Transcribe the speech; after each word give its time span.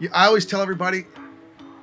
You- 0.00 0.10
I 0.12 0.26
always 0.26 0.46
tell 0.46 0.60
everybody 0.62 1.06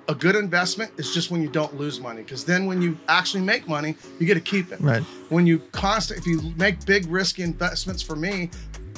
a 0.08 0.14
good 0.16 0.36
investment 0.36 0.92
is 0.98 1.14
just 1.14 1.32
when 1.32 1.42
you 1.42 1.50
don't 1.50 1.76
lose 1.80 2.00
money 2.00 2.22
because 2.22 2.46
then 2.46 2.68
when 2.68 2.80
you 2.82 2.96
actually 3.08 3.42
make 3.42 3.68
money, 3.68 3.96
you 4.20 4.28
get 4.28 4.36
to 4.36 4.40
keep 4.40 4.72
it. 4.72 4.80
Right. 4.80 5.02
When 5.30 5.48
you 5.48 5.60
constant, 5.72 6.20
if 6.20 6.28
you 6.28 6.54
make 6.58 6.86
big 6.86 7.08
risky 7.08 7.42
investments 7.42 8.04
for 8.04 8.16
me, 8.16 8.52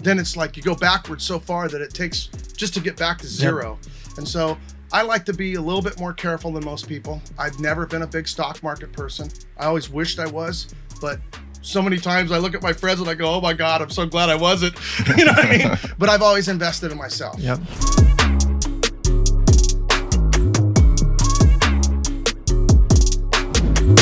then 0.04 0.20
it's 0.20 0.36
like 0.36 0.58
you 0.58 0.64
go 0.64 0.76
backwards 0.76 1.24
so 1.24 1.40
far 1.40 1.70
that 1.70 1.82
it 1.82 1.94
takes 1.94 2.28
just 2.58 2.74
to 2.74 2.80
get 2.82 2.98
back 2.98 3.20
to 3.20 3.28
zero. 3.28 3.80
And 4.18 4.28
so 4.28 4.58
I 4.92 5.02
like 5.02 5.24
to 5.26 5.34
be 5.34 5.56
a 5.56 5.62
little 5.62 5.82
bit 5.82 5.98
more 6.00 6.14
careful 6.14 6.52
than 6.52 6.64
most 6.66 6.88
people. 6.90 7.22
I've 7.40 7.58
never 7.60 7.86
been 7.86 8.02
a 8.02 8.08
big 8.08 8.28
stock 8.28 8.62
market 8.62 8.92
person. 8.92 9.30
I 9.58 9.66
always 9.66 9.90
wished 9.90 10.20
I 10.20 10.28
was, 10.28 10.68
but 11.02 11.20
so 11.62 11.82
many 11.82 11.98
times 11.98 12.32
I 12.32 12.38
look 12.38 12.54
at 12.54 12.62
my 12.62 12.74
friends 12.74 13.00
and 13.00 13.10
I 13.10 13.14
go, 13.14 13.34
"Oh 13.34 13.42
my 13.42 13.54
God, 13.54 13.82
I'm 13.82 13.90
so 13.90 14.06
glad 14.06 14.30
I 14.30 14.36
wasn't." 14.36 14.76
you 15.18 15.26
know 15.26 15.32
what 15.34 15.46
I 15.46 15.58
mean? 15.58 15.78
But 15.98 16.10
I've 16.10 16.22
always 16.22 16.48
invested 16.48 16.92
in 16.92 16.98
myself. 16.98 17.40
Yep. 17.40 17.60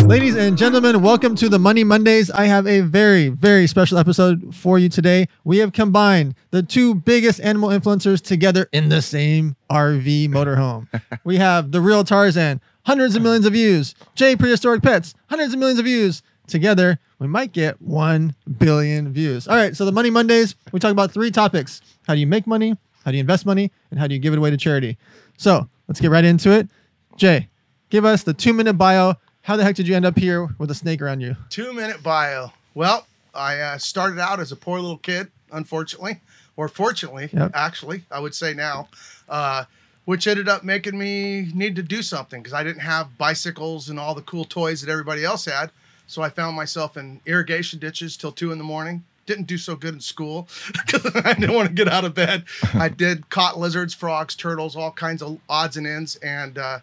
Ladies 0.07 0.35
and 0.35 0.55
gentlemen, 0.55 1.01
welcome 1.01 1.35
to 1.35 1.49
the 1.49 1.57
Money 1.57 1.83
Mondays. 1.83 2.29
I 2.29 2.45
have 2.45 2.67
a 2.67 2.81
very, 2.81 3.29
very 3.29 3.65
special 3.65 3.97
episode 3.97 4.53
for 4.55 4.77
you 4.77 4.87
today. 4.87 5.27
We 5.43 5.57
have 5.57 5.73
combined 5.73 6.35
the 6.51 6.61
two 6.61 6.93
biggest 6.93 7.41
animal 7.41 7.69
influencers 7.69 8.21
together 8.21 8.69
in 8.71 8.89
the 8.89 9.01
same 9.01 9.55
RV 9.69 10.29
motorhome. 10.29 10.87
we 11.23 11.37
have 11.37 11.71
the 11.71 11.81
real 11.81 12.03
Tarzan, 12.03 12.61
hundreds 12.85 13.15
of 13.15 13.23
millions 13.23 13.47
of 13.47 13.53
views. 13.53 13.95
Jay 14.13 14.35
Prehistoric 14.35 14.83
Pets, 14.83 15.15
hundreds 15.27 15.53
of 15.53 15.59
millions 15.59 15.79
of 15.79 15.85
views. 15.85 16.21
Together, 16.47 16.99
we 17.17 17.25
might 17.27 17.51
get 17.51 17.81
1 17.81 18.35
billion 18.59 19.11
views. 19.11 19.47
All 19.47 19.55
right, 19.55 19.75
so 19.75 19.85
the 19.85 19.91
Money 19.91 20.11
Mondays, 20.11 20.53
we 20.71 20.79
talk 20.79 20.91
about 20.91 21.11
three 21.11 21.31
topics 21.31 21.81
how 22.07 22.13
do 22.13 22.19
you 22.19 22.27
make 22.27 22.45
money, 22.45 22.77
how 23.03 23.09
do 23.09 23.17
you 23.17 23.21
invest 23.21 23.47
money, 23.47 23.71
and 23.89 23.99
how 23.99 24.05
do 24.05 24.13
you 24.13 24.19
give 24.19 24.33
it 24.33 24.37
away 24.37 24.51
to 24.51 24.57
charity. 24.57 24.99
So 25.37 25.67
let's 25.87 25.99
get 25.99 26.11
right 26.11 26.23
into 26.23 26.51
it. 26.51 26.69
Jay, 27.17 27.49
give 27.89 28.05
us 28.05 28.21
the 28.21 28.33
two 28.33 28.53
minute 28.53 28.73
bio. 28.73 29.15
How 29.45 29.55
the 29.55 29.63
heck 29.63 29.75
did 29.75 29.87
you 29.87 29.95
end 29.95 30.05
up 30.05 30.17
here 30.17 30.49
with 30.57 30.71
a 30.71 30.73
snake 30.73 31.03
around 31.03 31.21
you? 31.21 31.35
Two 31.51 31.71
minute 31.71 32.01
bio. 32.01 32.51
Well, 32.73 33.05
I 33.31 33.59
uh, 33.59 33.77
started 33.77 34.17
out 34.17 34.39
as 34.39 34.51
a 34.51 34.55
poor 34.55 34.79
little 34.79 34.97
kid, 34.97 35.29
unfortunately, 35.51 36.19
or 36.57 36.67
fortunately, 36.67 37.29
Yep. 37.31 37.51
actually, 37.53 38.05
I 38.09 38.19
would 38.19 38.33
say 38.33 38.55
now, 38.55 38.89
uh, 39.29 39.65
which 40.05 40.25
ended 40.25 40.49
up 40.49 40.63
making 40.63 40.97
me 40.97 41.51
need 41.53 41.75
to 41.75 41.83
do 41.83 42.01
something 42.01 42.41
because 42.41 42.53
I 42.55 42.63
didn't 42.63 42.81
have 42.81 43.19
bicycles 43.19 43.87
and 43.87 43.99
all 43.99 44.15
the 44.15 44.23
cool 44.23 44.45
toys 44.45 44.81
that 44.81 44.89
everybody 44.91 45.23
else 45.23 45.45
had. 45.45 45.69
So 46.07 46.23
I 46.23 46.29
found 46.29 46.55
myself 46.55 46.97
in 46.97 47.21
irrigation 47.27 47.77
ditches 47.77 48.17
till 48.17 48.31
two 48.31 48.51
in 48.51 48.57
the 48.57 48.63
morning. 48.63 49.03
Didn't 49.27 49.45
do 49.45 49.59
so 49.59 49.75
good 49.75 49.93
in 49.93 49.99
school 50.01 50.47
because 50.71 51.05
I 51.23 51.33
didn't 51.33 51.53
want 51.53 51.67
to 51.67 51.73
get 51.75 51.87
out 51.87 52.03
of 52.03 52.15
bed. 52.15 52.45
I 52.73 52.89
did 52.89 53.29
caught 53.29 53.59
lizards, 53.59 53.93
frogs, 53.93 54.35
turtles, 54.35 54.75
all 54.75 54.91
kinds 54.91 55.21
of 55.21 55.39
odds 55.47 55.77
and 55.77 55.85
ends, 55.85 56.15
and 56.17 56.57
uh, 56.57 56.79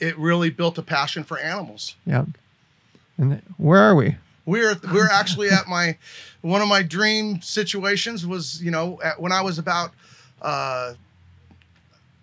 it 0.00 0.18
really 0.18 0.50
built 0.50 0.78
a 0.78 0.82
passion 0.82 1.24
for 1.24 1.38
animals 1.38 1.96
Yep. 2.06 2.26
And 3.16 3.42
where 3.56 3.80
are 3.80 3.96
we? 3.96 4.16
we're 4.48 4.80
we're 4.92 5.10
actually 5.10 5.50
at 5.50 5.68
my 5.68 5.96
one 6.40 6.62
of 6.62 6.68
my 6.68 6.82
dream 6.82 7.42
situations 7.42 8.26
was 8.26 8.62
you 8.62 8.70
know 8.70 8.98
at, 9.04 9.20
when 9.20 9.30
I 9.30 9.42
was 9.42 9.58
about 9.58 9.92
uh, 10.40 10.94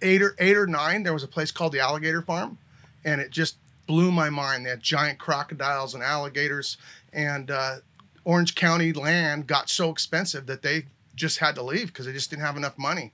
eight 0.02 0.24
or 0.24 0.36
eight 0.40 0.58
or 0.58 0.66
nine 0.66 1.04
there 1.04 1.14
was 1.14 1.24
a 1.24 1.28
place 1.28 1.52
called 1.52 1.72
the 1.72 1.80
Alligator 1.80 2.24
Farm, 2.24 2.58
and 3.06 3.22
it 3.22 3.30
just 3.30 3.58
blew 3.86 4.12
my 4.12 4.32
mind. 4.32 4.66
They 4.66 4.72
had 4.72 4.82
giant 4.82 5.20
crocodiles 5.20 5.94
and 5.94 6.04
alligators, 6.04 6.78
and 7.14 7.52
uh, 7.52 7.76
Orange 8.24 8.56
County 8.56 8.92
land 8.92 9.46
got 9.46 9.70
so 9.70 9.92
expensive 9.92 10.48
that 10.48 10.64
they 10.64 10.86
just 11.16 11.38
had 11.38 11.54
to 11.56 11.62
leave 11.62 11.88
because 11.88 12.08
they 12.08 12.14
just 12.14 12.32
didn't 12.32 12.42
have 12.42 12.58
enough 12.58 12.78
money. 12.78 13.14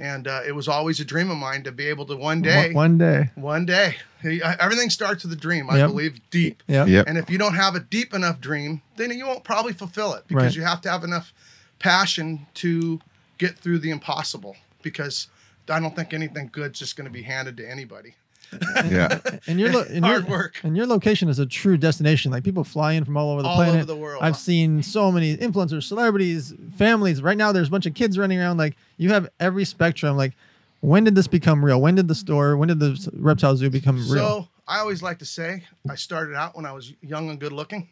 And 0.00 0.26
uh, 0.26 0.40
it 0.46 0.52
was 0.52 0.66
always 0.66 0.98
a 0.98 1.04
dream 1.04 1.30
of 1.30 1.36
mine 1.36 1.62
to 1.64 1.72
be 1.72 1.86
able 1.86 2.06
to 2.06 2.16
one 2.16 2.40
day, 2.40 2.68
One, 2.68 2.74
one 2.74 2.98
day. 2.98 3.30
one 3.34 3.66
day, 3.66 3.96
everything 4.24 4.88
starts 4.88 5.24
with 5.24 5.32
a 5.34 5.36
dream. 5.36 5.68
I 5.68 5.76
Yep. 5.76 5.88
believe 5.90 6.20
deep. 6.30 6.62
Yep. 6.68 6.88
Yep. 6.88 7.06
And 7.06 7.18
if 7.18 7.28
you 7.28 7.36
don't 7.36 7.54
have 7.54 7.74
a 7.74 7.80
deep 7.80 8.14
enough 8.14 8.40
dream, 8.40 8.80
then 8.96 9.10
you 9.10 9.26
won't 9.26 9.44
probably 9.44 9.74
fulfill 9.74 10.14
it 10.14 10.26
because 10.26 10.44
Right. 10.46 10.56
you 10.56 10.62
have 10.62 10.80
to 10.82 10.90
have 10.90 11.04
enough 11.04 11.34
passion 11.78 12.46
to 12.54 13.00
get 13.36 13.58
through 13.58 13.78
the 13.80 13.90
impossible. 13.90 14.56
Because 14.82 15.28
I 15.68 15.78
don't 15.78 15.94
think 15.94 16.14
anything 16.14 16.48
good's 16.50 16.78
just 16.78 16.96
going 16.96 17.04
to 17.06 17.12
be 17.12 17.22
handed 17.22 17.58
to 17.58 17.70
anybody. 17.70 18.14
Yeah. 18.90 19.20
And 19.46 19.60
your, 19.60 19.72
lo- 19.72 19.84
and 19.88 20.04
Hard 20.04 20.22
your, 20.22 20.30
work. 20.30 20.60
And 20.62 20.76
your 20.76 20.86
location 20.86 21.28
is 21.28 21.38
a 21.38 21.46
true 21.46 21.76
destination. 21.76 22.32
Like 22.32 22.44
people 22.44 22.64
fly 22.64 22.92
in 22.94 23.04
from 23.04 23.16
all 23.16 23.30
over 23.30 23.42
the 23.42 23.48
planet. 23.48 23.58
All 23.58 23.64
planet. 23.64 23.82
over 23.82 23.86
the 23.86 23.96
world. 23.96 24.22
I've 24.22 24.36
seen 24.36 24.82
so 24.82 25.12
many 25.12 25.36
influencers, 25.36 25.84
celebrities, 25.84 26.54
families. 26.76 27.22
Right 27.22 27.36
now, 27.36 27.52
there's 27.52 27.68
a 27.68 27.70
bunch 27.70 27.86
of 27.86 27.94
kids 27.94 28.18
running 28.18 28.38
around. 28.38 28.56
Like 28.56 28.76
you 28.96 29.10
have 29.10 29.28
every 29.38 29.64
spectrum. 29.64 30.16
Like, 30.16 30.32
when 30.80 31.04
did 31.04 31.14
this 31.14 31.26
become 31.26 31.64
real? 31.64 31.80
When 31.80 31.94
did 31.94 32.08
the 32.08 32.14
store? 32.14 32.56
When 32.56 32.68
did 32.68 32.80
the 32.80 33.10
reptile 33.14 33.56
zoo 33.56 33.70
become 33.70 33.96
real? 33.96 34.06
So 34.06 34.48
I 34.66 34.78
always 34.78 35.02
like 35.02 35.18
to 35.18 35.26
say 35.26 35.64
I 35.88 35.94
started 35.94 36.34
out 36.34 36.56
when 36.56 36.64
I 36.64 36.72
was 36.72 36.92
young 37.02 37.28
and 37.30 37.38
good 37.38 37.52
looking. 37.52 37.88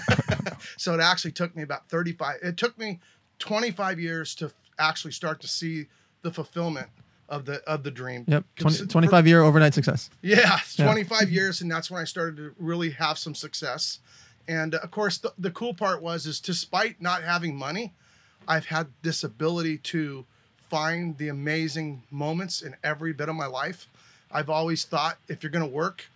so 0.76 0.94
it 0.94 1.00
actually 1.00 1.32
took 1.32 1.54
me 1.56 1.62
about 1.62 1.88
35. 1.88 2.38
It 2.42 2.56
took 2.56 2.78
me 2.78 3.00
25 3.38 3.98
years 3.98 4.34
to 4.36 4.52
actually 4.78 5.12
start 5.12 5.40
to 5.40 5.48
see 5.48 5.86
the 6.22 6.30
fulfillment 6.30 6.88
of 7.30 7.44
the 7.46 7.62
of 7.68 7.82
the 7.84 7.90
dream. 7.90 8.24
Yep. 8.28 8.44
20, 8.56 8.76
Consi- 8.76 8.90
25 8.90 9.26
year 9.26 9.42
overnight 9.42 9.72
success. 9.74 10.10
Yeah, 10.20 10.58
Yeah. 10.76 10.84
25 10.84 11.30
years, 11.30 11.60
and 11.62 11.70
that's 11.70 11.90
when 11.90 12.00
I 12.00 12.04
started 12.04 12.36
to 12.36 12.54
really 12.58 12.90
have 12.90 13.16
some 13.18 13.34
success. 13.34 14.00
And 14.48 14.74
of 14.74 14.90
course, 14.90 15.16
the, 15.18 15.32
the 15.38 15.50
cool 15.50 15.72
part 15.74 16.02
was 16.02 16.26
is 16.26 16.40
despite 16.40 17.00
not 17.00 17.22
having 17.22 17.54
money, 17.56 17.92
I've 18.48 18.66
had 18.66 18.88
this 19.02 19.22
ability 19.24 19.78
to 19.78 20.24
find 20.68 21.16
the 21.18 21.28
amazing 21.28 22.02
moments 22.10 22.60
in 22.62 22.74
every 22.82 23.12
bit 23.12 23.28
of 23.28 23.34
my 23.36 23.46
life. 23.46 23.86
I've 24.32 24.50
always 24.50 24.84
thought 24.84 25.18
if 25.28 25.42
you're 25.42 25.50
going 25.50 25.64
to 25.68 25.70
work, 25.74 26.06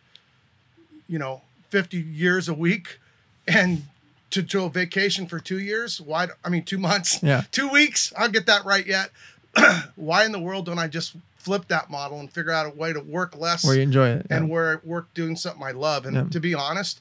you 1.08 1.18
know, 1.18 1.42
50 1.70 1.96
years 1.98 2.48
a 2.48 2.54
week 2.54 2.98
and 3.46 3.82
to 4.30 4.42
do 4.42 4.64
a 4.64 4.70
vacation 4.70 5.26
for 5.26 5.38
two 5.38 5.58
years, 5.60 6.00
why? 6.00 6.28
I 6.44 6.48
mean, 6.48 6.64
two 6.64 6.78
months, 6.78 7.22
Yeah. 7.22 7.42
two 7.52 7.68
weeks. 7.68 8.12
I'll 8.16 8.28
get 8.28 8.46
that 8.46 8.64
right 8.64 8.86
yet. 8.86 9.10
why 9.96 10.24
in 10.24 10.32
the 10.32 10.40
world 10.40 10.66
don't 10.66 10.78
I 10.78 10.88
just 10.88 11.14
flip 11.36 11.68
that 11.68 11.90
model 11.90 12.20
and 12.20 12.30
figure 12.32 12.52
out 12.52 12.66
a 12.66 12.70
way 12.70 12.92
to 12.92 13.00
work 13.00 13.36
less 13.36 13.64
Where 13.64 13.76
you 13.76 13.82
enjoy 13.82 14.08
it. 14.08 14.26
and 14.30 14.48
where 14.48 14.78
I 14.82 14.86
work 14.86 15.12
doing 15.14 15.36
something 15.36 15.62
I 15.62 15.72
love. 15.72 16.06
And 16.06 16.16
Yeah. 16.16 16.24
to 16.30 16.40
be 16.40 16.54
honest, 16.54 17.00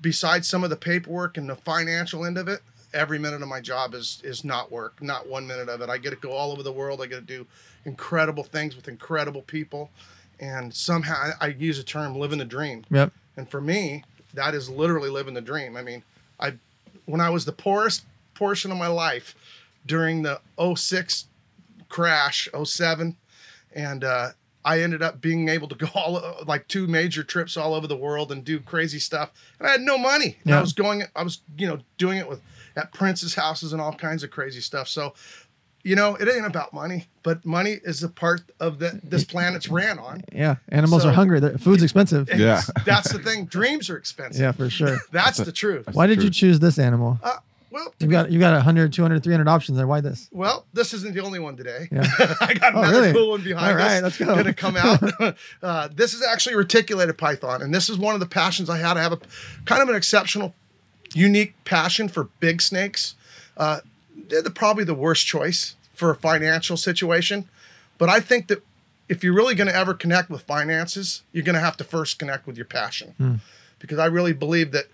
besides 0.00 0.48
some 0.48 0.64
of 0.64 0.70
the 0.70 0.76
paperwork 0.76 1.36
and 1.36 1.48
the 1.48 1.56
financial 1.56 2.24
end 2.24 2.38
of 2.38 2.48
it, 2.48 2.60
every 2.94 3.18
minute 3.18 3.42
of 3.42 3.48
my 3.48 3.60
job 3.60 3.94
is 3.94 4.20
is 4.24 4.44
not 4.44 4.72
work, 4.72 5.02
not 5.02 5.28
one 5.28 5.46
minute 5.46 5.68
of 5.68 5.80
it. 5.82 5.90
I 5.90 5.98
get 5.98 6.10
to 6.10 6.16
go 6.16 6.32
all 6.32 6.50
over 6.52 6.62
the 6.62 6.72
world. 6.72 7.02
I 7.02 7.06
get 7.06 7.16
to 7.16 7.20
do 7.20 7.46
incredible 7.84 8.44
things 8.44 8.74
with 8.76 8.88
incredible 8.88 9.42
people, 9.42 9.90
and 10.40 10.72
somehow 10.74 11.14
I, 11.40 11.46
I 11.46 11.48
use 11.48 11.78
a 11.78 11.84
term 11.84 12.14
"living 12.16 12.38
the 12.38 12.44
dream." 12.44 12.84
Yep. 12.90 13.12
And 13.36 13.48
for 13.48 13.60
me, 13.60 14.04
that 14.34 14.54
is 14.54 14.68
literally 14.70 15.10
living 15.10 15.34
the 15.34 15.40
dream. 15.42 15.76
I 15.76 15.82
mean, 15.82 16.02
I 16.40 16.54
when 17.04 17.20
I 17.20 17.28
was 17.30 17.44
the 17.44 17.52
poorest 17.52 18.04
portion 18.34 18.70
of 18.72 18.78
my 18.78 18.86
life 18.88 19.34
during 19.86 20.22
the 20.22 20.40
06 20.76 21.26
crash, 21.88 22.48
07, 22.64 23.16
and 23.74 24.04
uh, 24.04 24.30
I 24.64 24.80
ended 24.82 25.02
up 25.02 25.20
being 25.20 25.48
able 25.48 25.68
to 25.68 25.74
go 25.74 25.86
all 25.94 26.22
like 26.46 26.68
two 26.68 26.86
major 26.86 27.22
trips 27.22 27.56
all 27.56 27.74
over 27.74 27.86
the 27.86 27.96
world 27.96 28.32
and 28.32 28.44
do 28.44 28.60
crazy 28.60 28.98
stuff. 28.98 29.30
And 29.58 29.68
I 29.68 29.72
had 29.72 29.80
no 29.80 29.96
money. 29.98 30.36
And 30.42 30.50
Yeah. 30.50 30.58
I 30.58 30.60
was 30.60 30.72
going, 30.72 31.02
I 31.16 31.22
was, 31.22 31.40
you 31.56 31.66
know, 31.66 31.78
doing 31.96 32.18
it 32.18 32.28
with 32.28 32.40
at 32.76 32.92
Prince's 32.92 33.34
houses 33.34 33.72
and 33.72 33.80
all 33.82 33.92
kinds 33.92 34.22
of 34.22 34.30
crazy 34.30 34.60
stuff. 34.60 34.88
So, 34.88 35.14
you 35.84 35.96
know, 35.96 36.16
it 36.16 36.28
ain't 36.28 36.44
about 36.46 36.72
money, 36.74 37.06
but 37.22 37.44
money 37.46 37.78
is 37.82 38.02
a 38.02 38.08
part 38.08 38.42
of 38.60 38.78
the 38.78 39.00
this 39.02 39.24
planet's 39.24 39.68
ran 39.68 39.98
on. 39.98 40.22
Yeah. 40.32 40.56
Animals 40.70 41.02
So- 41.02 41.08
are 41.08 41.12
hungry. 41.12 41.40
Their 41.40 41.56
food's 41.58 41.82
expensive. 41.82 42.28
Yeah. 42.34 42.60
that's 42.84 43.12
the 43.12 43.18
thing. 43.20 43.46
Dreams 43.46 43.88
are 43.88 43.96
expensive. 43.96 44.40
Yeah, 44.42 44.52
for 44.52 44.68
sure. 44.68 44.98
That's 45.12 45.38
the 45.38 45.52
truth. 45.52 45.88
Why 45.92 46.06
did 46.06 46.22
you 46.22 46.30
choose 46.30 46.58
this 46.60 46.78
animal? 46.78 47.18
Uh, 47.22 47.36
well, 47.70 47.92
You 48.00 48.06
be- 48.06 48.12
got 48.12 48.30
you 48.30 48.38
got 48.38 48.52
100, 48.54 48.92
200, 48.92 49.22
300 49.22 49.48
options 49.48 49.76
there. 49.78 49.86
Why 49.86 50.00
this? 50.00 50.28
well, 50.32 50.64
this 50.72 50.94
isn't 50.94 51.14
the 51.14 51.20
only 51.22 51.38
one 51.38 51.56
today. 51.56 51.88
Yeah. 51.92 52.06
I 52.40 52.54
got 52.54 52.74
Oh, 52.74 52.78
another 52.82 53.00
really? 53.00 53.12
cool 53.12 53.30
one 53.30 53.42
behind 53.42 53.66
All 53.70 53.76
right, 53.76 53.96
us. 53.96 54.02
let's 54.02 54.18
go. 54.18 54.26
Going 54.26 54.44
to 54.44 54.54
come 54.54 54.76
out. 54.76 55.02
uh, 55.62 55.88
this 55.94 56.14
is 56.14 56.22
actually 56.24 56.56
reticulated 56.56 57.16
python, 57.18 57.62
and 57.62 57.74
this 57.74 57.88
is 57.88 57.98
one 57.98 58.14
of 58.14 58.20
the 58.20 58.26
passions 58.26 58.68
I 58.70 58.78
had. 58.78 58.96
I 58.96 59.02
have 59.02 59.12
a 59.12 59.20
kind 59.64 59.82
of 59.82 59.88
an 59.88 59.94
exceptional, 59.96 60.54
unique 61.14 61.54
passion 61.64 62.08
for 62.08 62.24
big 62.40 62.60
snakes. 62.62 63.14
Uh, 63.56 63.80
they're 64.28 64.42
the, 64.42 64.50
probably 64.50 64.84
the 64.84 64.94
worst 64.94 65.26
choice 65.26 65.74
for 65.94 66.10
a 66.10 66.14
financial 66.16 66.76
situation, 66.76 67.48
but 67.98 68.08
I 68.08 68.20
think 68.20 68.46
that 68.48 68.62
if 69.08 69.24
you're 69.24 69.34
really 69.34 69.54
going 69.54 69.68
to 69.68 69.74
ever 69.74 69.94
connect 69.94 70.28
with 70.30 70.42
finances, 70.42 71.22
you're 71.32 71.42
going 71.44 71.54
to 71.54 71.60
have 71.60 71.76
to 71.78 71.84
first 71.84 72.18
connect 72.18 72.46
with 72.46 72.56
your 72.56 72.66
passion, 72.66 73.14
Hmm. 73.18 73.34
because 73.78 73.98
I 73.98 74.06
really 74.06 74.32
believe 74.32 74.72
that 74.72 74.86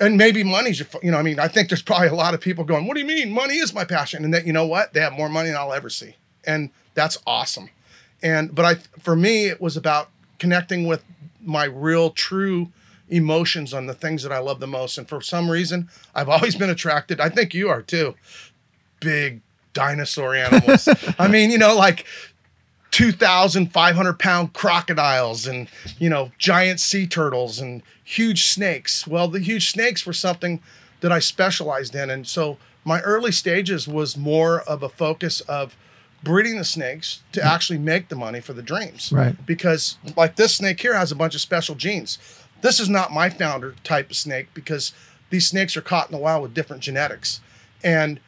and 0.00 0.16
maybe 0.16 0.42
money's 0.42 0.80
your, 0.80 0.88
you 1.02 1.10
know, 1.10 1.18
I 1.18 1.22
mean, 1.22 1.38
I 1.38 1.46
think 1.46 1.68
there's 1.68 1.82
probably 1.82 2.08
a 2.08 2.14
lot 2.14 2.34
of 2.34 2.40
people 2.40 2.64
going, 2.64 2.86
"What 2.86 2.94
do 2.94 3.00
you 3.00 3.06
mean? 3.06 3.30
Money 3.30 3.56
is 3.56 3.74
my 3.74 3.84
passion." 3.84 4.24
And 4.24 4.32
that, 4.34 4.46
you 4.46 4.52
know 4.52 4.66
what? 4.66 4.94
They 4.94 5.00
have 5.00 5.12
more 5.12 5.28
money 5.28 5.48
than 5.48 5.58
I'll 5.58 5.72
ever 5.72 5.90
see, 5.90 6.16
and 6.44 6.70
that's 6.94 7.18
awesome. 7.26 7.68
And 8.22 8.54
but 8.54 8.64
I, 8.64 8.74
for 9.00 9.14
me, 9.14 9.46
it 9.46 9.60
was 9.60 9.76
about 9.76 10.10
connecting 10.38 10.86
with 10.86 11.04
my 11.42 11.64
real, 11.64 12.10
true 12.10 12.72
emotions 13.08 13.74
on 13.74 13.86
the 13.86 13.94
things 13.94 14.22
that 14.22 14.32
I 14.32 14.38
love 14.38 14.60
the 14.60 14.66
most. 14.66 14.98
And 14.98 15.08
for 15.08 15.20
some 15.20 15.50
reason, 15.50 15.88
I've 16.14 16.28
always 16.28 16.54
been 16.56 16.70
attracted. 16.70 17.20
I 17.20 17.28
think 17.28 17.54
you 17.54 17.68
are 17.68 17.82
too. 17.82 18.14
Big 19.00 19.40
dinosaur 19.72 20.34
animals. 20.36 20.88
I 21.18 21.28
mean, 21.28 21.50
you 21.50 21.58
know, 21.58 21.76
like 21.76 22.06
2,500 22.90 24.18
pound 24.18 24.52
crocodiles 24.52 25.46
and, 25.46 25.68
you 25.98 26.08
know, 26.08 26.32
giant 26.38 26.80
sea 26.80 27.06
turtles 27.06 27.60
and 27.60 27.82
huge 28.02 28.44
snakes. 28.44 29.06
Well, 29.06 29.28
the 29.28 29.40
huge 29.40 29.70
snakes 29.70 30.04
were 30.04 30.12
something 30.12 30.60
that 31.00 31.12
I 31.12 31.18
specialized 31.18 31.94
in. 31.94 32.10
And 32.10 32.26
so 32.26 32.58
my 32.84 33.00
early 33.00 33.32
stages 33.32 33.86
was 33.86 34.16
more 34.16 34.60
of 34.62 34.82
a 34.82 34.88
focus 34.88 35.40
of 35.42 35.76
breeding 36.22 36.58
the 36.58 36.64
snakes 36.64 37.22
to 37.32 37.40
mm-hmm. 37.40 37.48
actually 37.48 37.78
make 37.78 38.08
the 38.08 38.16
money 38.16 38.40
for 38.40 38.52
the 38.52 38.62
dreams. 38.62 39.12
Right. 39.12 39.34
Because, 39.46 39.98
like 40.16 40.36
this 40.36 40.54
snake 40.56 40.80
here 40.80 40.94
has 40.94 41.12
a 41.12 41.16
bunch 41.16 41.34
of 41.34 41.40
special 41.40 41.74
genes. 41.74 42.18
This 42.60 42.80
is 42.80 42.88
not 42.88 43.12
my 43.12 43.30
founder 43.30 43.74
type 43.84 44.10
of 44.10 44.16
snake 44.16 44.48
because 44.52 44.92
these 45.30 45.46
snakes 45.46 45.76
are 45.76 45.82
caught 45.82 46.08
in 46.08 46.12
the 46.12 46.18
wild 46.18 46.42
with 46.42 46.54
different 46.54 46.82
genetics. 46.82 47.40
And 47.82 48.20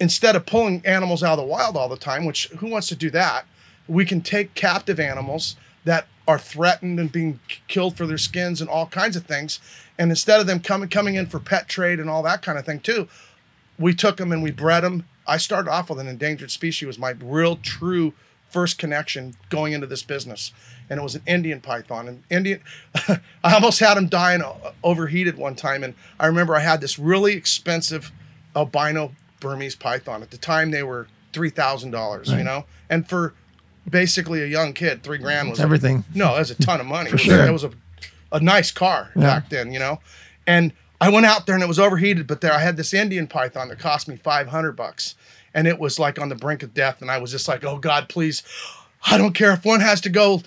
instead 0.00 0.36
of 0.36 0.46
pulling 0.46 0.84
animals 0.86 1.22
out 1.22 1.32
of 1.32 1.38
the 1.38 1.44
wild 1.44 1.76
all 1.76 1.88
the 1.88 1.96
time, 1.96 2.24
which 2.24 2.48
who 2.58 2.68
wants 2.68 2.88
to 2.88 2.96
do 2.96 3.10
that? 3.10 3.44
We 3.88 4.04
can 4.04 4.20
take 4.20 4.54
captive 4.54 5.00
animals 5.00 5.56
that 5.84 6.06
are 6.26 6.38
threatened 6.38 7.00
and 7.00 7.10
being 7.10 7.40
killed 7.68 7.96
for 7.96 8.06
their 8.06 8.18
skins 8.18 8.60
and 8.60 8.68
all 8.68 8.86
kinds 8.86 9.16
of 9.16 9.24
things. 9.24 9.60
And 9.98 10.10
instead 10.10 10.40
of 10.40 10.46
them 10.46 10.60
coming 10.60 10.88
coming 10.88 11.14
in 11.14 11.26
for 11.26 11.40
pet 11.40 11.68
trade 11.68 11.98
and 11.98 12.10
all 12.10 12.22
that 12.22 12.42
kind 12.42 12.58
of 12.58 12.66
thing 12.66 12.80
too, 12.80 13.08
we 13.78 13.94
took 13.94 14.18
them 14.18 14.30
and 14.30 14.42
we 14.42 14.50
bred 14.50 14.84
them. 14.84 15.06
I 15.26 15.38
started 15.38 15.70
off 15.70 15.90
with 15.90 15.98
an 15.98 16.06
endangered 16.06 16.50
species 16.50 16.86
was 16.86 16.98
my 16.98 17.10
real 17.20 17.56
true 17.56 18.12
first 18.50 18.78
connection 18.78 19.34
going 19.50 19.72
into 19.72 19.86
this 19.86 20.02
business, 20.02 20.52
and 20.88 20.98
it 20.98 21.02
was 21.02 21.14
an 21.14 21.22
Indian 21.26 21.60
python. 21.60 22.08
And 22.08 22.22
Indian, 22.30 22.60
I 22.94 23.54
almost 23.54 23.80
had 23.80 23.96
him 23.96 24.08
dying 24.08 24.42
overheated 24.82 25.36
one 25.36 25.54
time. 25.54 25.84
And 25.84 25.94
I 26.18 26.26
remember 26.26 26.54
I 26.54 26.60
had 26.60 26.80
this 26.80 26.98
really 26.98 27.34
expensive 27.34 28.10
albino 28.56 29.12
Burmese 29.40 29.76
python. 29.76 30.22
At 30.22 30.30
the 30.30 30.38
time, 30.38 30.70
they 30.70 30.82
were 30.82 31.08
three 31.32 31.50
thousand 31.50 31.90
dollars. 31.90 32.30
You 32.30 32.44
know, 32.44 32.64
and 32.90 33.08
for 33.08 33.34
basically 33.90 34.42
a 34.42 34.46
young 34.46 34.72
kid, 34.72 35.02
three 35.02 35.18
grand 35.18 35.48
was 35.50 35.58
It's 35.58 35.64
everything. 35.64 36.04
no, 36.14 36.34
it 36.36 36.38
was 36.40 36.50
a 36.50 36.54
ton 36.56 36.80
of 36.80 36.86
money. 36.86 37.10
For 37.10 37.16
it 37.16 37.18
was, 37.18 37.22
sure. 37.22 37.46
It 37.46 37.52
was 37.52 37.64
a, 37.64 37.70
a 38.32 38.40
nice 38.40 38.70
car 38.70 39.10
Yeah. 39.16 39.22
back 39.22 39.48
then, 39.50 39.72
you 39.72 39.78
know. 39.78 40.00
And 40.46 40.72
I 41.00 41.10
went 41.10 41.26
out 41.26 41.46
there 41.46 41.54
and 41.54 41.62
it 41.62 41.68
was 41.68 41.78
overheated, 41.78 42.26
but 42.26 42.40
there 42.40 42.52
I 42.52 42.58
had 42.58 42.76
this 42.76 42.92
Indian 42.92 43.26
python 43.26 43.68
that 43.68 43.78
cost 43.78 44.08
me 44.08 44.16
500 44.16 44.72
bucks. 44.72 45.14
And 45.54 45.66
it 45.66 45.78
was 45.78 45.98
like 45.98 46.18
on 46.20 46.28
the 46.28 46.34
brink 46.34 46.62
of 46.62 46.74
death. 46.74 47.00
And 47.02 47.10
I 47.10 47.18
was 47.18 47.30
just 47.30 47.48
like, 47.48 47.64
oh 47.64 47.78
God, 47.78 48.08
please, 48.08 48.42
I 49.06 49.16
don't 49.16 49.32
care 49.34 49.52
if 49.52 49.64
one 49.64 49.80
has 49.80 50.00
to 50.02 50.08
go, 50.10 50.42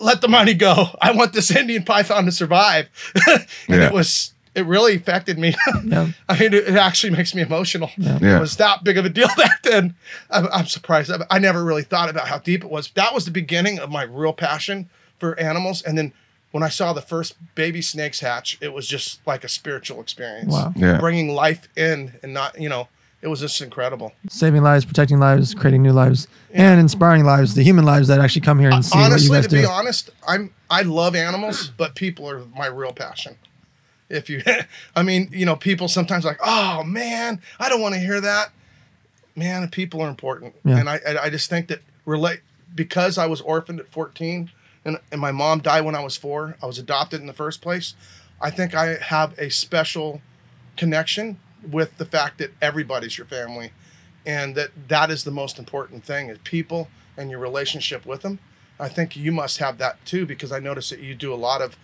let 0.00 0.20
the 0.20 0.28
money 0.28 0.54
go. 0.54 0.86
I 1.00 1.12
want 1.12 1.32
this 1.32 1.50
Indian 1.50 1.82
python 1.84 2.24
to 2.26 2.32
survive. 2.32 2.88
and 3.26 3.46
Yeah. 3.68 3.86
it 3.86 3.92
was, 3.92 4.32
it 4.56 4.64
really 4.66 4.96
affected 4.96 5.38
me. 5.38 5.54
Yeah. 5.84 6.08
I 6.28 6.38
mean, 6.38 6.54
it, 6.54 6.66
it 6.66 6.74
actually 6.76 7.10
makes 7.10 7.34
me 7.34 7.42
emotional. 7.42 7.90
Yeah. 7.98 8.38
It 8.38 8.40
was 8.40 8.56
that 8.56 8.82
big 8.82 8.96
of 8.96 9.04
a 9.04 9.10
deal 9.10 9.28
back 9.36 9.62
then. 9.62 9.94
I'm, 10.30 10.48
I'm 10.50 10.66
surprised. 10.66 11.12
I, 11.12 11.18
I 11.30 11.38
never 11.38 11.62
really 11.62 11.82
thought 11.82 12.08
about 12.08 12.26
how 12.26 12.38
deep 12.38 12.64
it 12.64 12.70
was. 12.70 12.90
That 12.92 13.12
was 13.14 13.26
the 13.26 13.30
beginning 13.30 13.78
of 13.78 13.90
my 13.90 14.02
real 14.02 14.32
passion 14.32 14.88
for 15.20 15.38
animals. 15.38 15.82
And 15.82 15.96
then 15.96 16.12
when 16.52 16.62
I 16.62 16.70
saw 16.70 16.94
the 16.94 17.02
first 17.02 17.36
baby 17.54 17.82
snakes 17.82 18.20
hatch, 18.20 18.56
it 18.62 18.72
was 18.72 18.88
just 18.88 19.24
like 19.26 19.44
a 19.44 19.48
spiritual 19.48 20.00
experience. 20.00 20.52
Wow. 20.52 20.72
Yeah. 20.74 20.98
Bringing 20.98 21.28
life 21.28 21.68
in 21.76 22.14
and 22.22 22.32
not, 22.32 22.58
you 22.58 22.70
know, 22.70 22.88
it 23.20 23.28
was 23.28 23.40
just 23.40 23.60
incredible. 23.60 24.12
Saving 24.30 24.62
lives, 24.62 24.86
protecting 24.86 25.18
lives, 25.18 25.52
creating 25.52 25.82
new 25.82 25.92
lives, 25.92 26.28
and 26.52 26.80
inspiring 26.80 27.24
lives, 27.24 27.54
the 27.54 27.62
human 27.62 27.84
lives 27.84 28.08
that 28.08 28.20
actually 28.20 28.42
come 28.42 28.58
here 28.58 28.70
and 28.70 28.84
see 28.84 28.98
Honestly, 28.98 29.28
what 29.28 29.36
you 29.36 29.42
to 29.42 29.48
guys 29.48 29.50
do. 29.50 29.60
be 29.62 29.66
honest, 29.66 30.10
I'm 30.26 30.52
I 30.70 30.82
love 30.82 31.14
animals, 31.14 31.70
but 31.76 31.94
people 31.94 32.28
are 32.28 32.44
my 32.56 32.66
real 32.66 32.92
passion. 32.92 33.36
If 34.08 34.30
you, 34.30 34.42
I 34.96 35.02
mean, 35.02 35.28
you 35.32 35.44
know, 35.46 35.56
people 35.56 35.88
sometimes 35.88 36.24
like, 36.24 36.38
oh 36.44 36.82
man, 36.84 37.40
I 37.58 37.68
don't 37.68 37.80
want 37.80 37.94
to 37.94 38.00
hear 38.00 38.20
that. 38.20 38.50
Man, 39.34 39.68
people 39.68 40.00
are 40.00 40.08
important, 40.08 40.54
Yeah. 40.64 40.78
and 40.78 40.88
I 40.88 41.00
I 41.06 41.24
I 41.24 41.30
just 41.30 41.50
think 41.50 41.68
that 41.68 41.80
relate 42.04 42.40
because 42.74 43.18
I 43.18 43.26
was 43.26 43.40
orphaned 43.40 43.80
at 43.80 43.88
14 43.92 44.50
and 44.84 44.98
and 45.12 45.20
my 45.20 45.32
mom 45.32 45.60
died 45.60 45.84
when 45.84 45.94
I 45.94 46.02
was 46.02 46.16
four. 46.16 46.56
I 46.62 46.66
was 46.66 46.78
adopted 46.78 47.20
in 47.20 47.26
the 47.26 47.32
first 47.34 47.60
place. 47.60 47.94
I 48.40 48.50
think 48.50 48.74
I 48.74 48.96
have 48.96 49.38
a 49.38 49.50
special 49.50 50.20
connection 50.76 51.38
with 51.70 51.96
the 51.98 52.04
fact 52.04 52.38
that 52.38 52.52
everybody's 52.62 53.18
your 53.18 53.26
family, 53.26 53.72
and 54.24 54.54
that 54.54 54.70
that 54.88 55.10
is 55.10 55.24
the 55.24 55.30
most 55.30 55.58
important 55.58 56.04
thing 56.04 56.28
is 56.28 56.38
people 56.44 56.88
and 57.16 57.30
your 57.30 57.40
relationship 57.40 58.06
with 58.06 58.22
them. 58.22 58.38
I 58.78 58.88
think 58.88 59.16
you 59.16 59.32
must 59.32 59.58
have 59.58 59.78
that 59.78 60.04
too 60.06 60.26
because 60.26 60.52
I 60.52 60.58
notice 60.60 60.90
that 60.90 61.00
you 61.00 61.14
do 61.14 61.32
a 61.32 61.36
lot 61.36 61.60
of 61.62 61.76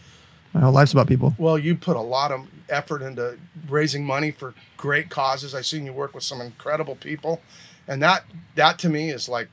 My 0.55 0.61
whole 0.61 0.73
life's 0.73 0.93
about 0.93 1.07
people. 1.09 1.35
well, 1.39 1.59
you 1.59 1.75
put 1.75 1.97
a 1.97 2.01
lot 2.01 2.31
of 2.31 2.47
effort 2.69 3.03
into 3.03 3.39
raising 3.69 4.05
money 4.05 4.31
for 4.31 4.55
great 4.77 5.09
causes. 5.09 5.55
I've 5.55 5.67
seen 5.67 5.87
you 5.87 5.93
work 5.93 6.15
with 6.15 6.25
some 6.25 6.41
incredible 6.41 6.97
people, 6.97 7.41
and 7.89 8.03
that 8.03 8.25
that 8.55 8.79
to 8.81 8.89
me 8.89 9.11
is 9.11 9.29
like 9.29 9.49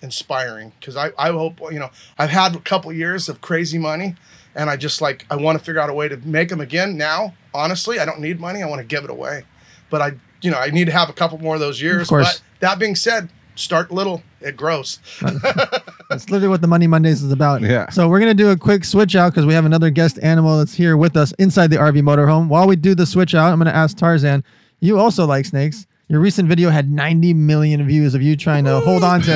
inspiring 0.00 0.72
because 0.78 0.96
I 0.96 1.10
I 1.18 1.30
hope 1.30 1.60
you 1.72 1.78
know 1.78 1.90
I've 2.18 2.30
had 2.30 2.54
a 2.54 2.60
couple 2.60 2.92
years 2.92 3.28
of 3.28 3.40
crazy 3.40 3.78
money, 3.78 4.14
and 4.54 4.70
I 4.70 4.76
just 4.76 5.00
like 5.00 5.26
I 5.30 5.36
want 5.36 5.58
to 5.58 5.64
figure 5.64 5.80
out 5.80 5.90
a 5.90 5.94
way 5.94 6.08
to 6.08 6.16
make 6.18 6.48
them 6.50 6.60
again. 6.60 6.96
Now, 6.96 7.34
honestly, 7.52 7.98
I 7.98 8.04
don't 8.04 8.20
need 8.20 8.38
money. 8.38 8.62
I 8.62 8.66
want 8.66 8.80
to 8.80 8.86
give 8.86 9.04
it 9.04 9.10
away, 9.10 9.44
but 9.90 10.00
I 10.00 10.12
you 10.40 10.50
know 10.50 10.58
I 10.58 10.70
need 10.70 10.86
to 10.86 10.92
have 10.92 11.10
a 11.10 11.14
couple 11.14 11.38
more 11.38 11.54
of 11.54 11.60
those 11.60 11.82
years. 11.82 12.02
Of 12.02 12.08
course. 12.08 12.38
But 12.38 12.42
that 12.60 12.78
being 12.78 12.94
said, 12.94 13.28
start 13.58 13.90
little. 13.90 14.22
It 14.40 14.56
grows. 14.56 15.00
That's 15.20 16.30
literally 16.30 16.48
what 16.48 16.60
the 16.60 16.66
Money 16.66 16.86
Mondays 16.86 17.22
is 17.22 17.32
about. 17.32 17.60
Yeah. 17.60 17.90
So 17.90 18.08
we're 18.08 18.20
gonna 18.20 18.34
do 18.34 18.50
a 18.50 18.56
quick 18.56 18.84
switch 18.84 19.16
out 19.16 19.32
because 19.32 19.46
we 19.46 19.54
have 19.54 19.66
another 19.66 19.90
guest 19.90 20.18
animal 20.22 20.58
that's 20.58 20.74
here 20.74 20.96
with 20.96 21.16
us 21.16 21.32
inside 21.32 21.68
the 21.68 21.76
RV 21.76 22.00
motorhome. 22.02 22.48
While 22.48 22.66
we 22.66 22.76
do 22.76 22.94
the 22.94 23.04
switch 23.04 23.34
out, 23.34 23.52
I'm 23.52 23.58
gonna 23.58 23.70
ask 23.70 23.96
Tarzan. 23.96 24.44
You 24.80 24.98
also 24.98 25.26
like 25.26 25.44
snakes. 25.44 25.86
Your 26.08 26.20
recent 26.20 26.48
video 26.48 26.70
had 26.70 26.90
90 26.90 27.34
million 27.34 27.86
views 27.86 28.14
of 28.14 28.22
you 28.22 28.34
trying 28.36 28.64
to 28.64 28.80
hold 28.80 29.04
on 29.04 29.20
to 29.22 29.30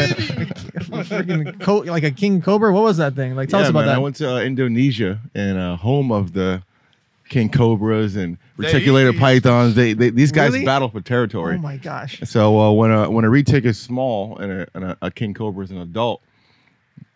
freaking 1.05 1.61
co- 1.61 1.79
like 1.81 2.03
a 2.03 2.11
king 2.11 2.41
cobra. 2.41 2.73
What 2.73 2.85
was 2.85 2.97
that 2.97 3.15
thing? 3.15 3.35
Like, 3.35 3.51
tell 3.51 3.61
yeah, 3.61 3.65
us 3.65 3.71
about 3.71 3.81
man, 3.81 3.89
that. 3.89 3.97
I 3.97 3.99
went 3.99 4.17
to 4.17 4.37
uh, 4.37 4.41
Indonesia 4.41 5.21
and 5.35 5.59
uh, 5.59 5.77
home 5.77 6.11
of 6.11 6.33
the 6.33 6.63
king 7.32 7.49
cobras 7.49 8.14
and 8.14 8.37
reticulated 8.56 9.14
these. 9.14 9.20
pythons. 9.20 9.75
They, 9.75 9.94
they 9.94 10.11
these 10.11 10.31
guys 10.31 10.52
Really? 10.52 10.64
battle 10.64 10.88
for 10.88 11.00
territory. 11.00 11.56
oh 11.56 11.58
my 11.58 11.79
gosh. 11.79 12.20
So 12.25 12.61
uh, 12.61 12.70
when 12.73 12.90
a 12.93 13.11
when 13.11 13.25
a 13.25 13.29
retic 13.29 13.64
is 13.64 13.79
small 13.81 14.37
and 14.38 14.52
a, 14.52 14.69
and 14.75 14.84
a, 14.84 14.96
a 15.02 15.11
king 15.11 15.34
cobra 15.34 15.64
is 15.64 15.70
an 15.70 15.79
adult, 15.79 16.20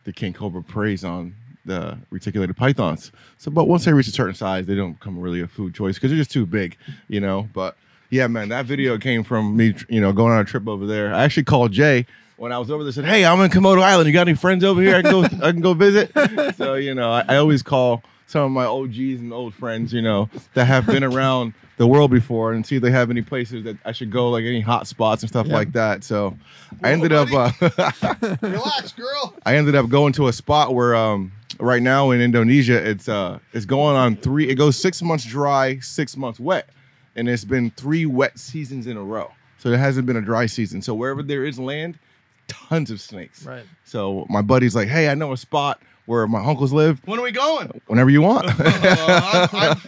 the 0.05 0.13
king 0.13 0.33
cobra 0.33 0.63
preys 0.63 1.05
on 1.05 1.35
the 1.65 1.99
reticulated 2.11 2.57
pythons. 2.57 3.13
So, 3.39 3.51
but 3.51 3.65
once 3.65 3.85
they 3.85 3.93
reach 3.93 4.09
a 4.09 4.13
certain 4.13 4.35
size, 4.35 4.67
they 4.67 4.75
don't 4.75 4.93
become 4.95 5.19
really 5.19 5.41
a 5.41 5.47
food 5.49 5.75
choice 5.75 5.97
because 5.97 6.11
they're 6.11 6.19
just 6.19 6.31
too 6.31 6.47
big, 6.47 6.77
you 7.09 7.21
know. 7.21 7.49
But 7.53 7.77
yeah, 8.11 8.27
man, 8.29 8.49
that 8.49 8.67
video 8.67 8.99
came 8.99 9.23
from 9.25 9.57
me, 9.57 9.75
you 9.89 10.01
know, 10.01 10.13
going 10.13 10.33
on 10.33 10.41
a 10.41 10.45
trip 10.45 10.67
over 10.69 10.87
there. 10.87 11.13
I 11.13 11.25
actually 11.25 11.45
called 11.45 11.73
Jay 11.73 12.07
when 12.37 12.53
I 12.53 12.59
was 12.59 12.71
over 12.71 12.85
there. 12.85 12.93
Said, 12.93 13.05
"Hey, 13.05 13.25
I'm 13.25 13.41
in 13.41 13.51
Komodo 13.51 13.83
Island. 13.83 14.07
You 14.07 14.13
got 14.13 14.29
any 14.29 14.37
friends 14.37 14.63
over 14.65 14.81
here? 14.81 14.97
I 14.97 15.03
can 15.03 15.11
go. 15.11 15.25
I 15.25 15.53
can 15.53 15.61
go 15.61 15.75
visit." 15.75 16.11
So 16.57 16.75
you 16.75 16.95
know, 16.95 17.11
I, 17.13 17.25
I 17.29 17.37
always 17.37 17.63
call 17.63 18.03
some 18.27 18.43
of 18.45 18.51
my 18.51 18.65
OGs 18.65 19.21
and 19.21 19.33
old 19.33 19.55
friends, 19.55 19.93
you 19.93 20.03
know, 20.03 20.29
that 20.55 20.67
have 20.67 20.87
been 20.87 21.05
around 21.13 21.55
the 21.77 21.87
world 21.87 22.11
before 22.11 22.53
and 22.53 22.65
see 22.67 22.77
if 22.77 22.83
they 22.83 22.91
have 22.91 23.11
any 23.11 23.23
places 23.23 23.65
that 23.65 23.77
I 23.85 23.93
should 23.93 24.11
go, 24.11 24.31
like 24.31 24.45
any 24.45 24.61
hot 24.61 24.87
spots 24.87 25.23
and 25.23 25.29
stuff 25.29 25.47
Yeah. 25.47 25.55
like 25.55 25.73
that. 25.73 26.03
So 26.05 26.37
I 26.83 26.89
Whoa, 26.89 26.93
ended 26.93 27.13
up 27.13 27.29
uh, 27.33 27.51
Relax, 28.43 28.93
girl. 28.93 29.35
I 29.45 29.57
ended 29.57 29.75
up 29.75 29.89
going 29.89 30.13
to 30.15 30.29
a 30.29 30.33
spot 30.33 30.75
where 30.75 30.95
um 30.97 31.33
right 31.61 31.83
now 31.83 32.11
in 32.11 32.21
Indonesia 32.21 32.77
it's 32.91 33.09
uh 33.09 33.39
it's 33.53 33.65
going 33.65 33.97
on 33.97 34.17
three 34.17 34.49
it 34.49 34.57
goes 34.57 34.77
six 34.77 35.03
months 35.03 35.25
dry, 35.25 35.79
six 35.81 36.17
months 36.17 36.41
wet. 36.41 36.71
And 37.15 37.29
it's 37.31 37.45
been 37.45 37.71
three 37.71 38.05
wet 38.05 38.39
seasons 38.39 38.87
in 38.87 38.97
a 38.97 39.03
row. 39.03 39.31
So 39.59 39.71
there 39.71 39.79
hasn't 39.79 40.07
been 40.07 40.17
a 40.17 40.23
dry 40.23 40.47
season. 40.47 40.83
So 40.83 40.95
wherever 40.95 41.23
there 41.23 41.45
is 41.45 41.59
land, 41.59 41.99
tons 42.47 42.91
of 42.91 43.01
snakes. 43.01 43.45
Right. 43.47 43.65
So 43.85 44.27
my 44.29 44.43
buddy's 44.43 44.75
like, 44.77 44.89
Hey, 44.89 45.09
I 45.09 45.15
know 45.15 45.33
a 45.33 45.37
spot 45.37 45.81
where 46.07 46.27
my 46.27 46.45
uncles 46.45 46.73
live. 46.73 47.01
When 47.07 47.19
are 47.19 47.23
we 47.23 47.33
going? 47.33 47.81
Whenever 47.87 48.11
you 48.11 48.23
want. 48.23 48.47
Uh, 48.59 49.49
I'm- 49.53 49.57
I'm- 49.63 49.81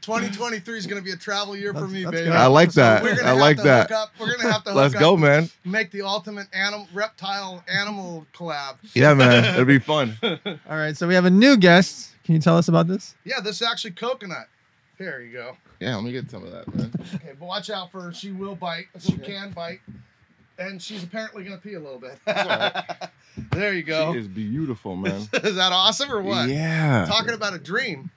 2023 0.00 0.78
is 0.78 0.86
going 0.86 1.00
to 1.00 1.04
be 1.04 1.10
a 1.10 1.16
travel 1.16 1.56
year 1.56 1.74
for 1.74 1.88
me, 1.88 2.04
baby. 2.04 2.18
good. 2.24 2.28
I 2.32 2.46
like 2.46 2.70
So 2.70 2.80
that. 2.80 3.02
we're 3.02 3.16
gonna 3.16 3.28
I 3.28 3.32
like 3.32 3.56
to 3.56 3.62
that. 3.64 3.90
hook 3.90 3.98
up- 3.98 4.12
We're 4.20 4.36
gonna 4.36 4.52
have 4.52 4.62
to. 4.64 4.72
Let's 4.72 4.94
hook 4.94 5.00
go, 5.00 5.16
man. 5.16 5.50
Make 5.64 5.90
the 5.90 6.02
ultimate 6.02 6.46
animal, 6.54 6.86
reptile, 6.94 7.62
animal 7.68 8.24
collab. 8.32 8.76
Yeah, 8.94 9.14
man. 9.14 9.44
It'll 9.54 9.64
be 9.64 9.80
fun. 9.80 10.16
All 10.22 10.36
right. 10.68 10.96
So 10.96 11.08
we 11.08 11.14
have 11.14 11.24
a 11.24 11.30
new 11.30 11.56
guest. 11.56 12.12
Can 12.24 12.34
you 12.36 12.40
tell 12.40 12.56
us 12.56 12.68
about 12.68 12.86
this? 12.86 13.14
Yeah, 13.24 13.40
this 13.40 13.60
is 13.60 13.66
actually 13.68 13.90
coconut. 13.90 14.48
There 14.96 15.20
you 15.20 15.32
go. 15.32 15.56
Yeah, 15.80 15.96
let 15.96 16.04
me 16.04 16.12
get 16.12 16.30
some 16.30 16.44
of 16.44 16.52
that, 16.52 16.72
man. 16.74 16.92
Okay, 17.16 17.32
but 17.38 17.44
watch 17.44 17.68
out 17.68 17.90
for 17.90 18.00
her. 18.02 18.12
She 18.14 18.30
will 18.30 18.54
bite. 18.54 18.86
She 19.00 19.18
can 19.18 19.50
bite, 19.50 19.80
and 20.58 20.80
she's 20.80 21.02
apparently 21.02 21.44
gonna 21.44 21.58
pee 21.58 21.74
a 21.74 21.80
little 21.80 21.98
bit. 21.98 22.18
there 23.52 23.74
you 23.74 23.82
go. 23.82 24.12
She 24.12 24.20
is 24.20 24.28
beautiful, 24.28 24.96
man. 24.96 25.20
Is 25.32 25.56
that 25.56 25.72
awesome 25.72 26.10
or 26.10 26.22
what? 26.22 26.48
Yeah. 26.48 27.06
Talking 27.08 27.34
about 27.34 27.54
a 27.54 27.58
dream. 27.58 28.10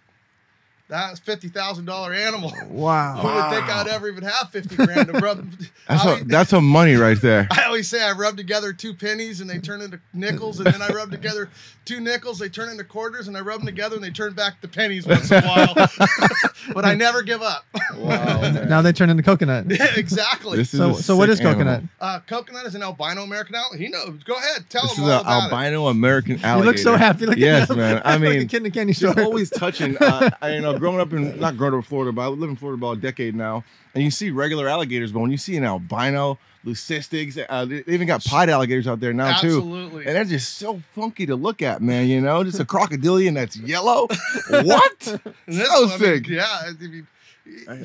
That's 0.89 1.20
fifty 1.20 1.50
thousand 1.50 1.84
dollar 1.86 2.13
animal. 2.13 2.53
Wow. 2.70 3.17
Who 3.17 3.27
would 3.27 3.50
think 3.50 3.70
I'd 3.70 3.88
ever 3.89 4.08
even 4.08 4.24
have 4.24 4.50
fifty 4.51 4.75
grand 4.77 5.08
to 5.08 5.13
rub? 5.13 5.46
That's 5.88 6.06
I, 6.06 6.17
some, 6.20 6.27
that's 6.27 6.50
some 6.50 6.65
money 6.67 6.96
right 6.96 7.20
there. 7.22 7.48
I 7.51 7.63
always 7.63 7.89
say 7.89 8.03
I 8.03 8.12
rub 8.12 8.36
together 8.36 8.74
two 8.74 8.94
pennies 8.94 9.39
and 9.41 9.50
they 9.50 9.58
turn 9.60 9.82
into 9.82 10.00
nickels, 10.13 10.60
and 10.60 10.67
then 10.67 10.82
I 10.82 10.89
rub 10.89 11.12
together 11.12 11.50
two 11.86 12.01
nickels, 12.01 12.39
they 12.39 12.50
turn 12.50 12.67
into 12.67 12.84
quarters, 12.84 13.29
and 13.29 13.38
I 13.38 13.39
rub 13.39 13.60
them 13.62 13.65
together 13.65 13.96
and 13.96 14.03
they 14.03 14.10
turn 14.10 14.34
back 14.34 14.60
to 14.62 14.67
pennies 14.67 15.08
once 15.08 15.32
in 15.32 15.41
a 15.41 15.48
while. 15.48 15.74
but 16.74 16.84
I 16.84 16.94
never 16.94 17.24
give 17.24 17.41
up. 17.41 17.65
Wow. 17.96 18.41
man. 18.41 18.67
Now 18.67 18.82
they 18.82 18.91
turn 18.91 19.10
into 19.10 19.24
coconut. 19.24 19.65
exactly. 19.96 20.58
This 20.58 20.74
is 20.74 20.79
So 20.79 20.89
a 20.91 20.96
so 20.96 21.15
what 21.15 21.29
sick 21.29 21.41
coconut? 21.41 21.84
uh, 22.01 22.20
coconut 22.27 22.65
is 22.65 22.75
an 22.75 22.84
albino 22.84 23.24
American 23.24 23.56
owl. 23.56 23.74
He 23.77 23.88
knows. 23.88 24.22
Go 24.24 24.36
ahead, 24.36 24.65
tell 24.70 24.84
This 24.84 24.98
him 24.98 25.06
is 25.06 25.10
all 25.10 25.20
an 25.22 25.25
about 25.25 25.44
albino 25.53 25.88
American 25.88 26.44
alligator. 26.44 26.58
You 26.60 26.65
look 26.65 26.77
so 26.77 26.98
happy. 26.98 27.25
Look 27.25 27.38
yes, 27.38 27.63
at 27.63 27.70
him. 27.72 27.77
man. 27.77 28.01
I 28.03 28.17
like 28.17 28.17
a 28.17 28.38
mean, 28.39 28.48
kid 28.50 28.58
in 28.62 28.65
a 28.65 28.72
candy 28.72 28.94
store. 28.94 29.17
Always 29.22 29.50
touching. 29.50 29.96
Uh, 29.98 30.29
I, 30.41 30.56
you 30.56 30.62
know, 30.62 30.76
growing 30.79 31.00
up 31.00 31.12
in 31.13 31.39
not 31.39 31.57
growing 31.57 31.74
up 31.74 31.77
in 31.79 31.84
Florida, 31.84 32.12
but 32.12 32.22
I 32.24 32.27
live 32.27 32.50
in 32.50 32.55
Florida 32.55 32.79
about 32.79 32.98
a 32.98 33.01
decade 33.01 33.36
now, 33.36 33.63
and 33.93 34.03
you 34.03 34.12
see 34.12 34.29
regular 34.31 34.67
alligators, 34.67 35.12
but 35.12 35.19
when 35.19 35.31
you 35.31 35.38
see 35.38 35.55
an 35.57 35.63
albino, 35.63 36.38
leucistics, 36.65 37.43
uh, 37.50 37.65
they 37.65 37.84
even 37.88 38.07
got 38.07 38.24
pied 38.24 38.50
alligators 38.50 38.88
out 38.88 39.00
there 39.00 39.13
now 39.13 39.39
too, 39.39 39.48
Absolutely. 39.57 40.05
and 40.05 40.15
they're 40.15 40.24
just 40.25 40.55
so 40.57 40.81
funky 40.93 41.25
to 41.25 41.36
look 41.36 41.62
at, 41.62 41.81
man. 41.81 42.07
You 42.07 42.22
know, 42.22 42.43
just 42.43 42.60
a 42.60 42.65
crocodilian 42.65 43.34
that's 43.36 43.55
yellow. 43.57 44.07
what? 44.50 44.98
So 45.50 45.63
I 45.86 45.88
mean, 45.88 46.00
sick. 46.00 46.27
yeah, 46.27 46.62
I 46.63 46.74
mean, 46.79 47.07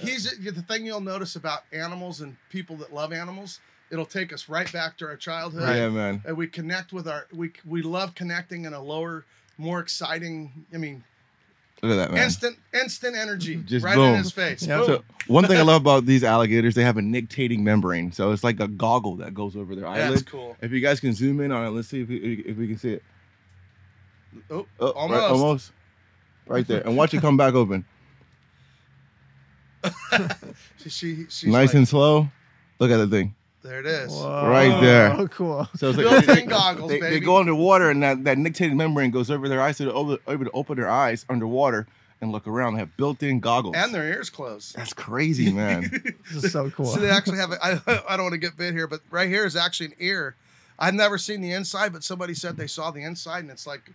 he's 0.00 0.30
the 0.38 0.62
thing 0.62 0.84
you'll 0.84 1.00
notice 1.00 1.36
about 1.36 1.60
animals 1.72 2.20
and 2.20 2.36
people 2.50 2.76
that 2.76 2.92
love 2.92 3.12
animals. 3.12 3.60
It'll 3.90 4.06
take 4.06 4.32
us 4.32 4.48
right 4.48 4.70
back 4.72 4.96
to 4.98 5.06
our 5.06 5.16
childhood, 5.16 5.76
Yeah, 5.76 5.88
man. 5.90 6.22
and 6.24 6.36
we 6.36 6.46
connect 6.46 6.92
with 6.92 7.06
our. 7.06 7.26
We 7.32 7.52
we 7.66 7.82
love 7.82 8.14
connecting 8.14 8.64
in 8.64 8.72
a 8.72 8.80
lower, 8.80 9.24
more 9.58 9.80
exciting. 9.80 10.64
I 10.74 10.78
mean, 10.78 11.04
Look 11.82 11.92
at 11.92 11.96
that, 11.96 12.12
man. 12.12 12.22
instant 12.22 12.56
instant 12.72 13.16
energy 13.16 13.56
Just 13.56 13.84
right 13.84 13.96
boom. 13.96 14.10
in 14.14 14.18
his 14.22 14.30
face. 14.30 14.64
Yeah. 14.64 14.84
So 14.86 15.02
one 15.26 15.44
thing 15.46 15.58
I 15.58 15.62
love 15.62 15.80
about 15.82 16.06
these 16.06 16.22
alligators, 16.22 16.76
they 16.76 16.84
have 16.84 16.96
a 16.96 17.00
nictating 17.00 17.60
membrane, 17.60 18.12
so 18.12 18.30
it's 18.30 18.44
like 18.44 18.60
a 18.60 18.68
goggle 18.68 19.16
that 19.16 19.34
goes 19.34 19.56
over 19.56 19.74
their 19.74 19.84
That's 19.86 19.98
eyelid. 20.00 20.26
cool. 20.26 20.56
If 20.62 20.70
you 20.70 20.80
guys 20.80 21.00
can 21.00 21.12
zoom 21.12 21.40
in 21.40 21.50
on 21.50 21.66
it, 21.66 21.70
let's 21.70 21.88
see 21.88 22.02
if 22.02 22.08
we, 22.08 22.16
if 22.46 22.56
we 22.56 22.68
can 22.68 22.78
see 22.78 22.90
it. 22.94 23.02
Oh, 24.48 24.64
Oh, 24.78 24.86
right- 24.86 24.94
Almost. 24.96 25.30
almost. 25.32 25.72
Right 26.46 26.66
there, 26.66 26.80
and 26.86 26.96
watch 26.96 27.14
it 27.14 27.20
come 27.20 27.36
back 27.36 27.54
open. 27.54 27.84
she, 30.78 30.88
she 30.90 31.26
she's 31.28 31.44
nice 31.44 31.68
like, 31.70 31.74
and 31.74 31.88
slow. 31.88 32.28
Look 32.78 32.90
at 32.90 32.96
the 32.98 33.06
thing. 33.08 33.34
There 33.62 33.80
it 33.80 33.86
is. 33.86 34.10
Whoa, 34.12 34.48
Right 34.48 34.80
there. 34.80 35.12
Oh, 35.12 35.28
Cool. 35.28 35.68
So 35.76 35.90
it's 35.90 35.98
Built-in 35.98 36.48
goggles, 36.48 36.90
they, 36.90 37.00
they 37.00 37.20
go 37.20 37.38
underwater, 37.38 37.90
and 37.90 38.02
that, 38.02 38.24
that 38.24 38.36
nictating 38.38 38.74
membrane 38.76 39.10
goes 39.10 39.30
over 39.30 39.48
their 39.48 39.60
eyes, 39.60 39.76
so 39.76 39.84
they're 39.84 39.92
able, 39.92 40.18
able 40.28 40.44
to 40.44 40.50
open 40.52 40.76
their 40.76 40.90
eyes 40.90 41.24
underwater 41.28 41.86
and 42.20 42.30
look 42.32 42.46
around. 42.46 42.74
They 42.74 42.80
have 42.80 42.96
built-in 42.96 43.40
goggles. 43.40 43.74
And 43.76 43.94
their 43.94 44.04
ears 44.04 44.30
closed. 44.30 44.76
That's 44.76 44.92
crazy, 44.92 45.52
man. 45.52 45.90
This 46.32 46.44
is 46.44 46.52
so 46.52 46.70
cool. 46.70 46.86
So 46.86 47.00
they 47.00 47.10
actually 47.10 47.38
have. 47.38 47.52
A, 47.52 47.58
I, 47.64 47.70
I 48.08 48.16
don't 48.16 48.24
want 48.26 48.32
to 48.32 48.38
get 48.38 48.56
bit 48.56 48.72
here, 48.72 48.86
but 48.86 49.00
right 49.10 49.28
here 49.28 49.44
is 49.44 49.56
actually 49.56 49.86
an 49.86 49.94
ear. 49.98 50.36
I've 50.78 50.94
never 50.94 51.18
seen 51.18 51.40
the 51.40 51.52
inside, 51.52 51.92
but 51.92 52.02
somebody 52.02 52.34
said 52.34 52.56
they 52.56 52.66
saw 52.66 52.90
the 52.90 53.02
inside, 53.02 53.40
and 53.40 53.50
it's 53.50 53.66
like 53.66 53.90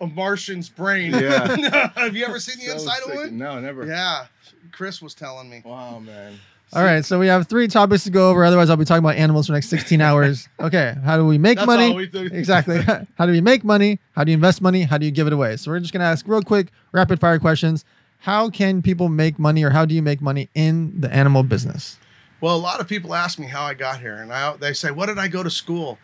a 0.00 0.06
Martian's 0.06 0.68
brain. 0.68 1.12
Yeah. 1.12 1.90
have 1.94 2.16
you 2.16 2.24
ever 2.24 2.40
seen 2.40 2.56
the 2.58 2.66
So 2.66 2.72
inside 2.72 3.02
sick. 3.02 3.14
of 3.14 3.16
one? 3.16 3.38
No, 3.38 3.60
never. 3.60 3.86
Yeah, 3.86 4.26
Chris 4.72 5.00
was 5.00 5.14
telling 5.14 5.48
me. 5.48 5.62
Wow, 5.64 5.98
man. 6.00 6.38
All 6.74 6.84
right, 6.84 7.02
so 7.02 7.18
we 7.18 7.28
have 7.28 7.48
three 7.48 7.66
topics 7.66 8.04
to 8.04 8.10
go 8.10 8.30
over. 8.30 8.44
Otherwise, 8.44 8.68
I'll 8.68 8.76
be 8.76 8.84
talking 8.84 9.02
about 9.02 9.16
animals 9.16 9.46
for 9.46 9.52
the 9.52 9.56
next 9.56 9.68
16 9.68 10.00
hours. 10.02 10.48
Okay, 10.60 10.94
how 11.02 11.16
do 11.16 11.26
we 11.26 11.38
make 11.38 11.56
That's 11.56 11.66
money? 11.66 11.90
all 11.90 11.94
we 11.96 12.06
do. 12.06 12.20
exactly. 12.32 12.82
how 13.16 13.24
do 13.26 13.32
we 13.32 13.40
make 13.40 13.64
money? 13.64 13.98
How 14.12 14.24
do 14.24 14.30
you 14.30 14.34
invest 14.34 14.60
money? 14.60 14.82
How 14.82 14.98
do 14.98 15.06
you 15.06 15.12
give 15.12 15.26
it 15.26 15.32
away? 15.32 15.56
So 15.56 15.70
we're 15.70 15.80
just 15.80 15.92
gonna 15.92 16.04
ask 16.04 16.28
real 16.28 16.42
quick, 16.42 16.68
rapid 16.92 17.20
fire 17.20 17.38
questions. 17.38 17.84
How 18.18 18.50
can 18.50 18.82
people 18.82 19.08
make 19.08 19.38
money, 19.38 19.62
or 19.64 19.70
how 19.70 19.84
do 19.86 19.94
you 19.94 20.02
make 20.02 20.20
money 20.20 20.50
in 20.54 21.00
the 21.00 21.12
animal 21.12 21.42
business? 21.42 21.98
Well, 22.40 22.54
a 22.54 22.58
lot 22.58 22.80
of 22.80 22.86
people 22.88 23.14
ask 23.14 23.38
me 23.38 23.46
how 23.46 23.62
I 23.62 23.74
got 23.74 24.00
here, 24.00 24.16
and 24.16 24.30
I, 24.32 24.54
they 24.56 24.74
say, 24.74 24.90
"What 24.90 25.06
did 25.06 25.18
I 25.18 25.28
go 25.28 25.42
to 25.42 25.50
school?" 25.50 25.98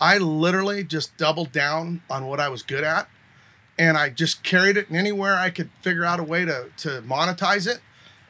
I 0.00 0.18
literally 0.18 0.84
just 0.84 1.16
doubled 1.16 1.52
down 1.52 2.02
on 2.10 2.26
what 2.26 2.40
I 2.40 2.48
was 2.48 2.62
good 2.62 2.84
at, 2.84 3.08
and 3.78 3.96
I 3.96 4.10
just 4.10 4.42
carried 4.42 4.76
it. 4.76 4.88
Anywhere 4.90 5.36
I 5.36 5.48
could 5.48 5.70
figure 5.80 6.04
out 6.04 6.20
a 6.20 6.24
way 6.24 6.44
to 6.44 6.66
to 6.78 7.02
monetize 7.02 7.66
it, 7.66 7.80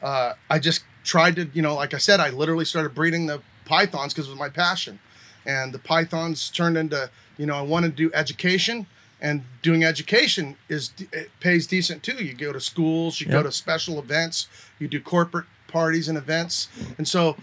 uh, 0.01 0.33
I 0.49 0.59
just 0.59 0.83
tried 1.03 1.35
to. 1.37 1.49
You 1.53 1.61
know, 1.61 1.75
like 1.75 1.93
I 1.93 1.97
said, 1.97 2.19
I 2.19 2.29
literally 2.29 2.65
started 2.65 2.93
breeding 2.93 3.25
the 3.25 3.41
pythons 3.65 4.13
because 4.13 4.27
it 4.27 4.31
was 4.31 4.39
my 4.39 4.49
passion, 4.49 4.99
and 5.45 5.73
the 5.73 5.79
pythons 5.79 6.49
turned 6.49 6.77
into. 6.77 7.09
You 7.37 7.45
know, 7.45 7.55
I 7.55 7.61
wanted 7.61 7.97
to 7.97 8.09
do 8.09 8.11
education, 8.13 8.87
and 9.21 9.43
doing 9.61 9.83
education 9.83 10.57
is 10.69 10.91
it 11.11 11.31
pays 11.39 11.67
decent 11.67 12.03
too. 12.03 12.23
You 12.23 12.33
go 12.33 12.53
to 12.53 12.59
schools, 12.59 13.19
you 13.19 13.27
go 13.27 13.43
to 13.43 13.51
special 13.51 13.99
events, 13.99 14.47
you 14.79 14.87
do 14.87 14.99
corporate 15.01 15.45
parties 15.67 16.07
and 16.07 16.17
events, 16.17 16.67
and 16.97 17.07
so 17.07 17.35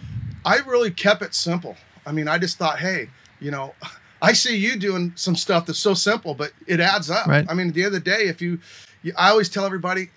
I 0.44 0.58
really 0.58 0.90
kept 0.90 1.22
it 1.22 1.34
simple. 1.34 1.76
I 2.06 2.12
mean, 2.12 2.26
I 2.26 2.38
just 2.38 2.58
thought, 2.58 2.78
hey, 2.78 3.10
you 3.40 3.50
know, 3.50 3.74
I 4.22 4.32
see 4.32 4.56
you 4.56 4.76
doing 4.76 5.12
some 5.14 5.36
stuff 5.36 5.66
that's 5.66 5.78
so 5.78 5.94
simple, 5.94 6.34
but 6.34 6.52
it 6.66 6.80
adds 6.80 7.08
up. 7.08 7.26
Right. 7.26 7.46
I 7.48 7.54
mean, 7.54 7.68
at 7.68 7.74
the 7.74 7.84
end 7.84 7.94
of 7.94 8.04
the 8.04 8.10
day, 8.10 8.26
if 8.26 8.42
you, 8.42 8.58
you 9.02 9.12
I 9.16 9.30
always 9.30 9.48
tell 9.48 9.64
everybody, 9.64 10.10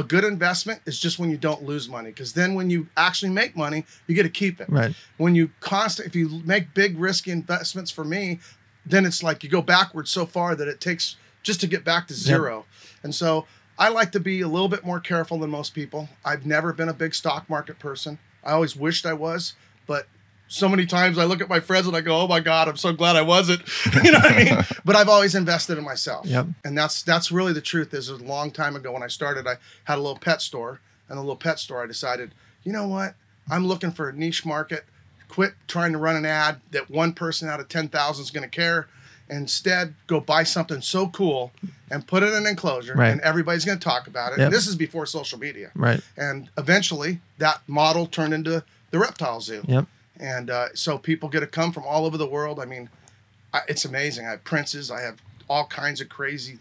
a 0.00 0.02
good 0.02 0.24
investment 0.24 0.80
is 0.86 0.98
just 0.98 1.18
when 1.18 1.30
you 1.30 1.36
don't 1.36 1.62
lose 1.62 1.88
money, 1.88 2.10
because 2.10 2.32
then 2.32 2.54
when 2.54 2.70
you 2.70 2.88
actually 2.96 3.30
make 3.30 3.54
money, 3.54 3.84
you 4.06 4.14
get 4.14 4.24
to 4.24 4.30
keep 4.30 4.60
it. 4.60 4.68
Right. 4.68 4.94
When 5.18 5.34
you 5.34 5.50
constant, 5.60 6.08
if 6.08 6.16
you 6.16 6.42
make 6.44 6.74
big 6.74 6.98
risky 6.98 7.30
investments 7.30 7.90
for 7.90 8.04
me, 8.04 8.40
then 8.84 9.04
it's 9.04 9.22
like 9.22 9.44
you 9.44 9.50
go 9.50 9.62
backwards 9.62 10.10
so 10.10 10.26
far 10.26 10.56
that 10.56 10.66
it 10.66 10.80
takes 10.80 11.16
just 11.42 11.60
to 11.60 11.66
get 11.66 11.84
back 11.84 12.08
to 12.08 12.14
zero. 12.14 12.64
And 13.02 13.14
so 13.14 13.46
I 13.78 13.88
like 13.88 14.10
to 14.12 14.20
be 14.20 14.40
a 14.40 14.48
little 14.48 14.68
bit 14.68 14.84
more 14.84 15.00
careful 15.00 15.38
than 15.38 15.50
most 15.50 15.74
people. 15.74 16.08
I've 16.24 16.44
never 16.46 16.72
been 16.72 16.88
a 16.88 16.94
big 16.94 17.14
stock 17.14 17.48
market 17.48 17.78
person. 17.78 18.18
I 18.42 18.52
always 18.52 18.74
wished 18.74 19.04
I 19.06 19.12
was, 19.12 19.54
but 19.86 20.06
so 20.52 20.68
many 20.68 20.84
times 20.84 21.16
I 21.16 21.24
look 21.24 21.40
at 21.40 21.48
my 21.48 21.60
friends 21.60 21.86
and 21.86 21.96
I 21.96 22.00
go, 22.00 22.20
"Oh 22.20 22.26
my 22.26 22.40
God, 22.40 22.68
I'm 22.68 22.76
so 22.76 22.92
glad 22.92 23.14
I 23.16 23.22
wasn't." 23.22 23.62
you 24.04 24.10
know 24.12 24.18
what 24.18 24.32
I 24.32 24.44
mean? 24.44 24.64
But 24.84 24.96
I've 24.96 25.08
always 25.08 25.34
invested 25.34 25.78
in 25.78 25.84
myself, 25.84 26.26
Yep. 26.26 26.46
and 26.64 26.76
that's 26.76 27.02
that's 27.02 27.30
really 27.32 27.52
the 27.52 27.60
truth. 27.60 27.94
Is 27.94 28.08
a 28.08 28.16
long 28.16 28.50
time 28.50 28.74
ago 28.76 28.92
when 28.92 29.02
I 29.02 29.06
started, 29.08 29.46
I 29.46 29.56
had 29.84 29.96
a 29.98 30.02
little 30.02 30.18
pet 30.18 30.42
store, 30.42 30.80
and 31.08 31.16
the 31.16 31.22
little 31.22 31.36
pet 31.36 31.58
store. 31.60 31.82
I 31.82 31.86
decided, 31.86 32.32
you 32.64 32.72
know 32.72 32.86
what? 32.88 33.14
I'm 33.50 33.66
looking 33.66 33.92
for 33.92 34.08
a 34.08 34.12
niche 34.12 34.44
market. 34.44 34.84
Quit 35.28 35.54
trying 35.68 35.92
to 35.92 35.98
run 35.98 36.16
an 36.16 36.26
ad 36.26 36.60
that 36.72 36.90
one 36.90 37.12
person 37.12 37.48
out 37.48 37.60
of 37.60 37.68
ten 37.68 37.88
thousand 37.88 38.24
is 38.24 38.30
going 38.32 38.42
to 38.42 38.48
care. 38.50 38.88
Instead, 39.28 39.94
go 40.08 40.18
buy 40.18 40.42
something 40.42 40.80
so 40.80 41.06
cool 41.08 41.52
and 41.88 42.04
put 42.04 42.24
it 42.24 42.30
in 42.32 42.34
an 42.34 42.46
enclosure, 42.48 42.94
Right. 42.96 43.10
and 43.12 43.20
everybody's 43.20 43.64
going 43.64 43.78
to 43.78 43.84
talk 43.84 44.08
about 44.08 44.32
it. 44.32 44.38
Yep. 44.38 44.46
And 44.46 44.52
this 44.54 44.66
is 44.66 44.74
before 44.74 45.06
social 45.06 45.38
media 45.38 45.70
Right. 45.76 46.00
and 46.16 46.48
eventually 46.58 47.20
that 47.38 47.60
model 47.68 48.06
turned 48.06 48.34
into 48.34 48.64
the 48.90 48.98
reptile 48.98 49.40
zoo 49.40 49.62
Yep. 49.68 49.86
And 50.20 50.50
uh, 50.50 50.68
so 50.74 50.98
people 50.98 51.28
get 51.28 51.40
to 51.40 51.46
come 51.46 51.72
from 51.72 51.84
all 51.84 52.04
over 52.04 52.16
the 52.16 52.26
world 52.26 52.60
i 52.60 52.64
mean 52.64 52.88
I, 53.52 53.60
it's 53.68 53.84
amazing 53.84 54.26
i 54.26 54.30
have 54.30 54.44
princes 54.44 54.90
i 54.90 55.00
have 55.00 55.20
all 55.48 55.66
kinds 55.66 56.00
of 56.00 56.08
crazy 56.08 56.58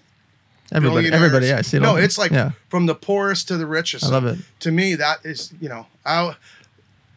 Everybody. 0.71 1.11
Everybody. 1.11 1.47
Yeah. 1.47 1.57
I 1.57 1.61
see 1.61 1.77
it. 1.77 1.79
no 1.79 1.95
it's 1.95 2.17
like 2.17 2.31
yeah. 2.31 2.51
from 2.69 2.85
the 2.85 2.93
poorest 2.93 3.47
to 3.47 3.57
the 3.57 3.65
richest 3.65 4.05
I 4.05 4.09
love 4.09 4.25
it. 4.25 4.37
to 4.59 4.71
me 4.71 4.95
that 4.95 5.25
is 5.25 5.51
you 5.59 5.67
know 5.67 5.87
I, 6.05 6.35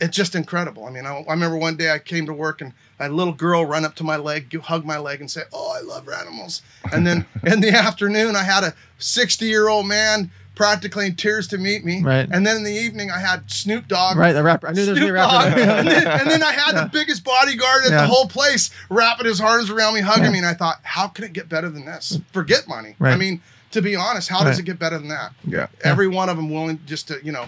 it's 0.00 0.16
just 0.16 0.34
incredible 0.34 0.86
i 0.86 0.90
mean 0.90 1.06
I, 1.06 1.18
I 1.20 1.32
remember 1.32 1.56
one 1.56 1.76
day 1.76 1.90
i 1.90 1.98
came 1.98 2.26
to 2.26 2.32
work 2.32 2.60
and 2.60 2.72
a 2.98 3.08
little 3.08 3.32
girl 3.32 3.66
run 3.66 3.84
up 3.84 3.94
to 3.96 4.04
my 4.04 4.16
leg 4.16 4.54
hug 4.62 4.84
my 4.84 4.98
leg 4.98 5.20
and 5.20 5.30
say 5.30 5.42
oh 5.52 5.76
i 5.78 5.82
love 5.82 6.08
animals 6.08 6.62
and 6.92 7.06
then 7.06 7.26
in 7.46 7.60
the 7.60 7.70
afternoon 7.70 8.36
i 8.36 8.42
had 8.42 8.64
a 8.64 8.74
60 8.98 9.44
year 9.44 9.68
old 9.68 9.86
man 9.86 10.30
practically 10.54 11.06
in 11.06 11.16
tears 11.16 11.48
to 11.48 11.56
meet 11.58 11.84
me 11.84 12.02
Right. 12.02 12.28
and 12.30 12.46
then 12.46 12.56
in 12.58 12.62
the 12.64 12.72
evening 12.72 13.10
i 13.10 13.18
had 13.18 13.50
snoop 13.50 13.88
dogg 13.88 14.16
Right. 14.18 14.32
The 14.32 14.42
rapper. 14.42 14.68
I 14.68 14.72
knew 14.72 14.84
there 14.84 14.94
was 14.94 15.02
a 15.02 15.06
new 15.06 15.12
rapper. 15.12 15.50
Dogg. 15.50 15.58
and, 15.58 15.88
then, 15.88 16.06
and 16.06 16.30
then 16.30 16.42
I 16.42 16.52
had 16.52 16.72
the 16.76 16.90
biggest 16.92 17.24
bodyguard 17.24 17.84
at 17.84 17.90
Yeah. 17.90 18.02
the 18.02 18.06
whole 18.06 18.26
place 18.28 18.70
wrapping 18.90 19.26
his 19.26 19.40
arms 19.40 19.70
around 19.70 19.94
me, 19.94 20.00
hugging 20.00 20.24
Yeah. 20.24 20.30
me. 20.30 20.38
And 20.38 20.46
I 20.46 20.54
thought, 20.54 20.80
how 20.82 21.08
can 21.08 21.24
it 21.24 21.32
get 21.32 21.48
better 21.48 21.70
than 21.70 21.84
this? 21.86 22.18
Forget 22.32 22.68
money. 22.68 22.94
Right. 22.98 23.12
I 23.12 23.16
mean, 23.16 23.40
to 23.70 23.80
be 23.80 23.96
honest, 23.96 24.28
how 24.28 24.38
Right. 24.40 24.44
does 24.50 24.58
it 24.58 24.64
get 24.64 24.78
better 24.78 24.98
than 24.98 25.08
that? 25.08 25.32
Yeah. 25.46 25.66
Every 25.82 26.06
one 26.08 26.28
of 26.28 26.36
them 26.36 26.50
willing 26.50 26.80
just 26.86 27.08
to, 27.08 27.18
you 27.24 27.32
know, 27.32 27.46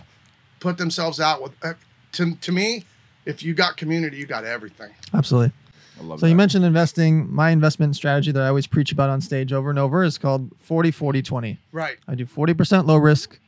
put 0.60 0.78
themselves 0.78 1.20
out 1.20 1.42
with. 1.42 1.52
Uh, 1.62 1.74
to, 2.12 2.34
to 2.36 2.52
me, 2.52 2.84
if 3.26 3.42
you 3.42 3.52
got 3.54 3.76
community, 3.76 4.16
you 4.16 4.26
got 4.26 4.44
everything. 4.44 4.90
Absolutely. 5.12 5.52
I 6.00 6.02
love 6.04 6.20
So 6.20 6.26
that. 6.26 6.30
you 6.30 6.36
mentioned 6.36 6.64
investing. 6.64 7.32
My 7.32 7.50
investment 7.50 7.94
strategy 7.96 8.32
that 8.32 8.42
I 8.42 8.48
always 8.48 8.66
preach 8.66 8.92
about 8.92 9.10
on 9.10 9.20
stage 9.20 9.52
over 9.52 9.70
and 9.70 9.78
over 9.78 10.02
is 10.04 10.18
called 10.18 10.50
40 10.60 10.90
40 10.90 11.22
20. 11.22 11.58
Right. 11.72 11.96
I 12.08 12.14
do 12.14 12.26
40% 12.26 12.86
low 12.86 12.96
risk, 12.96 13.38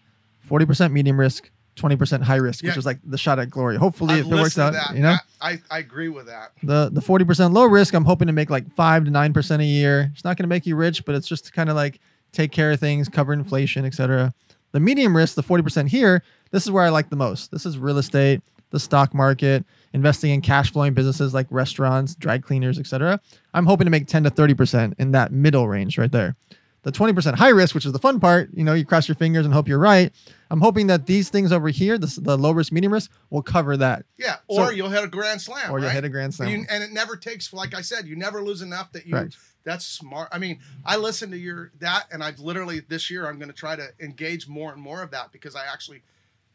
40% 0.49 0.93
medium 0.93 1.19
risk, 1.19 1.51
20% 1.77 2.23
high 2.23 2.37
risk, 2.37 2.65
which 2.65 2.77
is 2.77 2.87
like 2.87 2.99
the 3.05 3.19
shot 3.19 3.39
at 3.39 3.51
glory. 3.51 3.77
Hopefully, 3.77 4.15
I've 4.15 4.21
if 4.21 4.27
it 4.27 4.31
works 4.31 4.57
listened 4.57 4.77
out, 4.77 4.89
that. 4.89 4.97
you 4.97 5.03
know, 5.03 5.17
I, 5.41 5.51
I, 5.53 5.63
I 5.71 5.79
agree 5.81 6.09
with 6.09 6.27
that. 6.27 6.53
the 6.63 6.89
the 6.93 7.01
40% 7.03 7.53
low 7.53 7.65
risk, 7.67 7.93
I'm 7.95 8.05
hoping 8.05 8.27
to 8.29 8.33
make 8.33 8.49
like 8.49 8.71
five 8.75 9.05
to 9.05 9.11
nine 9.11 9.33
percent 9.33 9.61
a 9.61 9.67
year. 9.67 10.11
It's 10.15 10.25
not 10.25 10.37
going 10.37 10.45
to 10.45 10.49
make 10.49 10.65
you 10.67 10.77
rich, 10.77 11.05
but 11.05 11.15
it's 11.15 11.29
just 11.29 11.47
to 11.47 11.53
kind 11.53 11.69
of 11.69 11.77
like 11.77 12.01
take 12.33 12.51
care 12.53 12.71
of 12.73 12.81
things, 12.81 13.09
cover 13.09 13.33
inflation, 13.33 13.85
etc. 13.85 14.33
The 14.73 14.81
medium 14.81 15.17
risk, 15.17 15.37
the 15.37 15.43
40% 15.43 15.89
here, 15.89 16.23
this 16.51 16.65
is 16.65 16.71
where 16.71 16.85
I 16.85 16.91
like 16.91 17.09
the 17.09 17.17
most. 17.17 17.51
This 17.51 17.65
is 17.65 17.79
real 17.79 17.97
estate, 17.99 18.43
the 18.71 18.81
stock 18.81 19.15
market, 19.15 19.65
investing 19.93 20.31
in 20.33 20.41
cash 20.41 20.73
flowing 20.73 20.93
businesses 20.95 21.33
like 21.33 21.47
restaurants, 21.51 22.15
dry 22.15 22.39
cleaners, 22.39 22.79
etc. 22.79 23.21
I'm 23.55 23.67
hoping 23.67 23.85
to 23.87 23.91
make 23.91 24.07
10 24.07 24.25
to 24.25 24.31
30% 24.31 24.95
in 24.99 25.13
that 25.13 25.33
middle 25.33 25.69
range 25.69 25.99
right 25.99 26.11
there. 26.13 26.37
the 26.83 26.93
20% 26.93 27.35
high 27.35 27.49
risk, 27.49 27.75
which 27.75 27.85
is 27.85 27.91
the 27.93 27.99
fun 27.99 28.21
part, 28.21 28.49
you 28.55 28.63
know, 28.63 28.73
you 28.73 28.85
cross 28.85 29.09
your 29.09 29.17
fingers 29.17 29.45
and 29.45 29.53
hope 29.53 29.67
you're 29.67 29.79
right. 29.79 30.13
I'm 30.53 30.61
hoping 30.61 30.87
that 30.87 31.07
these 31.07 31.31
things 31.31 31.51
over 31.51 31.69
here, 31.69 31.99
the, 31.99 32.07
the 32.23 32.39
low 32.39 32.53
risk, 32.53 32.71
medium 32.73 32.93
risk, 32.93 33.11
will 33.31 33.43
cover 33.43 33.77
that. 33.77 34.05
Yeah, 34.17 34.37
or 34.47 34.67
So- 34.67 34.71
you'll 34.71 34.91
hit 34.91 35.03
a 35.03 35.09
grand 35.09 35.41
slam, 35.41 35.73
or 35.73 35.81
you'll 35.81 35.89
hit 35.91 36.05
a 36.05 36.09
grand 36.09 36.33
slam. 36.35 36.49
You- 36.49 36.67
and 36.71 36.85
it 36.85 36.93
never 36.93 37.17
takes, 37.17 37.53
like 37.53 37.75
I 37.75 37.81
said, 37.81 38.07
you 38.07 38.15
never 38.15 38.41
lose 38.41 38.63
enough 38.63 38.93
that 38.93 39.05
you. 39.05 39.15
Correct. 39.15 39.37
That's 39.65 39.85
smart. 39.85 40.29
I 40.31 40.39
mean, 40.39 40.61
I 40.85 40.97
listen 40.97 41.33
to 41.33 41.37
your 41.37 41.73
that, 41.81 42.05
and 42.13 42.23
I've 42.23 42.39
literally 42.39 42.79
this 42.89 43.11
year 43.11 43.27
I'm 43.27 43.37
going 43.41 43.49
to 43.51 43.55
try 43.57 43.75
to 43.75 43.89
engage 43.99 44.47
more 44.47 44.73
and 44.73 44.81
more 44.81 45.03
of 45.03 45.11
that 45.11 45.33
because 45.33 45.57
I 45.57 45.65
actually 45.65 46.03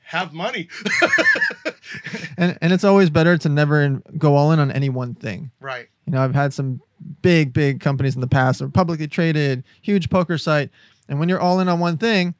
have 0.03 0.33
money. 0.33 0.67
and 2.37 2.57
and 2.61 2.73
it's 2.73 2.83
always 2.83 3.09
better 3.09 3.37
to 3.37 3.49
never 3.49 3.81
in, 3.81 4.03
go 4.17 4.35
all 4.35 4.51
in 4.51 4.59
on 4.59 4.71
any 4.71 4.89
one 4.89 5.13
thing. 5.13 5.51
right. 5.59 5.87
You 6.05 6.13
know, 6.13 6.21
I've 6.21 6.35
had 6.35 6.53
some 6.53 6.81
big, 7.21 7.53
big 7.53 7.79
companies 7.79 8.15
in 8.15 8.21
the 8.21 8.27
past, 8.27 8.59
that 8.59 8.65
are 8.65 8.69
publicly 8.69 9.07
traded, 9.07 9.63
huge 9.81 10.09
poker 10.09 10.37
site, 10.37 10.69
and 11.07 11.19
when 11.19 11.29
you're 11.29 11.39
all 11.39 11.59
in 11.59 11.69
on 11.69 11.79
one 11.79 11.97
thing, 11.97 12.33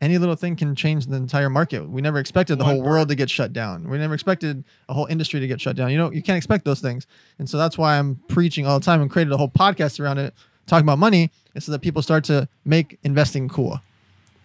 any 0.00 0.18
little 0.18 0.34
thing 0.34 0.56
can 0.56 0.74
change 0.74 1.06
the 1.06 1.16
entire 1.16 1.48
market. 1.48 1.88
We 1.88 2.02
never 2.02 2.18
expected 2.18 2.58
the 2.58 2.64
One 2.64 2.76
whole 2.76 2.84
world 2.84 3.08
to 3.08 3.14
get 3.14 3.30
shut 3.30 3.52
down. 3.52 3.88
We 3.88 3.98
never 3.98 4.14
expected 4.14 4.64
a 4.88 4.94
whole 4.94 5.06
industry 5.06 5.38
to 5.40 5.46
get 5.46 5.60
shut 5.60 5.76
down. 5.76 5.90
You 5.90 5.98
know, 5.98 6.10
you 6.10 6.22
can't 6.22 6.36
expect 6.36 6.64
those 6.64 6.80
things, 6.80 7.06
and 7.38 7.48
so 7.48 7.56
that's 7.56 7.78
why 7.78 7.98
I'm 7.98 8.16
preaching 8.28 8.66
all 8.66 8.78
the 8.78 8.84
time 8.84 9.00
and 9.00 9.10
created 9.10 9.32
a 9.32 9.36
whole 9.36 9.50
podcast 9.50 10.00
around 10.00 10.18
it, 10.18 10.34
talking 10.66 10.84
about 10.84 10.98
money, 10.98 11.30
is 11.54 11.64
so 11.64 11.72
that 11.72 11.80
people 11.80 12.02
start 12.02 12.24
to 12.24 12.48
make 12.64 12.98
investing 13.04 13.48
cool. 13.48 13.80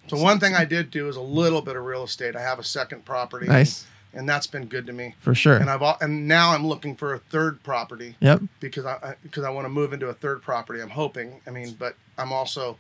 So 0.08 0.18
one 0.18 0.40
thing 0.40 0.54
I 0.56 0.66
did 0.66 0.92
do 0.92 1.08
is 1.08 1.16
a 1.16 1.22
little 1.22 1.62
bit 1.62 1.76
of 1.76 1.84
real 1.86 2.04
estate. 2.04 2.36
I 2.36 2.42
have 2.42 2.60
a 2.60 2.64
second 2.64 3.06
property. 3.06 3.48
Nice, 3.48 3.86
And 4.14 4.28
that's 4.28 4.48
been 4.48 4.66
good 4.66 4.86
to 4.88 4.94
me. 4.94 5.16
for 5.22 5.34
sure. 5.34 5.58
And 5.58 5.70
I've 5.70 5.82
and 6.02 6.28
now 6.28 6.52
I'm 6.52 6.68
looking 6.68 6.96
for 6.96 7.14
a 7.14 7.20
third 7.20 7.64
property 7.64 8.16
Yep. 8.20 8.42
because 8.60 8.86
I, 8.86 9.16
because 9.24 9.44
I 9.44 9.50
want 9.50 9.66
to 9.66 9.70
move 9.70 9.94
into 9.94 10.08
a 10.10 10.14
third 10.14 10.42
property. 10.42 10.82
I'm 10.82 10.90
hoping. 10.90 11.40
I 11.48 11.52
mean, 11.52 11.76
but 11.80 11.96
I'm 12.18 12.32
also 12.34 12.78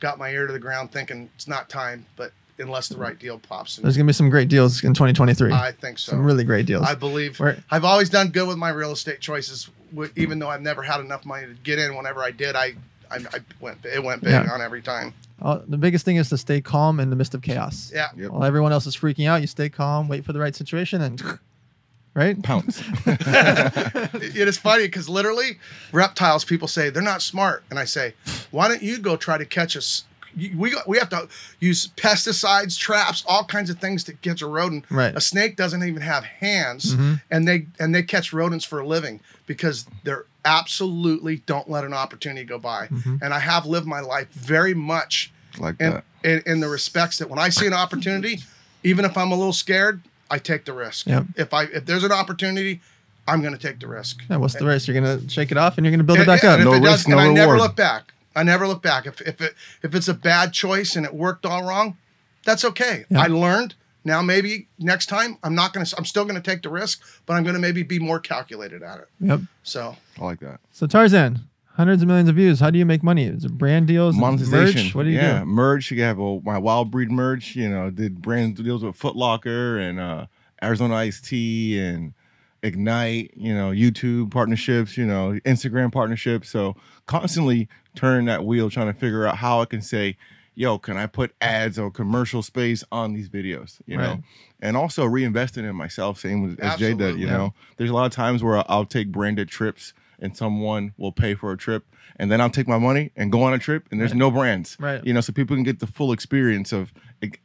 got 0.00 0.18
my 0.18 0.30
ear 0.30 0.46
to 0.46 0.52
the 0.52 0.58
ground 0.58 0.92
thinking 0.92 1.30
it's 1.34 1.46
not 1.48 1.68
time, 1.68 2.04
but 2.16 2.32
unless 2.58 2.88
the 2.88 2.96
right 2.96 3.18
deal 3.18 3.38
pops 3.38 3.76
in. 3.76 3.82
There's 3.82 3.96
gonna 3.98 4.06
be 4.06 4.12
some 4.14 4.30
great 4.30 4.48
deals 4.48 4.82
in 4.82 4.94
2023. 4.94 5.52
I 5.52 5.72
think 5.72 5.98
so. 5.98 6.12
some 6.12 6.24
really 6.24 6.42
great 6.44 6.64
deals. 6.66 6.86
I 6.86 6.94
believe 6.94 7.38
Where- 7.38 7.58
I've 7.70 7.84
always 7.84 8.08
done 8.08 8.28
good 8.28 8.48
with 8.48 8.56
my 8.56 8.70
real 8.70 8.92
estate 8.92 9.20
choices, 9.20 9.68
even 10.16 10.38
though 10.38 10.48
I've 10.48 10.62
never 10.62 10.82
had 10.82 11.00
enough 11.00 11.26
money 11.26 11.46
to 11.46 11.52
get 11.62 11.78
in. 11.78 11.94
Whenever 11.94 12.22
I 12.22 12.30
did, 12.30 12.56
I 12.56 12.74
I, 13.10 13.16
I 13.32 13.38
went 13.60 13.84
it 13.84 14.02
went 14.02 14.22
big 14.22 14.32
Yeah. 14.32 14.50
on 14.50 14.60
every 14.62 14.80
time. 14.82 15.12
Uh, 15.40 15.60
the 15.68 15.76
biggest 15.76 16.04
thing 16.04 16.16
is 16.16 16.28
to 16.30 16.38
stay 16.38 16.60
calm 16.60 16.98
in 16.98 17.10
the 17.10 17.16
midst 17.16 17.34
of 17.34 17.42
chaos. 17.42 17.92
Yeah, 17.94 18.08
Yep. 18.16 18.30
While 18.30 18.44
everyone 18.44 18.72
else 18.72 18.86
is 18.86 18.96
freaking 18.96 19.28
out, 19.28 19.40
you 19.42 19.46
stay 19.46 19.68
calm, 19.68 20.08
wait 20.08 20.24
for 20.24 20.32
the 20.32 20.38
right 20.40 20.54
situation, 20.54 21.02
and 21.02 21.22
right. 22.14 22.42
Pounce. 22.42 22.82
it 23.06 24.48
is 24.48 24.56
funny 24.58 24.84
because 24.84 25.08
literally 25.08 25.58
reptiles 25.92 26.44
people 26.44 26.68
say 26.68 26.88
they're 26.90 27.02
not 27.02 27.20
smart 27.22 27.62
and 27.70 27.78
i 27.78 27.84
say 27.84 28.14
why 28.50 28.68
don't 28.68 28.82
you 28.82 28.98
go 28.98 29.16
try 29.16 29.36
to 29.38 29.44
catch 29.44 29.76
us 29.76 30.04
you- 30.08 30.15
we, 30.54 30.70
got- 30.70 30.86
we 30.88 30.98
have 30.98 31.08
to 31.10 31.28
use 31.60 31.88
pesticides 31.96 32.78
traps 32.78 33.24
all 33.26 33.44
kinds 33.44 33.70
of 33.70 33.78
things 33.78 34.04
to 34.04 34.12
catch 34.14 34.42
a 34.42 34.46
rodent 34.46 34.84
Right. 34.90 35.14
a 35.16 35.20
snake 35.20 35.56
doesn't 35.56 35.82
even 35.82 36.02
have 36.02 36.24
hands 36.24 36.94
Mhm. 36.94 37.20
and 37.30 37.48
they 37.48 37.66
and 37.78 37.94
they 37.94 38.02
catch 38.02 38.32
rodents 38.32 38.64
for 38.64 38.80
a 38.80 38.86
living 38.86 39.20
because 39.46 39.86
they're 40.04 40.24
absolutely 40.44 41.42
don't 41.46 41.68
let 41.70 41.84
an 41.84 41.92
opportunity 41.92 42.44
go 42.44 42.58
by 42.58 42.86
Mhm. 42.88 43.20
and 43.22 43.34
i 43.34 43.38
have 43.38 43.66
lived 43.66 43.86
my 43.86 44.00
life 44.00 44.28
very 44.32 44.74
much 44.74 45.32
like 45.58 45.76
in, 45.80 45.92
that. 45.94 46.04
in, 46.22 46.42
in 46.46 46.60
the 46.60 46.68
respects 46.68 47.16
that 47.18 47.30
when 47.30 47.38
I 47.38 47.48
see 47.48 47.66
an 47.66 47.72
opportunity, 47.72 48.42
even 48.84 49.06
if 49.06 49.16
I'm 49.16 49.32
a 49.32 49.34
little 49.34 49.54
scared, 49.54 50.02
I 50.30 50.38
take 50.38 50.66
the 50.66 50.74
risk. 50.74 51.06
Yep. 51.06 51.24
If 51.36 51.54
I 51.54 51.62
if 51.62 51.86
there's 51.86 52.04
an 52.04 52.12
opportunity, 52.12 52.82
I'm 53.26 53.40
going 53.40 53.54
to 53.54 53.58
take 53.58 53.80
the 53.80 53.86
risk. 53.88 54.20
Yeah, 54.28 54.36
what's 54.36 54.52
the 54.54 54.66
risk? 54.66 54.86
You're 54.86 55.00
gonna 55.00 55.26
shake 55.30 55.50
it 55.50 55.56
off 55.56 55.78
and 55.78 55.86
you're 55.86 55.92
gonna 55.92 56.04
build 56.04 56.18
it 56.18 56.26
back 56.26 56.42
and 56.44 56.52
up. 56.52 56.58
if 56.58 56.64
No 56.66 56.74
it 56.74 56.80
does- 56.80 56.92
risk, 56.92 57.08
no 57.08 57.18
and 57.18 57.30
I 57.30 57.32
never 57.32 57.52
reward. 57.52 57.68
look 57.68 57.76
back. 57.76 58.12
I 58.36 58.42
never 58.42 58.68
look 58.68 58.82
back. 58.82 59.06
If 59.06 59.20
if 59.22 59.40
it 59.40 59.54
if 59.82 59.94
it's 59.94 60.08
a 60.08 60.14
bad 60.14 60.52
choice 60.52 60.94
and 60.94 61.04
it 61.04 61.14
worked 61.14 61.46
all 61.46 61.64
wrong, 61.64 61.96
that's 62.44 62.64
okay. 62.64 63.06
Yeah. 63.08 63.22
I 63.22 63.26
learned. 63.26 63.74
Now 64.04 64.22
maybe 64.22 64.68
next 64.78 65.06
time 65.06 65.38
I'm 65.42 65.54
not 65.54 65.72
going 65.72 65.84
to. 65.84 65.96
I'm 65.96 66.04
still 66.04 66.24
going 66.24 66.40
to 66.40 66.50
take 66.50 66.62
the 66.62 66.68
risk, 66.68 67.02
but 67.24 67.34
I'm 67.34 67.42
going 67.42 67.54
to 67.54 67.60
maybe 67.60 67.82
be 67.82 67.98
more 67.98 68.20
calculated 68.20 68.82
at 68.82 69.00
it. 69.00 69.08
Yep. 69.20 69.40
So 69.64 69.96
I 70.20 70.24
like 70.24 70.40
that. 70.40 70.60
So 70.70 70.86
Tarzan, 70.86 71.40
hundreds 71.76 72.02
of 72.02 72.08
millions 72.08 72.28
of 72.28 72.36
views. 72.36 72.60
How 72.60 72.70
do 72.70 72.78
you 72.78 72.86
make 72.86 73.02
money? 73.02 73.24
Is 73.24 73.44
it 73.44 73.52
brand 73.52 73.86
deals? 73.86 74.16
Monetization. 74.16 74.84
Merch? 74.84 74.94
What 74.94 75.04
do 75.04 75.10
you 75.10 75.16
yeah, 75.16 75.40
do? 75.40 75.46
merch. 75.46 75.90
You 75.90 76.02
have 76.02 76.18
a, 76.18 76.40
my 76.40 76.58
wild 76.58 76.90
breed 76.90 77.10
merch. 77.10 77.56
You 77.56 77.68
know, 77.68 77.90
did 77.90 78.22
brand 78.22 78.62
deals 78.62 78.84
with 78.84 78.96
Foot 78.96 79.16
Locker 79.16 79.78
and 79.78 79.98
uh, 79.98 80.26
Arizona 80.62 80.94
Iced 80.94 81.24
Tea 81.24 81.78
and 81.78 82.14
Ignite. 82.62 83.32
You 83.36 83.54
know, 83.54 83.70
YouTube 83.70 84.30
partnerships. 84.30 84.96
You 84.96 85.06
know, 85.06 85.38
Instagram 85.44 85.90
partnerships. 85.90 86.48
So 86.48 86.76
constantly 87.06 87.68
turning 87.96 88.26
that 88.26 88.44
wheel, 88.44 88.70
trying 88.70 88.92
to 88.92 88.98
figure 88.98 89.26
out 89.26 89.38
how 89.38 89.60
I 89.60 89.64
can 89.64 89.82
say, 89.82 90.16
"Yo, 90.54 90.78
can 90.78 90.96
I 90.96 91.06
put 91.06 91.34
ads 91.40 91.78
or 91.78 91.90
commercial 91.90 92.42
space 92.42 92.84
on 92.92 93.12
these 93.14 93.28
videos?" 93.28 93.80
You 93.86 93.96
know. 93.96 94.22
And 94.60 94.76
also 94.76 95.04
reinvesting 95.04 95.68
in 95.68 95.74
myself, 95.76 96.18
same 96.20 96.50
as, 96.50 96.58
as 96.58 96.78
Jay 96.78 96.94
did. 96.94 97.18
You 97.18 97.26
Yeah. 97.26 97.36
know, 97.36 97.54
there's 97.76 97.90
a 97.90 97.94
lot 97.94 98.06
of 98.06 98.12
times 98.12 98.42
where 98.42 98.62
I'll 98.70 98.86
take 98.86 99.10
branded 99.12 99.48
trips 99.48 99.92
and 100.18 100.34
someone 100.34 100.94
will 100.96 101.12
pay 101.12 101.34
for 101.34 101.52
a 101.52 101.58
trip 101.58 101.84
and 102.18 102.30
then 102.30 102.40
I'll 102.40 102.48
take 102.48 102.66
my 102.66 102.78
money 102.78 103.10
and 103.16 103.30
go 103.30 103.42
on 103.42 103.52
a 103.52 103.58
trip 103.58 103.86
and 103.90 104.00
there's 104.00 104.12
Right. 104.12 104.18
no 104.18 104.30
brands. 104.30 104.78
Right. 104.80 105.04
You 105.04 105.12
know, 105.12 105.20
so 105.20 105.34
people 105.34 105.54
can 105.56 105.62
get 105.62 105.80
the 105.80 105.86
full 105.86 106.10
experience 106.10 106.72
of 106.72 106.92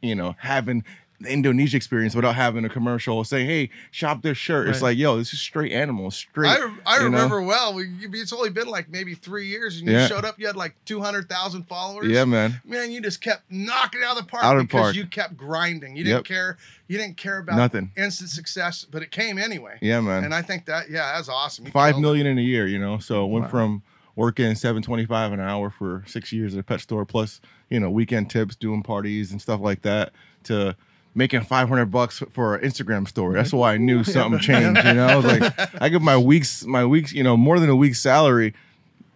you 0.00 0.14
know, 0.14 0.36
having 0.38 0.82
the 1.22 1.30
Indonesia 1.32 1.76
experience 1.76 2.14
without 2.14 2.34
having 2.34 2.64
a 2.64 2.68
commercial 2.68 3.22
saying, 3.24 3.46
Hey, 3.46 3.70
shop 3.90 4.22
this 4.22 4.36
shirt. 4.38 4.68
It's 4.68 4.82
like, 4.82 4.96
yo, 4.98 5.16
this 5.16 5.32
is 5.32 5.40
straight 5.40 5.72
animals, 5.72 6.14
straight. 6.16 6.48
I, 6.50 6.74
I 6.86 6.96
you 6.98 7.00
know? 7.10 7.16
remember 7.16 7.42
well. 7.42 7.74
We, 7.74 7.86
it's 8.12 8.32
only 8.32 8.50
been 8.50 8.68
like 8.68 8.88
maybe 8.90 9.14
three 9.14 9.46
years, 9.46 9.78
and 9.78 9.88
you 9.88 9.94
Yeah. 9.94 10.06
showed 10.06 10.24
up. 10.24 10.38
You 10.38 10.46
had 10.46 10.56
like 10.56 10.74
two 10.84 11.00
hundred 11.00 11.28
thousand 11.28 11.64
followers. 11.68 12.08
Yeah, 12.08 12.24
man. 12.24 12.60
man, 12.64 12.90
you 12.92 13.00
just 13.00 13.20
kept 13.20 13.42
knocking 13.50 14.00
it 14.00 14.04
out 14.04 14.16
of 14.18 14.24
the 14.24 14.30
park 14.30 14.44
Out 14.44 14.56
of 14.56 14.62
because 14.64 14.80
park. 14.80 14.94
you 14.96 15.06
kept 15.06 15.36
grinding. 15.36 15.96
You 15.96 16.04
didn't 16.04 16.18
Yep. 16.18 16.24
care. 16.24 16.56
You 16.88 16.98
didn't 16.98 17.16
care 17.16 17.38
about 17.38 17.56
Nothing. 17.56 17.90
instant 17.96 18.30
success, 18.30 18.86
but 18.90 19.02
it 19.02 19.10
came 19.10 19.38
anyway. 19.38 19.78
Yeah, 19.80 20.00
man. 20.00 20.24
And 20.24 20.34
I 20.34 20.42
think 20.42 20.66
that 20.66 20.90
yeah, 20.90 21.12
that's 21.14 21.28
awesome. 21.28 21.64
You 21.66 21.70
Five 21.72 21.96
it. 21.96 22.26
in 22.26 22.38
a 22.38 22.42
year, 22.42 22.66
you 22.66 22.78
know. 22.78 22.98
So 22.98 23.24
went 23.24 23.44
Wow. 23.46 23.50
from 23.50 23.82
working 24.14 24.54
seven 24.54 24.82
twenty 24.82 25.06
five 25.06 25.32
an 25.32 25.40
hour 25.40 25.70
for 25.70 26.04
six 26.06 26.32
years 26.32 26.52
at 26.54 26.60
a 26.60 26.62
pet 26.62 26.80
store, 26.80 27.06
plus 27.06 27.40
you 27.70 27.80
know 27.80 27.88
weekend 27.88 28.28
tips, 28.28 28.54
doing 28.56 28.82
parties 28.82 29.32
and 29.32 29.40
stuff 29.40 29.60
like 29.60 29.80
that, 29.82 30.12
to 30.44 30.76
making 31.14 31.42
five 31.42 31.68
hundred 31.68 31.86
bucks 31.86 32.22
for 32.32 32.56
an 32.56 32.68
Instagram 32.68 33.06
story. 33.08 33.34
That's 33.34 33.52
why 33.52 33.74
I 33.74 33.76
knew 33.76 34.04
something 34.04 34.40
changed. 34.40 34.84
You 34.84 34.94
know, 34.94 35.06
I 35.06 35.16
was 35.16 35.24
like, 35.24 35.82
I 35.82 35.88
give 35.88 36.02
my 36.02 36.16
weeks, 36.16 36.64
my 36.64 36.84
weeks, 36.84 37.12
you 37.12 37.22
know, 37.22 37.36
more 37.36 37.58
than 37.58 37.68
a 37.68 37.76
week's 37.76 38.00
salary 38.00 38.54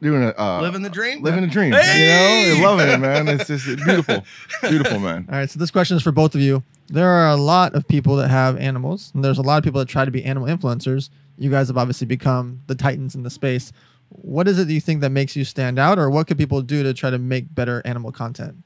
doing 0.03 0.23
a 0.23 0.35
uh, 0.39 0.61
living 0.61 0.83
the 0.83 0.91
dream. 0.91 1.23
living 1.23 1.43
the 1.43 1.47
dream. 1.47 1.73
Hey! 1.73 2.49
You 2.55 2.63
know, 2.63 2.69
loving 2.69 2.89
it, 2.89 2.99
man. 2.99 3.29
It's 3.29 3.47
just 3.47 3.67
beautiful, 3.85 4.25
beautiful, 4.63 4.99
man. 4.99 5.27
All 5.31 5.39
right. 5.39 5.51
So 5.51 5.59
this 5.59 5.71
question 5.71 5.97
is 5.97 6.03
for 6.03 6.13
both 6.13 6.35
of 6.35 6.41
you. 6.41 6.63
There 6.89 7.09
are 7.09 7.29
a 7.31 7.37
lot 7.37 7.75
of 7.75 7.87
people 7.89 8.17
that 8.17 8.29
have 8.29 8.57
animals, 8.59 9.11
and 9.15 9.25
there's 9.25 9.39
a 9.39 9.43
lot 9.43 9.59
of 9.59 9.65
people 9.65 9.81
that 9.81 9.89
try 9.89 10.05
to 10.05 10.11
be 10.11 10.25
animal 10.25 10.49
influencers. 10.49 11.11
You 11.39 11.51
guys 11.51 11.69
have 11.69 11.77
obviously 11.77 12.07
become 12.07 12.63
the 12.67 12.75
titans 12.75 13.15
in 13.15 13.23
the 13.23 13.31
space. 13.31 13.73
What 14.09 14.47
is 14.47 14.59
it 14.59 14.69
that 14.69 14.73
you 14.73 14.81
think 14.81 15.01
that 15.01 15.11
makes 15.11 15.35
you 15.35 15.45
stand 15.45 15.79
out, 15.79 15.99
or 15.99 16.11
what 16.11 16.27
could 16.29 16.39
people 16.39 16.63
do 16.63 16.83
to 16.83 16.95
try 16.95 17.11
to 17.11 17.19
make 17.19 17.53
better 17.55 17.83
animal 17.85 18.13
content? 18.13 18.57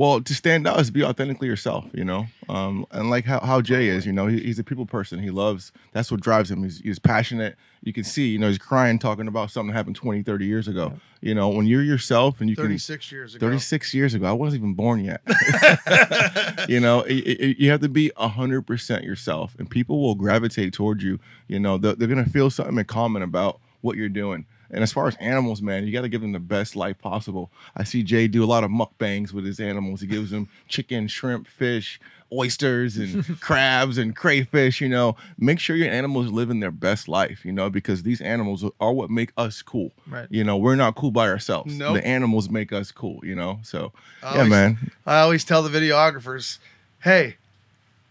Well, 0.00 0.22
to 0.22 0.34
stand 0.34 0.66
out 0.66 0.80
is 0.80 0.90
be 0.90 1.04
authentically 1.04 1.46
yourself, 1.46 1.84
you 1.92 2.06
know. 2.06 2.24
Um, 2.48 2.86
and 2.90 3.10
like 3.10 3.26
how, 3.26 3.38
how 3.40 3.60
Jay 3.60 3.88
is, 3.88 4.06
you 4.06 4.12
know, 4.12 4.28
he, 4.28 4.40
he's 4.40 4.58
a 4.58 4.64
people 4.64 4.86
person. 4.86 5.22
He 5.22 5.28
loves, 5.28 5.72
that's 5.92 6.10
what 6.10 6.22
drives 6.22 6.50
him. 6.50 6.62
He's, 6.62 6.78
he's 6.80 6.98
passionate. 6.98 7.54
You 7.82 7.92
can 7.92 8.04
see, 8.04 8.28
you 8.28 8.38
know, 8.38 8.48
he's 8.48 8.56
crying 8.56 8.98
talking 8.98 9.28
about 9.28 9.50
something 9.50 9.66
that 9.72 9.76
happened 9.76 9.96
20, 9.96 10.22
30 10.22 10.46
years 10.46 10.68
ago. 10.68 10.94
You 11.20 11.34
know, 11.34 11.50
when 11.50 11.66
you're 11.66 11.82
yourself 11.82 12.40
and 12.40 12.48
you 12.48 12.56
can, 12.56 12.64
36 12.64 13.12
years 13.12 13.34
ago. 13.34 13.46
36 13.46 13.92
years 13.92 14.14
ago, 14.14 14.24
I 14.24 14.32
wasn't 14.32 14.62
even 14.62 14.72
born 14.72 15.04
yet. 15.04 15.20
you 16.70 16.80
know, 16.80 17.02
it, 17.02 17.12
it- 17.16 17.58
you 17.58 17.70
have 17.70 17.80
to 17.80 17.90
be 17.90 18.10
100% 18.16 19.04
yourself 19.04 19.54
and 19.58 19.68
people 19.68 20.00
will 20.00 20.14
gravitate 20.14 20.72
towards 20.72 21.04
you. 21.04 21.20
You 21.46 21.60
know, 21.60 21.76
they're, 21.76 21.94
they're 21.94 22.08
going 22.08 22.24
to 22.24 22.30
feel 22.30 22.48
something 22.48 22.78
in 22.78 22.84
common 22.86 23.20
about 23.20 23.60
what 23.82 23.98
you're 23.98 24.08
doing. 24.08 24.46
And 24.72 24.82
as 24.82 24.92
far 24.92 25.08
as 25.08 25.16
animals, 25.16 25.60
man, 25.60 25.86
you 25.86 25.92
got 25.92 26.02
to 26.02 26.08
give 26.08 26.20
them 26.20 26.32
the 26.32 26.38
best 26.38 26.76
life 26.76 26.98
possible. 26.98 27.50
I 27.76 27.84
see 27.84 28.02
Jay 28.02 28.28
do 28.28 28.44
a 28.44 28.46
lot 28.46 28.62
of 28.64 28.70
mukbangs 28.70 29.32
with 29.32 29.44
his 29.44 29.58
animals. 29.60 30.00
He 30.00 30.06
gives 30.06 30.30
them 30.30 30.48
chicken, 30.68 31.08
shrimp, 31.08 31.48
fish, 31.48 32.00
oysters, 32.32 32.96
and 32.96 33.24
crabs 33.40 33.98
and 33.98 34.14
crayfish. 34.14 34.80
You 34.80 34.88
know, 34.88 35.16
make 35.38 35.58
sure 35.58 35.74
your 35.74 35.90
animals 35.90 36.28
living 36.30 36.60
their 36.60 36.70
best 36.70 37.08
life. 37.08 37.44
You 37.44 37.52
know, 37.52 37.68
because 37.68 38.04
these 38.04 38.20
animals 38.20 38.64
are 38.80 38.92
what 38.92 39.10
make 39.10 39.32
us 39.36 39.60
cool. 39.62 39.90
Right. 40.06 40.28
You 40.30 40.44
know, 40.44 40.56
we're 40.56 40.76
not 40.76 40.94
cool 40.94 41.10
by 41.10 41.28
ourselves. 41.28 41.74
Nope. 41.76 41.94
The 41.94 42.06
animals 42.06 42.48
make 42.48 42.72
us 42.72 42.92
cool. 42.92 43.20
You 43.24 43.34
know, 43.34 43.58
so 43.62 43.92
I 44.22 44.26
yeah, 44.26 44.32
always- 44.38 44.50
man. 44.50 44.90
I 45.06 45.18
always 45.20 45.44
tell 45.44 45.62
the 45.62 45.70
videographers, 45.76 46.58
hey, 47.02 47.36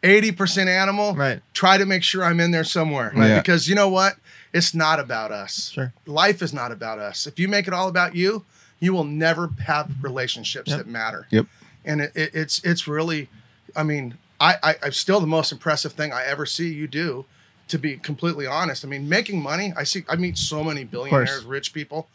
80% 0.04 0.68
animal. 0.68 1.14
Right. 1.16 1.42
Try 1.54 1.78
to 1.78 1.86
make 1.86 2.04
sure 2.04 2.24
I'm 2.24 2.40
in 2.40 2.52
there 2.52 2.64
somewhere. 2.64 3.12
Right. 3.16 3.28
Yeah. 3.28 3.40
Because 3.42 3.68
you 3.68 3.76
know 3.76 3.90
what? 3.90 4.16
It's 4.54 4.74
not 4.74 5.00
about 5.00 5.32
us. 5.32 5.70
Sure. 5.72 5.94
Life 6.06 6.42
is 6.42 6.54
not 6.54 6.72
about 6.72 7.00
us. 7.00 7.28
If 7.28 7.40
you 7.40 7.48
make 7.48 7.68
it 7.68 7.74
all 7.74 7.88
about 7.88 8.16
you, 8.16 8.46
you 8.80 8.94
will 8.94 9.04
never 9.04 9.52
have 9.66 9.92
relationships 10.02 10.70
Yep. 10.70 10.78
that 10.78 10.88
matter. 10.88 11.28
Yep. 11.30 11.46
And 11.86 12.02
it, 12.02 12.12
it, 12.16 12.32
it's 12.34 12.64
it's 12.64 12.88
really, 12.88 13.30
I 13.76 13.84
mean, 13.84 14.18
I, 14.40 14.56
I 14.64 14.76
I'm 14.84 14.92
still 14.92 15.20
the 15.20 15.28
most 15.28 15.52
impressive 15.52 15.94
thing 15.94 16.12
I 16.14 16.24
ever 16.26 16.46
see 16.46 16.72
you 16.74 16.88
do. 16.88 17.26
To 17.70 17.78
be 17.78 17.98
completely 17.98 18.48
honest, 18.48 18.84
I 18.84 18.88
mean, 18.88 19.08
making 19.08 19.44
money. 19.44 19.74
I 19.78 19.84
see. 19.84 20.04
I 20.10 20.16
meet 20.16 20.40
so 20.40 20.64
many 20.64 20.84
billionaires, 20.86 21.44
rich 21.46 21.72
people, 21.72 22.08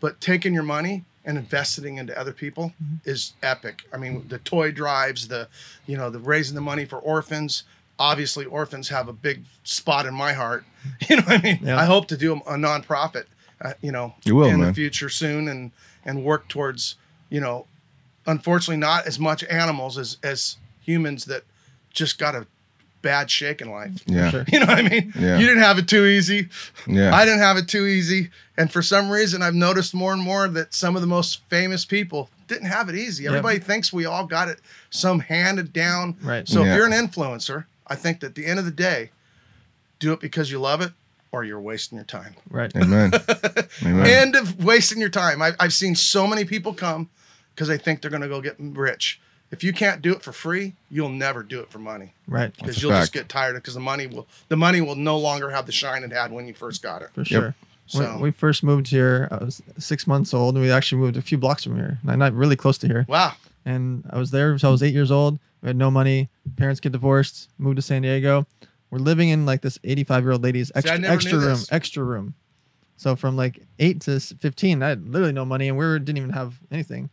but 0.00 0.22
taking 0.22 0.54
your 0.54 0.62
money 0.62 1.04
and 1.24 1.36
investing 1.36 1.98
into 1.98 2.18
other 2.18 2.32
people 2.32 2.72
Mm-hmm. 2.82 3.10
is 3.10 3.34
epic. 3.42 3.82
I 3.92 3.98
mean, 3.98 4.24
the 4.28 4.38
toy 4.38 4.72
drives, 4.72 5.28
the 5.28 5.48
you 5.86 5.98
know, 5.98 6.08
the 6.08 6.18
raising 6.18 6.54
the 6.54 6.62
money 6.62 6.86
for 6.86 6.96
orphans. 6.98 7.64
Obviously, 7.98 8.44
orphans 8.46 8.88
have 8.88 9.08
a 9.08 9.12
big 9.12 9.42
spot 9.64 10.06
in 10.06 10.14
my 10.14 10.32
heart. 10.32 10.64
You 11.08 11.16
know 11.16 11.22
what 11.22 11.38
I 11.40 11.42
mean? 11.42 11.58
Yeah. 11.62 11.78
I 11.80 11.84
hope 11.84 12.08
to 12.08 12.16
do 12.16 12.32
a, 12.34 12.36
a 12.38 12.56
nonprofit, 12.56 13.26
uh, 13.60 13.74
you 13.80 13.92
know, 13.92 14.14
You 14.24 14.34
will, 14.34 14.48
in 14.48 14.58
man. 14.58 14.68
the 14.68 14.74
future 14.74 15.08
soon, 15.08 15.46
and 15.46 15.70
and 16.04 16.24
work 16.24 16.48
towards, 16.48 16.96
you 17.30 17.40
know, 17.40 17.66
unfortunately 18.26 18.78
not 18.78 19.06
as 19.06 19.18
much 19.20 19.44
animals 19.44 19.96
as 19.98 20.16
as 20.24 20.56
humans 20.80 21.26
that 21.26 21.44
just 21.92 22.18
got 22.18 22.34
a 22.34 22.46
bad 23.02 23.30
shake 23.30 23.60
in 23.60 23.70
life. 23.70 23.92
Yeah. 24.06 24.30
Sure. 24.30 24.44
You 24.52 24.60
know 24.60 24.66
what 24.66 24.78
I 24.78 24.88
mean? 24.88 25.12
Yeah. 25.18 25.38
You 25.38 25.46
didn't 25.46 25.62
have 25.62 25.78
it 25.78 25.86
too 25.88 26.06
easy. 26.06 26.48
Yeah. 26.86 27.14
I 27.14 27.24
didn't 27.24 27.40
have 27.40 27.56
it 27.56 27.68
too 27.68 27.86
easy. 27.86 28.30
And 28.56 28.72
for 28.72 28.82
some 28.82 29.08
reason, 29.10 29.42
I've 29.42 29.54
noticed 29.54 29.94
more 29.94 30.12
and 30.12 30.22
more 30.22 30.48
that 30.48 30.72
some 30.74 30.94
of 30.96 31.02
the 31.02 31.08
most 31.08 31.42
famous 31.48 31.84
people 31.84 32.28
didn't 32.48 32.66
have 32.68 32.88
it 32.88 32.94
easy. 32.96 33.26
Everybody 33.26 33.58
thinks 33.60 33.92
we 33.92 34.04
all 34.06 34.26
got 34.26 34.48
it 34.48 34.58
some 34.90 35.20
handed 35.20 35.72
down. 35.72 36.16
Right. 36.22 36.48
So 36.48 36.62
Yeah. 36.64 36.72
if 36.72 36.76
you're 36.76 36.86
an 36.86 36.92
influencer, 36.92 37.64
I 37.92 37.94
think 37.96 38.20
that 38.20 38.28
at 38.28 38.34
the 38.34 38.46
end 38.46 38.58
of 38.58 38.64
the 38.64 38.70
day, 38.70 39.10
do 39.98 40.12
it 40.12 40.20
because 40.20 40.50
you 40.50 40.58
love 40.58 40.80
it 40.80 40.92
or 41.30 41.44
you're 41.44 41.60
wasting 41.60 41.96
your 41.96 42.04
time. 42.06 42.34
Right. 42.50 42.74
Amen. 42.76 43.12
Amen. 43.84 44.06
End 44.06 44.34
of 44.34 44.64
wasting 44.64 44.98
your 44.98 45.10
time. 45.10 45.42
I, 45.42 45.52
I've 45.60 45.72
seen 45.74 45.94
so 45.94 46.26
many 46.26 46.44
people 46.44 46.72
come 46.74 47.10
because 47.54 47.68
they 47.68 47.78
think 47.78 48.00
they're 48.00 48.10
going 48.10 48.22
to 48.22 48.28
go 48.28 48.40
get 48.40 48.56
rich. 48.58 49.20
If 49.50 49.62
you 49.62 49.74
can't 49.74 50.00
do 50.00 50.12
it 50.12 50.22
for 50.22 50.32
free, 50.32 50.72
you'll 50.90 51.10
never 51.10 51.42
do 51.42 51.60
it 51.60 51.70
for 51.70 51.78
money 51.78 52.14
Right. 52.26 52.56
because 52.56 52.80
you'll 52.82 52.92
just 52.92 53.12
get 53.12 53.28
tired 53.28 53.50
of 53.50 53.56
it 53.56 53.60
because 53.60 53.74
the 53.74 53.80
money 53.80 54.06
will 54.06 54.26
the 54.48 54.56
money 54.56 54.80
will 54.80 54.96
no 54.96 55.18
longer 55.18 55.50
have 55.50 55.66
the 55.66 55.72
shine 55.72 56.02
it 56.04 56.10
had 56.12 56.32
when 56.32 56.46
you 56.48 56.54
first 56.54 56.82
got 56.82 57.02
it. 57.02 57.10
For 57.12 57.24
sure. 57.24 57.54
So 57.86 58.00
When 58.00 58.20
we 58.20 58.30
first 58.30 58.62
moved 58.62 58.88
here, 58.88 59.28
I 59.30 59.44
was 59.44 59.60
six 59.76 60.06
months 60.06 60.32
old, 60.32 60.54
and 60.54 60.64
we 60.64 60.70
actually 60.70 61.02
moved 61.02 61.18
a 61.18 61.22
few 61.22 61.36
blocks 61.36 61.64
from 61.64 61.76
here, 61.76 61.98
not- 62.02 62.16
not 62.16 62.32
really 62.32 62.56
close 62.56 62.78
to 62.78 62.86
here. 62.86 63.04
wow, 63.08 63.34
And 63.64 64.04
I 64.10 64.18
was 64.18 64.30
there 64.30 64.52
until 64.52 64.70
I 64.70 64.72
was 64.72 64.82
eight 64.82 64.94
years 64.94 65.10
old. 65.10 65.38
We 65.62 65.68
had 65.68 65.76
no 65.76 65.90
money. 65.90 66.28
Parents 66.56 66.80
get 66.80 66.92
divorced. 66.92 67.48
Moved 67.58 67.76
to 67.76 67.82
San 67.82 68.02
Diego. 68.02 68.46
We're 68.90 68.98
living 68.98 69.30
in 69.30 69.46
like 69.46 69.62
this 69.62 69.78
85 69.84 70.22
year 70.24 70.32
old 70.32 70.42
lady's 70.42 70.70
extra, 70.74 70.98
never 70.98 71.14
extra 71.14 71.38
room, 71.38 71.48
this. 71.48 71.72
extra 71.72 72.04
room. 72.04 72.34
So 72.96 73.16
from 73.16 73.36
like 73.36 73.62
eight 73.78 74.00
to 74.02 74.20
15, 74.20 74.82
I 74.82 74.88
had 74.90 75.08
literally 75.08 75.32
no 75.32 75.44
money, 75.44 75.68
and 75.68 75.76
we 75.76 75.84
were, 75.84 75.98
didn't 75.98 76.18
even 76.18 76.30
have 76.30 76.60
anything. 76.70 77.10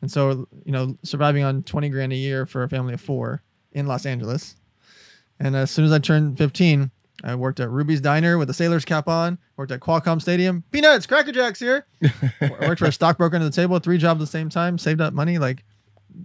And 0.00 0.10
so, 0.10 0.46
you 0.64 0.72
know, 0.72 0.96
surviving 1.02 1.42
on 1.42 1.62
20 1.62 1.88
grand 1.88 2.12
a 2.12 2.16
year 2.16 2.46
for 2.46 2.62
a 2.62 2.68
family 2.68 2.94
of 2.94 3.00
four 3.00 3.42
in 3.72 3.86
Los 3.86 4.06
Angeles. 4.06 4.56
And 5.40 5.56
as 5.56 5.70
soon 5.70 5.84
as 5.84 5.92
I 5.92 5.98
turned 5.98 6.38
15, 6.38 6.90
I 7.24 7.34
worked 7.34 7.60
at 7.60 7.70
Ruby's 7.70 8.00
Diner 8.00 8.38
with 8.38 8.48
a 8.50 8.54
sailor's 8.54 8.84
cap 8.84 9.08
on. 9.08 9.38
Worked 9.56 9.72
at 9.72 9.80
Qualcomm 9.80 10.20
Stadium. 10.22 10.64
Peanuts, 10.70 11.06
Cracker 11.06 11.32
Jacks 11.32 11.58
here. 11.58 11.86
I 12.02 12.50
worked 12.60 12.78
for 12.78 12.86
a 12.86 12.92
stockbroker 12.92 13.36
under 13.36 13.48
the 13.48 13.54
table, 13.54 13.78
three 13.78 13.98
jobs 13.98 14.18
at 14.18 14.20
the 14.20 14.26
same 14.26 14.48
time, 14.48 14.78
saved 14.78 15.00
up 15.00 15.12
money. 15.12 15.38
Like 15.38 15.64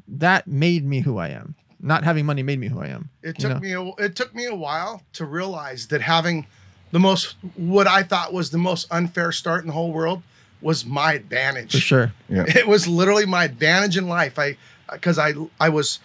that 0.08 0.48
made 0.48 0.86
me 0.86 1.02
who 1.02 1.18
I 1.18 1.30
am. 1.30 1.56
Not 1.80 2.04
having 2.04 2.26
money 2.26 2.44
made 2.44 2.60
me 2.60 2.68
who 2.68 2.80
I 2.80 2.88
am. 2.88 3.10
it 3.24 3.40
took 3.40 3.54
know? 3.54 3.60
me 3.60 3.74
a, 3.74 4.04
it 4.04 4.16
took 4.16 4.36
me 4.36 4.46
a 4.46 4.56
while 4.56 5.02
to 5.14 5.26
realize 5.26 5.88
that 5.88 6.02
having 6.02 6.46
the 6.92 7.00
most 7.00 7.36
what 7.56 7.88
I 7.88 8.04
thought 8.04 8.34
was 8.34 8.52
the 8.52 8.58
most 8.58 8.88
unfair 8.92 9.32
start 9.32 9.62
in 9.62 9.68
the 9.68 9.74
whole 9.74 9.92
world 9.92 10.22
was 10.62 10.86
my 10.86 11.14
advantage. 11.14 11.72
for 11.72 11.80
sure. 11.80 12.14
yeah. 12.30 12.46
It 12.48 12.68
was 12.68 12.88
literally 12.88 13.26
my 13.26 13.46
advantage 13.46 13.98
in 13.98 14.08
life. 14.08 14.38
I 14.38 14.58
because 14.92 15.18
I 15.18 15.34
I 15.60 15.70
was 15.70 16.00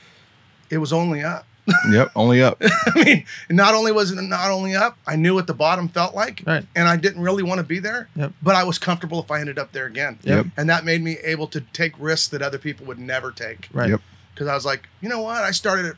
it 0.71 0.79
was 0.79 0.93
only 0.93 1.23
up. 1.23 1.47
Yep. 1.91 2.13
Only 2.15 2.43
up. 2.43 2.61
I 2.95 3.05
mean, 3.05 3.25
not 3.51 3.75
only 3.75 3.93
was 3.93 4.11
it 4.13 4.21
not 4.23 4.51
only 4.51 4.75
up, 4.75 4.97
I 5.07 5.17
knew 5.17 5.35
what 5.35 5.47
the 5.47 5.55
bottom 5.55 5.89
felt 5.89 6.15
like, 6.15 6.43
Right. 6.47 6.65
and 6.77 6.89
I 6.89 6.97
didn't 6.97 7.23
really 7.23 7.43
want 7.43 7.59
to 7.59 7.65
be 7.65 7.79
there. 7.79 8.09
Yep. 8.17 8.33
But 8.43 8.55
I 8.57 8.65
was 8.65 8.79
comfortable 8.79 9.21
if 9.23 9.31
I 9.31 9.41
ended 9.41 9.59
up 9.59 9.73
there 9.73 9.87
again. 9.87 10.19
Yep. 10.23 10.47
And 10.57 10.69
that 10.71 10.85
made 10.85 11.03
me 11.03 11.19
able 11.25 11.47
to 11.49 11.61
take 11.61 11.93
risks 11.99 12.29
that 12.29 12.43
other 12.43 12.59
people 12.59 12.87
would 12.87 12.99
never 12.99 13.31
take. 13.33 13.69
Right. 13.73 13.91
Yep. 13.91 14.01
Because 14.35 14.49
I 14.49 14.55
was 14.55 14.65
like, 14.65 14.89
you 15.01 15.09
know 15.09 15.21
what? 15.23 15.43
I 15.43 15.51
started 15.51 15.87
at 15.87 15.97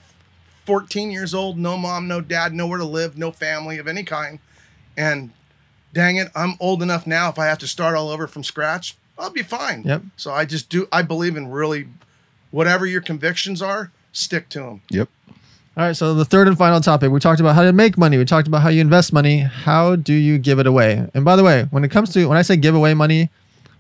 14 0.64 1.10
years 1.10 1.34
old, 1.34 1.58
no 1.58 1.76
mom, 1.76 2.08
no 2.08 2.20
dad, 2.20 2.52
nowhere 2.54 2.78
to 2.78 2.84
live, 2.84 3.16
no 3.18 3.30
family 3.32 3.78
of 3.78 3.88
any 3.88 4.04
kind, 4.04 4.38
and 4.96 5.30
dang 5.94 6.16
it, 6.16 6.28
I'm 6.34 6.54
old 6.60 6.82
enough 6.82 7.06
now. 7.06 7.30
If 7.30 7.38
I 7.38 7.46
have 7.46 7.58
to 7.58 7.66
start 7.66 7.94
all 7.96 8.10
over 8.10 8.26
from 8.26 8.44
scratch, 8.44 8.96
I'll 9.18 9.30
be 9.30 9.42
fine. 9.42 9.82
Yep. 9.84 10.02
So 10.16 10.30
I 10.32 10.44
just 10.44 10.68
do. 10.68 10.86
I 10.92 11.02
believe 11.02 11.36
in 11.36 11.48
really, 11.50 11.88
whatever 12.50 12.86
your 12.86 13.00
convictions 13.00 13.60
are, 13.62 13.90
stick 14.12 14.48
to 14.50 14.60
them. 14.60 14.82
Yep. 14.90 15.08
All 15.78 15.84
right. 15.84 15.96
So 15.96 16.12
the 16.12 16.24
third 16.24 16.48
and 16.48 16.58
final 16.58 16.80
topic, 16.80 17.12
we 17.12 17.20
talked 17.20 17.38
about 17.38 17.54
how 17.54 17.62
to 17.62 17.72
make 17.72 17.96
money. 17.96 18.18
We 18.18 18.24
talked 18.24 18.48
about 18.48 18.62
how 18.62 18.68
you 18.68 18.80
invest 18.80 19.12
money. 19.12 19.38
How 19.38 19.94
do 19.94 20.12
you 20.12 20.36
give 20.36 20.58
it 20.58 20.66
away? 20.66 21.08
And 21.14 21.24
by 21.24 21.36
the 21.36 21.44
way, 21.44 21.68
when 21.70 21.84
it 21.84 21.90
comes 21.92 22.12
to 22.14 22.26
when 22.26 22.36
I 22.36 22.42
say 22.42 22.56
give 22.56 22.74
away 22.74 22.94
money, 22.94 23.30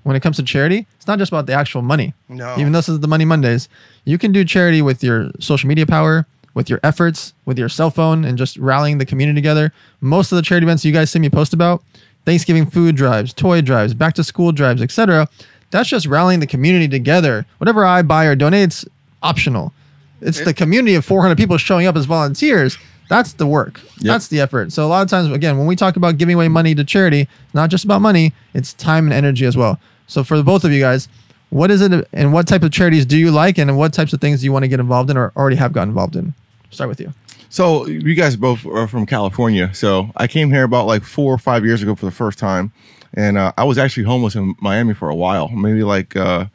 when 0.04 0.14
it 0.14 0.20
comes 0.20 0.36
to 0.36 0.44
charity, 0.44 0.86
it's 0.94 1.08
not 1.08 1.18
just 1.18 1.32
about 1.32 1.46
the 1.46 1.54
actual 1.54 1.82
money. 1.82 2.14
No. 2.28 2.54
Even 2.56 2.70
though 2.70 2.78
this 2.78 2.88
is 2.88 3.00
the 3.00 3.08
Money 3.08 3.24
Mondays, 3.24 3.68
you 4.04 4.16
can 4.16 4.30
do 4.30 4.44
charity 4.44 4.80
with 4.80 5.02
your 5.02 5.32
social 5.40 5.66
media 5.66 5.86
power, 5.86 6.24
with 6.54 6.70
your 6.70 6.78
efforts, 6.84 7.34
with 7.46 7.58
your 7.58 7.68
cell 7.68 7.90
phone, 7.90 8.24
and 8.24 8.38
just 8.38 8.56
rallying 8.58 8.98
the 8.98 9.04
community 9.04 9.34
together. 9.34 9.72
Most 10.00 10.30
of 10.30 10.36
the 10.36 10.42
charity 10.42 10.66
events 10.66 10.84
you 10.84 10.92
guys 10.92 11.10
see 11.10 11.18
me 11.18 11.28
post 11.28 11.52
about, 11.52 11.82
Thanksgiving 12.24 12.66
food 12.66 12.94
drives, 12.94 13.34
toy 13.34 13.60
drives, 13.60 13.92
back 13.92 14.14
to 14.14 14.22
school 14.22 14.52
drives, 14.52 14.82
etc. 14.82 15.28
That's 15.72 15.88
just 15.88 16.06
rallying 16.06 16.38
the 16.38 16.46
community 16.46 16.86
together. 16.86 17.44
Whatever 17.58 17.84
I 17.84 18.02
buy 18.02 18.26
or 18.26 18.36
donate, 18.36 18.62
it's 18.62 18.84
optional. 19.20 19.72
It's 20.20 20.40
the 20.40 20.54
community 20.54 20.94
of 20.94 21.04
400 21.04 21.36
people 21.36 21.58
showing 21.58 21.86
up 21.86 21.96
as 21.96 22.04
volunteers. 22.06 22.78
That's 23.08 23.32
the 23.32 23.46
work. 23.46 23.80
That's 24.00 24.28
the 24.28 24.40
effort. 24.40 24.72
So 24.72 24.84
a 24.84 24.88
lot 24.88 25.02
of 25.02 25.08
times, 25.08 25.32
again, 25.32 25.56
when 25.56 25.66
we 25.66 25.76
talk 25.76 25.96
about 25.96 26.18
giving 26.18 26.34
away 26.34 26.48
money 26.48 26.74
to 26.74 26.84
charity, 26.84 27.22
it's 27.22 27.54
not 27.54 27.70
just 27.70 27.84
about 27.84 28.02
money; 28.02 28.34
it's 28.52 28.74
time 28.74 29.06
and 29.06 29.14
energy 29.14 29.46
as 29.46 29.56
well. 29.56 29.80
So 30.06 30.22
for 30.24 30.36
the 30.36 30.42
both 30.42 30.64
of 30.64 30.72
you 30.72 30.80
guys, 30.80 31.08
what 31.50 31.70
is 31.70 31.80
it, 31.80 32.06
and 32.12 32.32
what 32.32 32.46
type 32.46 32.62
of 32.62 32.70
charities 32.70 33.06
do 33.06 33.16
you 33.16 33.30
like, 33.30 33.56
and 33.56 33.78
what 33.78 33.92
types 33.94 34.12
of 34.12 34.20
things 34.20 34.40
do 34.40 34.46
you 34.46 34.52
want 34.52 34.64
to 34.64 34.68
get 34.68 34.80
involved 34.80 35.08
in, 35.10 35.16
or 35.16 35.32
already 35.36 35.56
have 35.56 35.72
gotten 35.72 35.88
involved 35.88 36.16
in? 36.16 36.34
Start 36.70 36.88
with 36.88 37.00
you. 37.00 37.12
So 37.48 37.86
you 37.86 38.14
guys 38.14 38.36
both 38.36 38.66
are 38.66 38.86
from 38.86 39.06
California. 39.06 39.72
So 39.72 40.10
I 40.16 40.26
came 40.26 40.50
here 40.50 40.64
about 40.64 40.86
like 40.86 41.02
four 41.02 41.32
or 41.32 41.38
five 41.38 41.64
years 41.64 41.82
ago 41.82 41.94
for 41.94 42.04
the 42.04 42.12
first 42.12 42.38
time, 42.38 42.72
and 43.14 43.38
uh, 43.38 43.52
I 43.56 43.64
was 43.64 43.78
actually 43.78 44.04
homeless 44.04 44.34
in 44.34 44.54
Miami 44.60 44.92
for 44.92 45.08
a 45.08 45.14
while, 45.14 45.48
maybe 45.48 45.82
like 45.82 46.14
uh, 46.14 46.46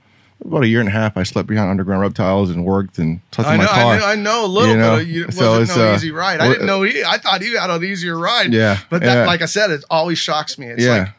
about 0.45 0.63
a 0.63 0.67
year 0.67 0.79
and 0.79 0.89
a 0.89 0.91
half. 0.91 1.17
I 1.17 1.23
slept 1.23 1.47
behind 1.47 1.69
underground 1.69 2.01
reptiles 2.01 2.49
and 2.49 2.65
worked 2.65 2.97
and 2.97 3.21
slept 3.31 3.49
I 3.49 3.53
in 3.53 3.59
know, 3.59 3.65
my 3.65 3.71
car. 3.71 3.93
I 3.93 3.97
know, 3.97 4.05
I 4.05 4.15
know 4.15 4.45
a 4.45 4.47
little 4.47 4.69
You 4.69 4.77
know, 4.77 4.95
bit. 4.97 5.01
Of, 5.03 5.09
you, 5.09 5.25
it 5.25 5.33
so 5.33 5.59
wasn't 5.59 5.79
no 5.79 5.91
uh, 5.91 5.95
easy 5.95 6.11
ride. 6.11 6.39
I 6.39 6.47
didn't 6.47 6.65
know 6.65 6.83
he. 6.83 7.03
I 7.03 7.17
thought 7.17 7.41
he 7.41 7.53
had 7.53 7.69
an 7.69 7.83
easier 7.83 8.17
ride. 8.17 8.53
Yeah, 8.53 8.79
but 8.89 9.01
that, 9.01 9.13
yeah. 9.13 9.25
like 9.25 9.41
I 9.41 9.45
said, 9.45 9.71
it 9.71 9.83
always 9.89 10.17
shocks 10.17 10.57
me. 10.57 10.67
It's 10.67 10.83
yeah. 10.83 10.97
like 10.97 11.09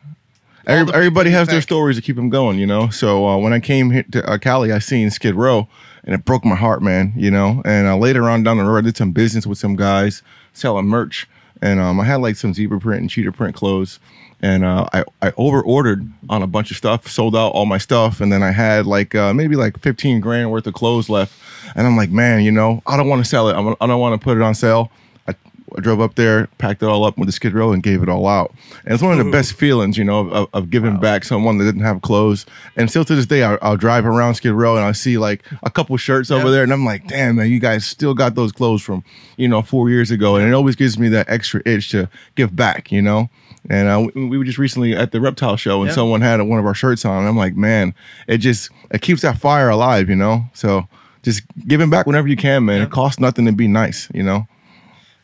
Every- 0.66 0.86
the 0.86 0.94
everybody 0.96 1.30
has 1.30 1.48
their 1.48 1.60
stories 1.60 1.96
to 1.96 2.02
keep 2.02 2.16
them 2.16 2.30
going, 2.30 2.58
you 2.58 2.66
know. 2.66 2.88
So 2.88 3.26
uh, 3.26 3.36
when 3.36 3.52
I 3.52 3.60
came 3.60 3.90
here 3.90 4.04
to 4.12 4.30
uh, 4.30 4.38
Cali, 4.38 4.72
I 4.72 4.78
seen 4.78 5.10
Skid 5.10 5.34
Row, 5.34 5.68
and 6.04 6.14
it 6.14 6.24
broke 6.24 6.44
my 6.44 6.56
heart, 6.56 6.82
man. 6.82 7.12
You 7.16 7.30
know. 7.30 7.62
And 7.64 7.86
uh, 7.86 7.96
later 7.96 8.28
on 8.28 8.42
down 8.42 8.58
the 8.58 8.64
road, 8.64 8.78
I 8.78 8.80
did 8.82 8.96
some 8.96 9.12
business 9.12 9.46
with 9.46 9.58
some 9.58 9.76
guys 9.76 10.22
selling 10.52 10.86
merch, 10.86 11.28
and 11.60 11.80
um, 11.80 12.00
I 12.00 12.04
had 12.04 12.16
like 12.16 12.36
some 12.36 12.54
zebra 12.54 12.80
print 12.80 13.00
and 13.00 13.10
cheetah 13.10 13.32
print 13.32 13.54
clothes, 13.54 13.98
and 14.44 14.62
uh, 14.62 14.86
I 14.92 15.04
I 15.22 15.32
over 15.38 15.62
ordered 15.62 16.06
on 16.28 16.42
a 16.42 16.46
bunch 16.46 16.70
of 16.70 16.76
stuff, 16.76 17.08
sold 17.08 17.34
out 17.34 17.52
all 17.52 17.64
my 17.64 17.78
stuff, 17.78 18.20
and 18.20 18.30
then 18.30 18.42
I 18.42 18.50
had 18.50 18.86
like 18.86 19.14
uh, 19.14 19.32
maybe 19.32 19.56
like 19.56 19.80
fifteen 19.80 20.20
grand 20.20 20.50
worth 20.50 20.66
of 20.66 20.74
clothes 20.74 21.08
left, 21.08 21.32
and 21.74 21.86
I'm 21.86 21.96
like, 21.96 22.10
man, 22.10 22.42
you 22.42 22.52
know, 22.52 22.82
I 22.86 22.98
don't 22.98 23.08
want 23.08 23.24
to 23.24 23.28
sell 23.28 23.48
it. 23.48 23.54
I'm, 23.54 23.74
I 23.80 23.86
don't 23.86 24.00
want 24.00 24.20
to 24.20 24.22
put 24.22 24.36
it 24.36 24.42
on 24.42 24.54
sale. 24.54 24.92
I, 25.26 25.34
I 25.74 25.80
drove 25.80 26.02
up 26.02 26.16
there, 26.16 26.48
packed 26.58 26.82
it 26.82 26.86
all 26.86 27.04
up 27.04 27.16
with 27.16 27.26
the 27.26 27.32
Skid 27.32 27.54
Row, 27.54 27.72
and 27.72 27.82
gave 27.82 28.02
it 28.02 28.08
all 28.10 28.26
out. 28.26 28.52
And 28.84 28.92
it's 28.92 29.02
one 29.02 29.18
of 29.18 29.24
the 29.24 29.32
best 29.32 29.54
feelings, 29.54 29.96
you 29.96 30.04
know, 30.04 30.28
of, 30.28 30.48
of 30.52 30.68
giving 30.68 31.00
back 31.00 31.24
someone 31.24 31.56
that 31.56 31.64
didn't 31.64 31.80
have 31.80 32.02
clothes. 32.02 32.44
And 32.76 32.90
still 32.90 33.04
to 33.06 33.14
this 33.14 33.24
day, 33.24 33.42
I'll, 33.42 33.56
I'll 33.62 33.78
drive 33.78 34.04
around 34.04 34.34
Skid 34.34 34.52
Row 34.52 34.76
and 34.76 34.84
I 34.84 34.92
see 34.92 35.16
like 35.16 35.42
a 35.62 35.70
couple 35.70 35.96
shirts 35.96 36.30
over 36.30 36.50
there, 36.50 36.64
and 36.64 36.72
I'm 36.72 36.84
like, 36.84 37.08
damn, 37.08 37.36
man, 37.36 37.48
you 37.48 37.60
guys 37.60 37.86
still 37.86 38.12
got 38.12 38.34
those 38.34 38.52
clothes 38.52 38.82
from, 38.82 39.04
you 39.38 39.48
know, 39.48 39.62
four 39.62 39.88
years 39.88 40.10
ago. 40.10 40.36
And 40.36 40.46
it 40.46 40.52
always 40.52 40.76
gives 40.76 40.98
me 40.98 41.08
that 41.08 41.30
extra 41.30 41.62
itch 41.64 41.88
to 41.92 42.10
give 42.34 42.54
back, 42.54 42.92
you 42.92 43.00
know. 43.00 43.30
And 43.70 43.88
uh, 43.88 44.08
we, 44.14 44.26
we 44.26 44.38
were 44.38 44.44
just 44.44 44.58
recently 44.58 44.94
at 44.94 45.12
the 45.12 45.20
reptile 45.20 45.56
show, 45.56 45.80
and 45.80 45.88
Yeah. 45.88 45.94
someone 45.94 46.20
had 46.20 46.40
one 46.42 46.58
of 46.58 46.66
our 46.66 46.74
shirts 46.74 47.04
on. 47.04 47.18
And 47.20 47.28
I'm 47.28 47.36
like, 47.36 47.56
man, 47.56 47.94
it 48.26 48.38
just 48.38 48.70
it 48.90 49.00
keeps 49.00 49.22
that 49.22 49.38
fire 49.38 49.70
alive, 49.70 50.08
you 50.10 50.16
know. 50.16 50.44
So 50.52 50.86
just 51.22 51.42
giving 51.66 51.88
back 51.90 52.06
whenever 52.06 52.28
you 52.28 52.36
can, 52.36 52.64
man. 52.66 52.82
It 52.82 52.90
costs 52.90 53.18
nothing 53.20 53.46
to 53.46 53.52
be 53.52 53.66
nice, 53.68 54.08
you 54.12 54.22
know. 54.22 54.46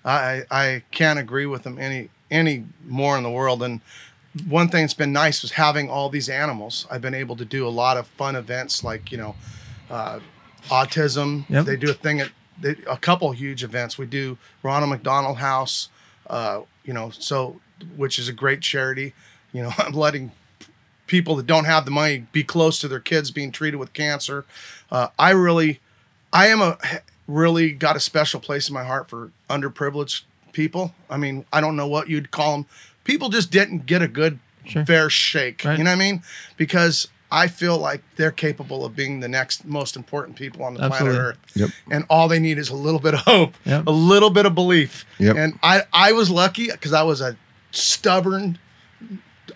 I 0.05 0.42
I 0.50 0.83
can't 0.90 1.18
agree 1.18 1.46
with 1.46 1.62
them 1.64 1.79
any 1.79 2.09
any 2.31 2.64
more 2.87 3.16
in 3.18 3.22
the 3.22 3.31
world. 3.31 3.62
And 3.62 3.81
one 4.48 4.68
thing 4.68 4.83
that's 4.85 4.94
been 4.94 5.12
nice 5.12 5.42
was 5.42 5.53
having 5.53 5.90
all 5.90 6.09
these 6.09 6.29
animals. 6.31 6.87
I've 6.90 7.03
been 7.03 7.14
able 7.14 7.37
to 7.37 7.44
do 7.44 7.66
a 7.66 7.68
lot 7.68 7.96
of 7.98 8.07
fun 8.07 8.37
events 8.37 8.83
like 8.83 9.12
you 9.12 9.18
know, 9.18 9.35
uh, 9.90 10.20
autism. 10.68 11.44
Yep. 11.50 11.66
They 11.66 11.76
do 11.76 11.90
a 11.90 11.94
thing 11.94 12.20
at 12.20 12.31
they, 12.61 12.76
a 12.88 12.96
couple 12.96 13.31
huge 13.33 13.62
events. 13.64 13.98
We 13.98 14.07
do 14.07 14.38
Ronald 14.62 14.90
McDonald 14.90 15.38
House. 15.38 15.88
Uh, 16.26 16.62
you 16.85 16.92
know, 16.94 17.11
so 17.11 17.61
which 17.97 18.19
is 18.19 18.29
a 18.29 18.33
great 18.33 18.61
charity. 18.61 19.12
You 19.53 19.62
know, 19.64 19.73
I'm 19.79 19.93
letting 19.93 20.33
people 21.07 21.35
that 21.37 21.47
don't 21.47 21.64
have 21.64 21.85
the 21.85 21.90
money 21.90 22.27
be 22.33 22.45
close 22.45 22.79
to 22.81 22.88
their 22.88 23.01
kids 23.01 23.31
being 23.31 23.51
treated 23.51 23.77
with 23.79 23.93
cancer. 23.93 24.45
Uh, 24.90 25.09
I 25.19 25.31
really, 25.31 25.81
I 26.33 26.47
am 26.49 26.61
a 26.62 26.79
really 27.27 27.73
got 27.73 27.97
a 27.97 28.01
special 28.01 28.38
place 28.40 28.69
in 28.69 28.75
my 28.75 28.85
heart 28.85 29.09
for 29.11 29.31
underprivileged 29.49 30.23
people. 30.53 30.95
I 31.09 31.16
mean, 31.16 31.45
I 31.53 31.61
don't 31.61 31.77
know 31.77 31.87
what 31.88 32.09
you'd 32.09 32.31
call 32.31 32.53
them. 32.53 32.66
People 33.05 33.29
just 33.29 33.51
didn't 33.51 33.87
get 33.87 34.03
a 34.03 34.09
good, 34.09 34.38
Sure. 34.66 34.85
fair 34.85 35.09
shake. 35.11 35.64
Right. 35.64 35.79
You 35.79 35.85
know 35.85 35.90
what 35.90 35.97
I 35.97 35.99
mean? 35.99 36.23
Because 36.57 37.09
I 37.33 37.49
feel 37.49 37.79
like 37.79 38.03
they're 38.16 38.31
capable 38.31 38.85
of 38.85 38.95
being 38.95 39.21
the 39.21 39.29
next 39.29 39.64
most 39.64 39.97
important 39.97 40.37
people 40.37 40.62
on 40.64 40.75
the 40.75 40.83
Absolutely. 40.83 41.16
planet 41.19 41.37
Earth. 41.37 41.38
Yep. 41.57 41.71
And 41.90 42.05
all 42.11 42.29
they 42.29 42.38
need 42.38 42.59
is 42.59 42.69
a 42.69 42.75
little 42.75 43.01
bit 43.01 43.14
of 43.14 43.21
hope, 43.21 43.55
Yep. 43.64 43.87
a 43.87 43.90
little 43.90 44.31
bit 44.31 44.47
of 44.47 44.55
belief. 44.55 45.07
Yep. 45.19 45.37
And 45.37 45.59
I, 45.62 45.83
I 45.93 46.12
was 46.12 46.31
lucky 46.31 46.71
because 46.71 46.93
I 46.93 47.03
was 47.03 47.21
a 47.21 47.37
stubborn, 47.70 48.59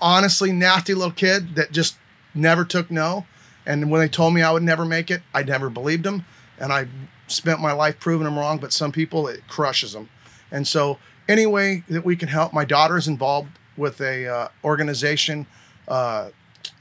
honestly 0.01 0.53
nasty 0.53 0.95
little 0.95 1.13
kid 1.13 1.55
that 1.57 1.73
just 1.73 1.97
never 2.35 2.65
took 2.65 2.91
no. 2.91 3.27
And 3.67 3.91
when 3.91 4.01
they 4.01 4.09
told 4.09 4.35
me 4.35 4.43
I 4.43 4.51
would 4.51 4.63
never 4.63 4.85
make 4.85 5.11
it, 5.11 5.23
I 5.33 5.43
never 5.43 5.71
believed 5.71 6.05
them. 6.05 6.25
And 6.59 6.73
I 6.73 6.89
spent 7.27 7.61
my 7.61 7.73
life 7.73 7.99
proving 7.99 8.25
them 8.25 8.39
wrong. 8.39 8.59
But 8.59 8.73
some 8.73 8.93
people, 8.93 9.29
it 9.29 9.47
crushes 9.49 9.93
them. 9.93 10.09
And 10.51 10.67
so, 10.67 10.99
any 11.27 11.47
way 11.47 11.85
that 11.89 12.05
we 12.05 12.17
can 12.17 12.29
help, 12.29 12.53
my 12.53 12.65
daughter 12.67 12.99
is 12.99 13.09
involved 13.09 13.49
with 13.77 14.01
a 14.01 14.27
uh, 14.27 14.49
organization 14.63 15.47
uh, 15.89 16.29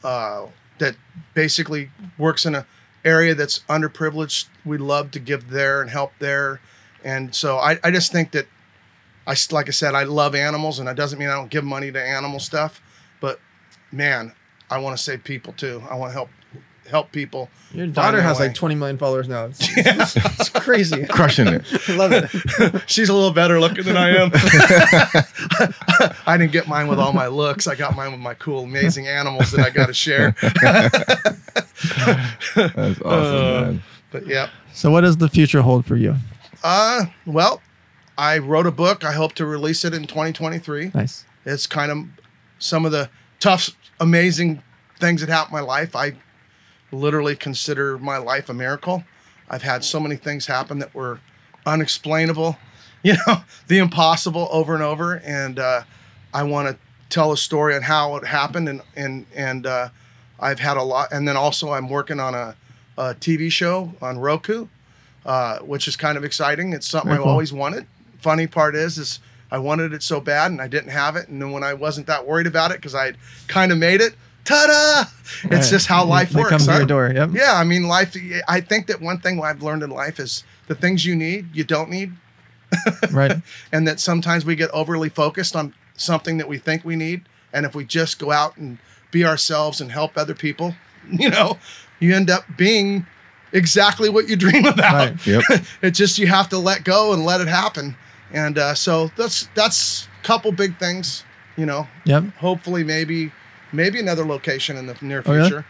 uh, 0.03 0.47
that 0.79 0.95
basically 1.33 1.89
works 2.17 2.45
in 2.45 2.55
a 2.55 2.65
area 3.05 3.33
that's 3.33 3.59
underprivileged. 3.69 4.47
We 4.65 4.77
love 4.77 5.11
to 5.11 5.19
give 5.19 5.49
there 5.49 5.81
and 5.81 5.89
help 5.89 6.11
there. 6.19 6.59
And 7.03 7.33
so, 7.33 7.57
I, 7.57 7.79
I 7.83 7.91
just 7.91 8.11
think 8.11 8.31
that 8.31 8.47
I 9.27 9.31
s- 9.31 9.51
like 9.51 9.67
I 9.67 9.71
said, 9.71 9.95
I 9.95 10.03
love 10.03 10.35
animals, 10.35 10.79
and 10.79 10.87
that 10.87 10.95
doesn't 10.95 11.17
mean 11.19 11.29
I 11.29 11.33
don't 11.35 11.49
give 11.49 11.63
money 11.63 11.91
to 11.91 12.01
animal 12.01 12.39
stuff. 12.39 12.81
But 13.21 13.39
man, 13.91 14.33
I 14.69 14.77
want 14.79 14.97
to 14.97 15.03
save 15.03 15.23
people 15.23 15.53
too. 15.53 15.81
I 15.89 15.95
want 15.95 16.09
to 16.11 16.13
help 16.13 16.29
help 16.89 17.11
people. 17.13 17.49
Your 17.71 17.87
daughter 17.87 18.21
has 18.21 18.37
way. 18.39 18.47
like 18.47 18.55
20 18.55 18.75
million 18.75 18.97
followers 18.97 19.29
now. 19.29 19.45
It's, 19.45 19.59
it's, 19.77 20.15
it's 20.17 20.49
crazy. 20.49 21.05
Crushing 21.09 21.47
it. 21.47 21.63
I 21.87 21.93
love 21.95 22.11
it. 22.11 22.83
She's 22.87 23.07
a 23.07 23.13
little 23.13 23.31
better 23.31 23.59
looking 23.61 23.85
than 23.85 23.95
I 23.95 24.09
am. 24.09 24.29
I 26.27 26.37
didn't 26.37 26.51
get 26.51 26.67
mine 26.67 26.89
with 26.89 26.99
all 26.99 27.13
my 27.13 27.27
looks. 27.27 27.67
I 27.67 27.75
got 27.75 27.95
mine 27.95 28.11
with 28.11 28.19
my 28.19 28.33
cool, 28.33 28.63
amazing 28.65 29.07
animals 29.07 29.51
that 29.51 29.65
I 29.65 29.69
got 29.69 29.85
to 29.87 29.93
share. 29.93 30.35
That's 32.55 33.01
awesome, 33.01 33.05
Uh, 33.05 33.61
man. 33.61 33.83
But 34.11 34.27
yeah. 34.27 34.49
So, 34.73 34.91
what 34.91 35.01
does 35.01 35.17
the 35.17 35.29
future 35.29 35.61
hold 35.61 35.85
for 35.85 35.95
you? 35.95 36.15
Uh, 36.63 37.05
well, 37.25 37.61
I 38.17 38.37
wrote 38.37 38.67
a 38.67 38.71
book. 38.71 39.03
I 39.03 39.13
hope 39.13 39.33
to 39.33 39.45
release 39.45 39.83
it 39.85 39.93
in 39.93 40.03
2023. 40.03 40.91
Nice. 40.93 41.25
It's 41.45 41.67
kind 41.67 41.91
of 41.91 42.05
some 42.59 42.85
of 42.85 42.91
the 42.91 43.09
tough, 43.39 43.71
amazing 43.99 44.61
things 44.99 45.21
that 45.21 45.29
happened 45.29 45.57
in 45.57 45.65
my 45.65 45.67
life. 45.67 45.95
I 45.95 46.13
literally 46.91 47.35
consider 47.35 47.97
my 47.97 48.17
life 48.17 48.49
a 48.49 48.53
miracle. 48.53 49.03
I've 49.49 49.63
had 49.63 49.83
so 49.83 49.99
many 49.99 50.15
things 50.15 50.45
happen 50.45 50.79
that 50.79 50.93
were 50.93 51.19
unexplainable, 51.65 52.57
you 53.03 53.15
know, 53.27 53.43
the 53.67 53.79
impossible 53.79 54.47
over 54.51 54.73
and 54.73 54.83
over. 54.83 55.17
And 55.25 55.59
uh, 55.59 55.83
I 56.33 56.43
want 56.43 56.69
to 56.69 56.77
tell 57.09 57.31
a 57.31 57.37
story 57.37 57.75
on 57.75 57.81
how 57.81 58.15
it 58.15 58.25
happened. 58.25 58.69
And, 58.69 58.81
and, 58.95 59.25
and 59.35 59.65
uh, 59.65 59.89
I've 60.39 60.59
had 60.59 60.77
a 60.77 60.83
lot. 60.83 61.11
And 61.11 61.27
then 61.27 61.35
also, 61.35 61.71
I'm 61.71 61.89
working 61.89 62.19
on 62.19 62.33
a, 62.33 62.55
a 62.97 63.15
TV 63.15 63.51
show 63.51 63.93
on 64.01 64.19
Roku, 64.19 64.67
uh, 65.25 65.59
which 65.59 65.87
is 65.87 65.97
kind 65.97 66.17
of 66.17 66.23
exciting. 66.23 66.73
It's 66.73 66.87
something 66.87 67.09
Very 67.09 67.17
I've 67.17 67.23
cool. 67.23 67.31
always 67.31 67.51
wanted. 67.51 67.87
Funny 68.23 68.47
part 68.47 68.73
is, 68.75 68.97
is 68.97 69.19
I 69.51 69.57
wanted 69.59 69.93
it 69.93 70.01
so 70.01 70.19
bad 70.19 70.49
and 70.51 70.61
I 70.61 70.67
didn't 70.67 70.89
have 70.91 71.15
it. 71.17 71.27
And 71.27 71.41
then 71.41 71.51
when 71.51 71.63
I 71.63 71.73
wasn't 71.73 72.07
that 72.07 72.25
worried 72.25 72.47
about 72.47 72.71
it, 72.71 72.77
because 72.77 72.95
I 72.95 73.13
kind 73.47 73.71
of 73.71 73.77
made 73.77 73.99
it, 74.01 74.15
ta-da! 74.45 75.09
It's 75.55 75.69
just 75.69 75.87
how 75.87 76.05
life 76.05 76.29
They 76.31 76.39
works. 76.39 76.49
come 76.51 76.59
to 76.61 76.71
huh? 76.71 76.77
your 76.77 76.87
door. 76.87 77.11
Yep. 77.13 77.31
Yeah, 77.33 77.53
I 77.53 77.63
mean, 77.65 77.83
life. 77.87 78.15
I 78.47 78.61
think 78.61 78.87
that 78.87 79.01
one 79.01 79.19
thing 79.19 79.41
I've 79.43 79.61
learned 79.61 79.83
in 79.83 79.89
life 79.89 80.19
is 80.19 80.43
the 80.67 80.75
things 80.75 81.05
you 81.05 81.15
need, 81.15 81.53
you 81.53 81.63
don't 81.65 81.89
need, 81.89 82.13
Right. 83.11 83.35
and 83.71 83.87
that 83.87 83.99
sometimes 83.99 84.45
we 84.45 84.55
get 84.55 84.69
overly 84.71 85.09
focused 85.09 85.55
on 85.55 85.73
something 85.95 86.37
that 86.37 86.47
we 86.47 86.57
think 86.57 86.83
we 86.85 86.95
need, 86.95 87.23
and 87.51 87.65
if 87.65 87.75
we 87.75 87.83
just 87.85 88.19
go 88.19 88.31
out 88.31 88.55
and 88.57 88.77
be 89.11 89.25
ourselves 89.25 89.81
and 89.81 89.91
help 89.91 90.17
other 90.17 90.33
people, 90.33 90.73
you 91.11 91.29
know, 91.29 91.57
you 91.99 92.15
end 92.15 92.29
up 92.29 92.43
being 92.57 93.05
exactly 93.51 94.09
what 94.09 94.27
you 94.27 94.35
dream 94.35 94.65
about. 94.65 94.93
Right. 94.93 95.27
Yep. 95.27 95.43
it's 95.83 95.97
just 95.97 96.17
you 96.17 96.27
have 96.27 96.49
to 96.49 96.57
let 96.57 96.83
go 96.83 97.13
and 97.13 97.23
let 97.25 97.39
it 97.41 97.47
happen, 97.47 97.95
and 98.33 98.57
uh, 98.57 98.73
so 98.73 99.09
that's 99.15 99.47
that's 99.55 100.07
a 100.21 100.25
couple 100.25 100.51
big 100.51 100.77
things, 100.77 101.23
you 101.55 101.65
know. 101.65 101.87
Yep. 102.05 102.23
Hopefully, 102.39 102.83
maybe 102.83 103.31
maybe 103.71 103.99
another 103.99 104.25
location 104.25 104.75
in 104.77 104.87
the 104.87 104.97
near 105.01 105.23
Oh, 105.25 105.33
really? 105.33 105.49
future. 105.49 105.65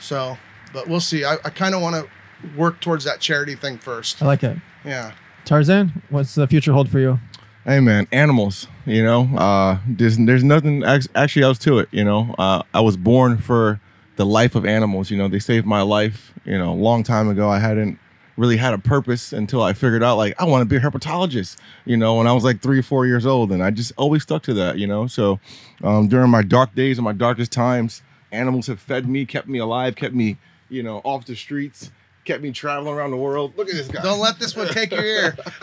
So, 0.00 0.36
but 0.72 0.88
we'll 0.88 1.00
see. 1.00 1.24
I, 1.24 1.34
I 1.44 1.50
kind 1.50 1.74
of 1.74 1.80
want 1.82 1.94
to 1.96 2.08
work 2.56 2.80
towards 2.80 3.04
that 3.04 3.20
charity 3.20 3.54
thing 3.54 3.78
first. 3.78 4.20
I 4.22 4.26
like 4.26 4.42
it. 4.42 4.56
Yeah. 4.84 5.12
Tarzan, 5.44 6.02
what's 6.10 6.34
the 6.34 6.46
future 6.46 6.72
hold 6.72 6.88
for 6.90 6.98
you? 6.98 7.18
Hey 7.64 7.78
man, 7.80 8.08
animals. 8.10 8.66
You 8.86 9.04
know, 9.04 9.28
uh, 9.36 9.78
there's 9.86 10.16
there's 10.18 10.42
nothing 10.44 10.82
actually 10.84 11.42
else 11.44 11.58
to 11.60 11.78
it. 11.78 11.88
You 11.92 12.02
know, 12.04 12.34
uh, 12.38 12.62
I 12.74 12.80
was 12.80 12.96
born 12.96 13.38
for 13.38 13.80
the 14.16 14.26
life 14.26 14.54
of 14.56 14.66
animals. 14.66 15.10
You 15.10 15.16
know, 15.18 15.28
they 15.28 15.38
saved 15.38 15.64
my 15.66 15.82
life. 15.82 16.32
You 16.44 16.58
know, 16.58 16.72
a 16.72 16.74
long 16.74 17.04
time 17.04 17.28
ago. 17.28 17.48
I 17.48 17.60
hadn't 17.60 17.98
really 18.36 18.56
had 18.56 18.74
a 18.74 18.78
purpose 18.78 19.32
until 19.32 19.62
I 19.62 19.72
figured 19.72 20.02
out 20.02 20.16
like 20.16 20.34
I 20.40 20.44
want 20.44 20.62
to 20.62 20.66
be 20.66 20.76
a 20.76 20.80
herpetologist. 20.80 21.56
You 21.84 21.96
know, 21.96 22.16
when 22.16 22.26
I 22.26 22.32
was 22.32 22.44
like 22.44 22.60
three 22.60 22.78
or 22.78 22.82
four 22.82 23.06
years 23.06 23.26
old, 23.26 23.52
and 23.52 23.62
I 23.62 23.70
just 23.70 23.92
always 23.96 24.22
stuck 24.22 24.42
to 24.44 24.54
that. 24.54 24.78
You 24.78 24.86
know, 24.86 25.06
so 25.06 25.40
um, 25.82 26.08
during 26.08 26.30
my 26.30 26.42
dark 26.42 26.74
days 26.74 26.98
and 26.98 27.04
my 27.04 27.12
darkest 27.12 27.52
times, 27.52 28.02
animals 28.30 28.66
have 28.66 28.80
fed 28.80 29.08
me, 29.08 29.26
kept 29.26 29.48
me 29.48 29.58
alive, 29.58 29.96
kept 29.96 30.14
me, 30.14 30.38
you 30.68 30.82
know, 30.82 31.00
off 31.04 31.26
the 31.26 31.36
streets, 31.36 31.90
kept 32.24 32.42
me 32.42 32.52
traveling 32.52 32.94
around 32.94 33.10
the 33.10 33.16
world. 33.16 33.52
Look 33.56 33.68
at 33.68 33.74
this 33.74 33.88
guy. 33.88 34.02
Don't 34.02 34.20
let 34.20 34.38
this 34.38 34.54
one 34.54 34.68
take 34.68 34.92
your 34.92 35.04
ear. 35.04 35.36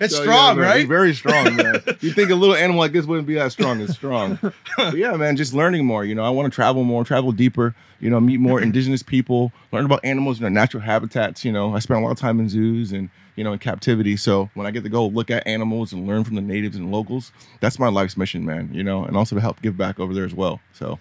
it's 0.00 0.14
oh, 0.14 0.16
So, 0.16 0.22
strong, 0.22 0.56
yeah, 0.56 0.62
man, 0.62 0.70
right? 0.70 0.88
Very 0.88 1.14
strong, 1.14 1.56
man. 1.56 1.82
you 2.00 2.12
think 2.12 2.30
a 2.30 2.34
little 2.34 2.54
animal 2.54 2.78
like 2.78 2.92
this 2.92 3.06
wouldn't 3.06 3.26
be 3.26 3.34
that 3.34 3.52
strong? 3.52 3.80
It's 3.80 3.94
strong. 3.94 4.38
but 4.76 4.96
yeah, 4.96 5.16
man, 5.16 5.36
just 5.36 5.52
learning 5.52 5.84
more. 5.84 6.04
You 6.04 6.14
know, 6.14 6.24
I 6.24 6.30
want 6.30 6.50
to 6.50 6.54
travel 6.54 6.84
more, 6.84 7.04
travel 7.04 7.32
deeper. 7.32 7.74
You 7.98 8.08
know, 8.08 8.20
meet 8.20 8.38
more 8.40 8.60
indigenous 8.62 9.02
people, 9.02 9.52
learn 9.72 9.84
about 9.84 10.00
animals 10.04 10.38
in 10.38 10.42
their 10.42 10.50
natural 10.50 10.82
habitats. 10.82 11.44
You 11.44 11.52
know, 11.52 11.74
I 11.74 11.80
spent 11.80 12.00
a 12.00 12.04
lot 12.04 12.12
of 12.12 12.18
time 12.18 12.38
in 12.40 12.48
zoos 12.48 12.92
and 12.92 13.10
you 13.36 13.44
know 13.44 13.52
in 13.52 13.58
captivity. 13.58 14.16
So 14.16 14.48
when 14.54 14.66
I 14.66 14.70
get 14.70 14.84
to 14.84 14.88
go 14.88 15.06
look 15.06 15.30
at 15.30 15.46
animals 15.46 15.92
and 15.92 16.06
learn 16.06 16.24
from 16.24 16.36
the 16.36 16.40
natives 16.40 16.76
and 16.76 16.92
locals, 16.92 17.32
that's 17.60 17.78
my 17.78 17.88
life's 17.88 18.16
mission, 18.16 18.44
man. 18.44 18.70
You 18.72 18.84
know, 18.84 19.04
and 19.04 19.16
also 19.16 19.34
to 19.34 19.40
help 19.40 19.60
give 19.60 19.76
back 19.76 19.98
over 19.98 20.14
there 20.14 20.24
as 20.24 20.34
well. 20.34 20.60
So 20.72 20.98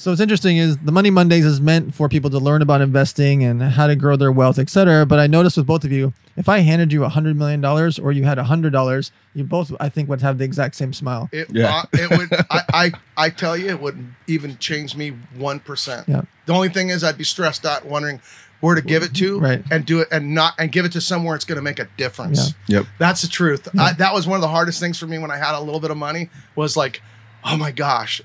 So 0.00 0.12
what's 0.12 0.20
interesting 0.20 0.58
is 0.58 0.76
the 0.76 0.92
Money 0.92 1.10
Mondays 1.10 1.44
is 1.44 1.60
meant 1.60 1.92
for 1.92 2.08
people 2.08 2.30
to 2.30 2.38
learn 2.38 2.62
about 2.62 2.80
investing 2.80 3.42
and 3.42 3.60
how 3.60 3.88
to 3.88 3.96
grow 3.96 4.14
their 4.14 4.30
wealth, 4.30 4.56
etc. 4.56 5.04
But 5.04 5.18
I 5.18 5.26
noticed 5.26 5.56
with 5.56 5.66
both 5.66 5.82
of 5.82 5.90
you, 5.90 6.12
if 6.36 6.48
I 6.48 6.60
handed 6.60 6.92
you 6.92 7.02
a 7.02 7.08
hundred 7.08 7.36
million 7.36 7.60
dollars 7.60 7.98
or 7.98 8.12
you 8.12 8.22
had 8.22 8.38
a 8.38 8.44
hundred 8.44 8.72
dollars, 8.72 9.10
you 9.34 9.42
both 9.42 9.72
I 9.80 9.88
think 9.88 10.08
would 10.08 10.20
have 10.22 10.38
the 10.38 10.44
exact 10.44 10.76
same 10.76 10.92
smile. 10.92 11.28
It, 11.32 11.48
Yeah. 11.50 11.78
uh, 11.78 11.82
it 11.94 12.16
would. 12.16 12.28
I, 12.48 12.62
I 12.72 12.92
I 13.16 13.30
tell 13.30 13.56
you, 13.56 13.70
it 13.70 13.80
wouldn't 13.80 14.06
even 14.28 14.56
change 14.58 14.94
me 14.94 15.14
one 15.36 15.58
percent. 15.58 16.06
Yeah. 16.08 16.22
The 16.46 16.52
only 16.52 16.68
thing 16.68 16.90
is, 16.90 17.02
I'd 17.02 17.18
be 17.18 17.24
stressed 17.24 17.66
out, 17.66 17.84
wondering 17.84 18.20
where 18.60 18.76
to 18.76 18.82
give 18.82 19.02
it 19.02 19.14
to, 19.16 19.40
Right. 19.40 19.64
and 19.72 19.84
do 19.84 19.98
it, 19.98 20.06
and 20.12 20.32
not, 20.32 20.54
and 20.60 20.70
give 20.70 20.84
it 20.84 20.92
to 20.92 21.00
somewhere 21.00 21.34
it's 21.34 21.44
going 21.44 21.56
to 21.56 21.62
make 21.62 21.80
a 21.80 21.88
difference. 21.96 22.54
Yep. 22.68 22.86
That's 23.00 23.22
the 23.22 23.28
truth. 23.28 23.66
I, 23.76 23.94
that 23.94 24.14
was 24.14 24.28
one 24.28 24.36
of 24.36 24.42
the 24.42 24.48
hardest 24.48 24.78
things 24.78 24.96
for 24.96 25.08
me 25.08 25.18
when 25.18 25.32
I 25.32 25.38
had 25.38 25.56
a 25.56 25.60
little 25.60 25.80
bit 25.80 25.90
of 25.90 25.96
money. 25.96 26.30
Was 26.54 26.76
like, 26.76 27.02
oh 27.44 27.56
my 27.56 27.72
gosh, 27.72 28.22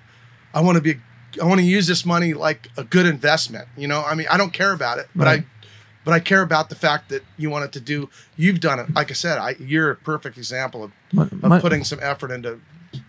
I 0.53 0.61
want 0.61 0.75
to 0.75 0.81
be. 0.83 0.99
I 1.41 1.45
want 1.45 1.59
to 1.59 1.65
use 1.65 1.87
this 1.87 2.05
money 2.05 2.33
like 2.33 2.69
a 2.77 2.83
good 2.83 3.05
investment. 3.05 3.67
You 3.77 3.87
know, 3.87 4.03
I 4.03 4.15
mean, 4.15 4.27
I 4.29 4.37
don't 4.37 4.53
care 4.53 4.71
about 4.73 4.99
it, 4.99 5.07
but 5.15 5.25
Right. 5.25 5.41
I, 5.41 5.45
but 6.05 6.13
I 6.13 6.19
care 6.19 6.41
about 6.41 6.69
the 6.69 6.75
fact 6.75 7.09
that 7.09 7.23
you 7.37 7.49
wanted 7.49 7.71
to 7.73 7.79
do. 7.79 8.09
You've 8.35 8.59
done 8.59 8.77
it. 8.79 8.93
Like 8.93 9.09
I 9.09 9.13
said, 9.13 9.37
I, 9.37 9.55
you're 9.59 9.91
a 9.91 9.95
perfect 9.95 10.37
example 10.37 10.83
of 10.83 10.91
Mon- 11.13 11.27
of 11.27 11.43
mon- 11.43 11.61
putting 11.61 11.83
some 11.85 11.99
effort 12.01 12.29
into 12.31 12.59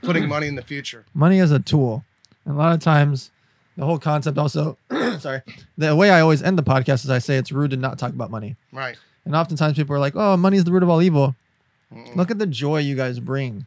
putting 0.02 0.28
money 0.28 0.46
in 0.46 0.54
the 0.54 0.62
future. 0.62 1.04
money 1.14 1.38
is 1.38 1.50
a 1.50 1.58
tool. 1.58 2.04
And 2.44 2.54
a 2.54 2.56
lot 2.58 2.72
of 2.72 2.80
times, 2.80 3.30
the 3.76 3.84
whole 3.84 3.98
concept 3.98 4.38
also, 4.38 4.78
sorry, 5.18 5.42
the 5.76 5.96
way 5.96 6.10
I 6.10 6.20
always 6.20 6.40
end 6.42 6.56
the 6.56 6.62
podcast 6.62 7.04
is 7.04 7.10
I 7.10 7.18
say 7.18 7.36
it's 7.36 7.50
rude 7.50 7.72
to 7.72 7.76
not 7.76 7.98
talk 7.98 8.10
about 8.12 8.30
money. 8.30 8.54
Right. 8.72 8.96
And 9.24 9.34
oftentimes 9.34 9.76
people 9.76 9.96
are 9.96 9.98
like, 9.98 10.14
oh, 10.14 10.36
money 10.36 10.56
is 10.58 10.64
the 10.64 10.70
root 10.72 10.82
of 10.84 10.88
all 10.90 11.02
evil. 11.02 11.34
Mm-mm. 11.92 12.14
Look 12.14 12.30
at 12.30 12.38
the 12.38 12.46
joy 12.46 12.78
you 12.78 12.94
guys 12.94 13.18
bring 13.18 13.66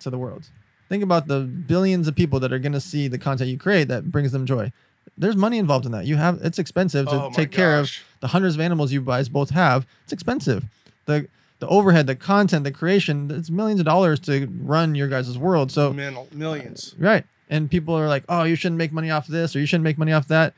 to 0.00 0.10
the 0.10 0.18
world. 0.18 0.44
Think 0.88 1.02
about 1.02 1.26
the 1.28 1.40
billions 1.40 2.08
of 2.08 2.14
people 2.14 2.40
that 2.40 2.52
are 2.52 2.58
going 2.58 2.72
to 2.72 2.80
see 2.80 3.08
the 3.08 3.18
content 3.18 3.50
you 3.50 3.58
create 3.58 3.88
that 3.88 4.10
brings 4.10 4.32
them 4.32 4.46
joy. 4.46 4.72
There's 5.16 5.36
money 5.36 5.58
involved 5.58 5.84
in 5.84 5.92
that. 5.92 6.06
You 6.06 6.16
have 6.16 6.40
it's 6.42 6.58
expensive 6.58 7.06
to 7.08 7.24
Oh 7.24 7.30
take 7.32 7.50
care 7.50 7.78
of 7.78 7.90
the 8.20 8.28
hundreds 8.28 8.54
of 8.54 8.60
animals 8.60 8.92
you 8.92 9.00
guys 9.00 9.28
both 9.28 9.50
have. 9.50 9.86
It's 10.04 10.12
expensive. 10.12 10.64
The 11.06 11.28
the 11.58 11.66
overhead, 11.68 12.06
the 12.06 12.14
content, 12.14 12.64
the 12.64 12.70
creation, 12.70 13.30
it's 13.30 13.50
millions 13.50 13.80
of 13.80 13.86
dollars 13.86 14.20
to 14.20 14.48
run 14.62 14.94
your 14.94 15.08
guys' 15.08 15.36
world. 15.36 15.72
So 15.72 15.92
millions. 16.32 16.94
Uh, 16.98 17.04
right. 17.04 17.24
And 17.50 17.70
people 17.70 17.94
are 17.94 18.08
like, 18.08 18.24
oh, 18.28 18.44
you 18.44 18.54
shouldn't 18.54 18.78
make 18.78 18.92
money 18.92 19.10
off 19.10 19.26
this 19.26 19.56
or 19.56 19.60
you 19.60 19.66
shouldn't 19.66 19.84
make 19.84 19.98
money 19.98 20.12
off 20.12 20.28
that. 20.28 20.54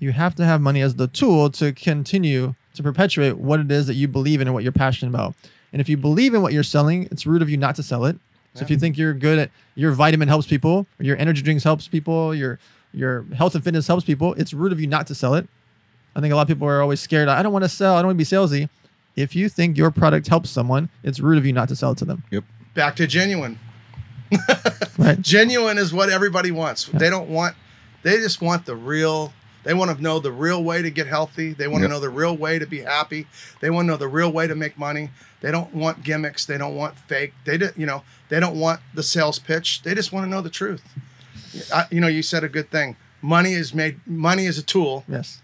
You 0.00 0.12
have 0.12 0.34
to 0.36 0.44
have 0.44 0.60
money 0.60 0.80
as 0.80 0.96
the 0.96 1.06
tool 1.06 1.50
to 1.50 1.72
continue 1.72 2.54
to 2.74 2.82
perpetuate 2.82 3.36
what 3.36 3.60
it 3.60 3.70
is 3.70 3.86
that 3.86 3.94
you 3.94 4.08
believe 4.08 4.40
in 4.40 4.48
and 4.48 4.54
what 4.54 4.64
you're 4.64 4.72
passionate 4.72 5.10
about. 5.10 5.34
And 5.72 5.80
if 5.80 5.88
you 5.88 5.96
believe 5.96 6.34
in 6.34 6.42
what 6.42 6.52
you're 6.52 6.62
selling, 6.62 7.04
it's 7.10 7.26
rude 7.26 7.42
of 7.42 7.48
you 7.48 7.56
not 7.56 7.76
to 7.76 7.82
sell 7.82 8.04
it. 8.04 8.16
So 8.54 8.62
if 8.62 8.70
you 8.70 8.76
think 8.76 8.96
you're 8.96 9.14
good 9.14 9.38
at 9.38 9.50
your 9.74 9.92
vitamin 9.92 10.28
helps 10.28 10.46
people, 10.46 10.86
your 11.00 11.16
energy 11.16 11.42
drinks 11.42 11.64
helps 11.64 11.88
people, 11.88 12.34
your 12.34 12.58
your 12.92 13.24
health 13.34 13.56
and 13.56 13.64
fitness 13.64 13.88
helps 13.88 14.04
people, 14.04 14.34
it's 14.34 14.54
rude 14.54 14.70
of 14.70 14.80
you 14.80 14.86
not 14.86 15.08
to 15.08 15.14
sell 15.14 15.34
it. 15.34 15.48
I 16.14 16.20
think 16.20 16.32
a 16.32 16.36
lot 16.36 16.42
of 16.42 16.48
people 16.48 16.68
are 16.68 16.80
always 16.80 17.00
scared. 17.00 17.26
I 17.28 17.42
don't 17.42 17.52
want 17.52 17.64
to 17.64 17.68
sell. 17.68 17.96
I 17.96 17.98
don't 17.98 18.06
want 18.06 18.18
to 18.20 18.24
be 18.24 18.36
salesy. 18.36 18.68
If 19.16 19.34
you 19.34 19.48
think 19.48 19.76
your 19.76 19.90
product 19.90 20.28
helps 20.28 20.50
someone, 20.50 20.88
it's 21.02 21.18
rude 21.18 21.38
of 21.38 21.44
you 21.46 21.52
not 21.52 21.68
to 21.70 21.76
sell 21.76 21.92
it 21.92 21.98
to 21.98 22.04
them. 22.04 22.22
Yep. 22.30 22.44
Back 22.74 22.96
to 22.96 23.06
genuine. 23.06 23.58
Right. 24.98 25.20
Genuine 25.20 25.78
is 25.78 25.92
what 25.92 26.08
everybody 26.08 26.50
wants. 26.50 26.86
They 26.86 27.10
don't 27.10 27.28
want 27.28 27.54
They 28.02 28.16
just 28.16 28.40
want 28.40 28.66
the 28.66 28.74
real. 28.76 29.32
They 29.64 29.74
want 29.74 29.96
to 29.96 30.02
know 30.02 30.18
the 30.20 30.30
real 30.32 30.62
way 30.62 30.82
to 30.82 30.90
get 30.90 31.06
healthy. 31.06 31.52
They 31.52 31.66
want 31.68 31.82
Yep. 31.82 31.88
to 31.90 31.94
know 31.94 32.00
the 32.00 32.10
real 32.10 32.36
way 32.36 32.58
to 32.58 32.66
be 32.66 32.80
happy. 32.80 33.26
They 33.60 33.70
want 33.70 33.86
to 33.86 33.92
know 33.92 33.96
the 33.96 34.08
real 34.08 34.30
way 34.30 34.46
to 34.46 34.54
make 34.54 34.78
money. 34.78 35.10
They 35.40 35.50
don't 35.50 35.74
want 35.74 36.02
gimmicks. 36.04 36.44
They 36.46 36.58
don't 36.58 36.74
want 36.76 36.98
fake. 36.98 37.32
They 37.44 37.58
do, 37.58 37.70
you 37.76 37.86
know, 37.86 38.02
they 38.28 38.40
don't 38.40 38.58
want 38.58 38.80
the 38.94 39.02
sales 39.02 39.38
pitch. 39.38 39.82
They 39.82 39.94
just 39.94 40.12
want 40.12 40.24
to 40.26 40.30
know 40.30 40.40
the 40.40 40.50
truth. 40.50 40.82
I, 41.72 41.86
you 41.90 42.00
know, 42.00 42.08
you 42.08 42.22
said 42.22 42.44
a 42.44 42.48
good 42.48 42.70
thing. 42.70 42.96
Money 43.22 43.52
is 43.52 43.74
made. 43.74 44.00
Money 44.06 44.44
is 44.46 44.58
a 44.58 44.62
tool 44.62 45.04
Yes. 45.08 45.40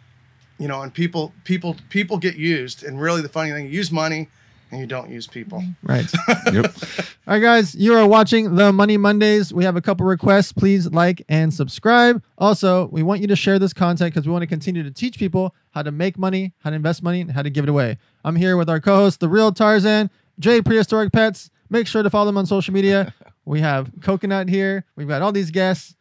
you 0.58 0.68
know, 0.68 0.82
and 0.82 0.92
people, 0.92 1.32
people, 1.44 1.76
people 1.88 2.18
get 2.18 2.36
used. 2.36 2.82
And 2.84 3.00
really, 3.00 3.22
the 3.22 3.28
funny 3.28 3.50
thing, 3.52 3.64
you 3.66 3.70
use 3.72 3.90
money 3.90 4.28
and 4.70 4.80
you 4.80 4.86
don't 4.86 5.10
use 5.10 5.26
people. 5.26 5.60
Mm-hmm. 5.60 5.86
Right. 5.86 6.54
Yep. 6.54 6.74
All 7.26 7.34
right, 7.34 7.40
guys, 7.40 7.74
you 7.74 7.94
are 7.94 8.06
watching 8.06 8.56
the 8.56 8.72
Money 8.72 8.96
Mondays. 8.96 9.52
We 9.52 9.64
have 9.64 9.76
a 9.76 9.80
couple 9.80 10.06
requests. 10.06 10.52
Please 10.52 10.90
like 10.90 11.22
and 11.28 11.52
subscribe. 11.52 12.22
Also, 12.38 12.88
we 12.88 13.02
want 13.02 13.20
you 13.20 13.26
to 13.28 13.36
share 13.36 13.58
this 13.58 13.72
content 13.72 14.14
because 14.14 14.26
we 14.26 14.32
want 14.32 14.42
to 14.42 14.46
continue 14.46 14.82
to 14.82 14.90
teach 14.90 15.18
people 15.18 15.54
how 15.70 15.82
to 15.82 15.90
make 15.90 16.18
money, 16.18 16.52
how 16.58 16.70
to 16.70 16.76
invest 16.76 17.02
money, 17.02 17.20
and 17.20 17.32
how 17.32 17.42
to 17.42 17.50
give 17.50 17.64
it 17.64 17.70
away. 17.70 17.98
I'm 18.24 18.36
here 18.36 18.56
with 18.56 18.68
our 18.68 18.80
co 18.80 18.96
host, 18.96 19.20
The 19.20 19.28
Real 19.28 19.52
Tarzan, 19.52 20.10
Jay 20.38 20.60
Prehistoric 20.60 21.12
Pets. 21.12 21.50
Make 21.68 21.86
sure 21.86 22.02
to 22.02 22.10
follow 22.10 22.26
them 22.26 22.38
on 22.38 22.46
social 22.46 22.74
media. 22.74 23.14
we 23.44 23.60
have 23.60 23.90
Coconut 24.00 24.48
here. 24.48 24.84
We've 24.96 25.08
got 25.08 25.22
all 25.22 25.32
these 25.32 25.50
guests. 25.50 25.94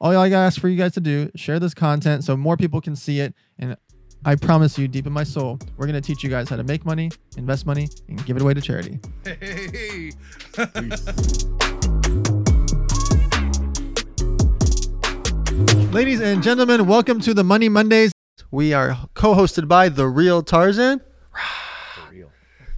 All 0.00 0.10
I 0.10 0.28
gotta 0.28 0.46
ask 0.46 0.60
for 0.60 0.68
you 0.68 0.76
guys 0.76 0.92
to 0.94 1.00
do, 1.00 1.30
share 1.36 1.58
this 1.58 1.72
content 1.72 2.22
so 2.22 2.36
more 2.36 2.56
people 2.56 2.82
can 2.82 2.96
see 2.96 3.20
it. 3.20 3.34
And 3.58 3.76
I 4.24 4.34
promise 4.34 4.76
you, 4.76 4.88
deep 4.88 5.06
in 5.06 5.12
my 5.12 5.22
soul, 5.22 5.58
we're 5.76 5.86
gonna 5.86 6.00
teach 6.00 6.24
you 6.24 6.30
guys 6.30 6.48
how 6.48 6.56
to 6.56 6.64
make 6.64 6.84
money, 6.84 7.10
invest 7.36 7.66
money, 7.66 7.88
and 8.08 8.24
give 8.26 8.36
it 8.36 8.42
away 8.42 8.54
to 8.54 8.60
charity. 8.60 8.98
Hey, 9.24 10.10
Ladies 15.92 16.20
and 16.20 16.42
gentlemen, 16.42 16.86
welcome 16.86 17.20
to 17.20 17.32
the 17.32 17.44
Money 17.44 17.68
Mondays. 17.68 18.10
We 18.50 18.72
are 18.72 18.98
co-hosted 19.14 19.68
by 19.68 19.88
the 19.88 20.06
real 20.08 20.42
Tarzan. 20.42 21.00
Real. 22.10 22.30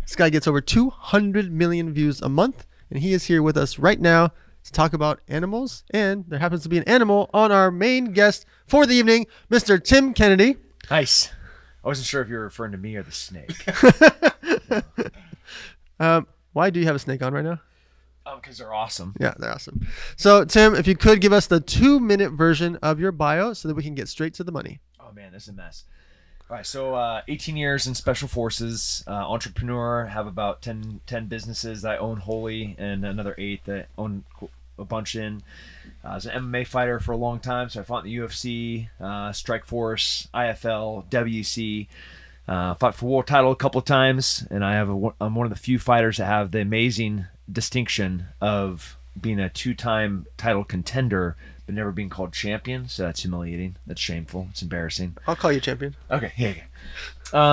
This 0.03 0.17
guy 0.17 0.29
gets 0.29 0.47
over 0.47 0.61
200 0.61 1.51
million 1.51 1.93
views 1.93 2.21
a 2.21 2.29
month, 2.29 2.67
and 2.91 3.01
he 3.01 3.13
is 3.13 3.25
here 3.25 3.43
with 3.43 3.57
us 3.57 3.79
right 3.79 4.01
now 4.01 4.33
to 4.65 4.73
talk 4.73 4.93
about 4.93 5.21
animals. 5.29 5.83
And 5.91 6.25
there 6.29 6.39
happens 6.39 6.63
to 6.65 6.69
be 6.69 6.77
an 6.79 6.85
animal 6.85 7.31
on 7.33 7.51
our 7.51 7.71
main 7.71 8.13
guest 8.13 8.45
for 8.67 8.85
the 8.87 8.95
evening, 8.95 9.27
Mr. 9.51 9.83
Tim 9.83 10.13
Kennedy. 10.13 10.57
Nice. 10.91 11.31
I 11.85 11.89
wasn't 11.89 12.07
sure 12.07 12.23
if 12.23 12.29
you 12.29 12.37
were 12.37 12.43
referring 12.43 12.73
to 12.73 12.79
me 12.79 12.97
or 12.97 13.03
the 13.03 13.13
snake. 13.13 13.65
Um, 16.01 16.29
why 16.53 16.71
do 16.71 16.79
you 16.79 16.87
have 16.87 16.95
a 16.95 17.01
snake 17.01 17.23
on 17.23 17.33
right 17.33 17.45
now? 17.45 17.61
um, 18.27 18.41
because 18.41 18.59
they're 18.59 18.75
awesome. 18.75 19.15
Yeah, 19.19 19.35
they're 19.39 19.53
awesome. 19.53 19.87
So, 20.17 20.45
Tim, 20.45 20.75
if 20.75 20.87
you 20.87 20.95
could 20.97 21.21
give 21.21 21.33
us 21.33 21.47
the 21.47 21.61
two-minute 21.61 22.33
version 22.33 22.77
of 22.83 23.01
your 23.01 23.13
bio 23.13 23.53
so 23.53 23.69
that 23.69 23.75
we 23.75 23.83
can 23.83 23.95
get 23.95 24.09
straight 24.09 24.35
to 24.35 24.45
the 24.45 24.53
money. 24.53 24.81
Oh 25.01 25.13
man, 25.13 25.33
this 25.33 25.45
is 25.45 25.49
a 25.49 25.53
mess. 25.55 25.85
All 26.51 26.57
right, 26.57 26.67
so 26.67 26.95
uh, 26.95 27.23
18 27.29 27.57
years 27.57 27.87
in 27.87 27.95
special 27.95 28.29
forces, 28.29 29.05
uh, 29.07 29.11
entrepreneur, 29.11 30.07
have 30.07 30.27
about 30.27 30.63
10, 30.63 31.01
10 31.07 31.27
businesses 31.27 31.83
that 31.83 31.93
I 31.93 31.97
own 31.99 32.19
wholly, 32.19 32.75
and 32.79 33.05
another 33.05 33.35
eight 33.39 33.65
that 33.65 33.89
own 33.99 34.25
a 34.79 34.85
bunch 34.85 35.17
in. 35.17 35.43
Uh, 36.05 36.09
I 36.09 36.15
was 36.15 36.27
an 36.27 36.43
MMA 36.43 36.67
fighter 36.67 37.01
for 37.01 37.13
a 37.13 37.17
long 37.17 37.41
time, 37.41 37.69
so 37.69 37.81
I 37.81 37.83
fought 37.83 38.05
in 38.05 38.11
the 38.11 38.17
UFC, 38.17 38.89
uh, 39.01 39.31
Strikeforce, 39.31 40.29
IFL, 40.33 41.09
WC. 41.11 41.87
Uh, 42.47 42.73
fought 42.75 42.95
for 42.95 43.07
world 43.07 43.27
title 43.27 43.53
a 43.53 43.57
couple 43.57 43.79
of 43.79 43.85
times, 43.85 44.47
and 44.51 44.65
I 44.65 44.75
have 44.75 44.89
a, 44.89 45.13
I'm 45.21 45.35
one 45.35 45.47
of 45.47 45.51
the 45.51 45.59
few 45.59 45.79
fighters 45.79 46.17
that 46.17 46.25
have 46.25 46.51
the 46.51 46.61
amazing 46.61 47.27
distinction 47.51 48.27
of 48.41 48.97
being 49.21 49.39
a 49.39 49.51
two-time 49.51 50.27
title 50.39 50.65
contender, 50.65 51.37
but 51.67 51.75
never 51.75 51.93
being 51.93 52.09
called 52.09 52.33
champion. 52.33 52.89
So 52.89 53.03
that's 53.03 53.21
humiliating. 53.21 53.77
That's 53.87 54.01
shameful. 54.01 54.49
It's 54.51 54.63
embarrassing. 54.63 55.19
I'll 55.27 55.37
call 55.37 55.53
you 55.53 55.61
champion. 55.61 55.95
Okay, 56.11 56.33
yeah, 56.39 56.55
yeah. 56.57 56.63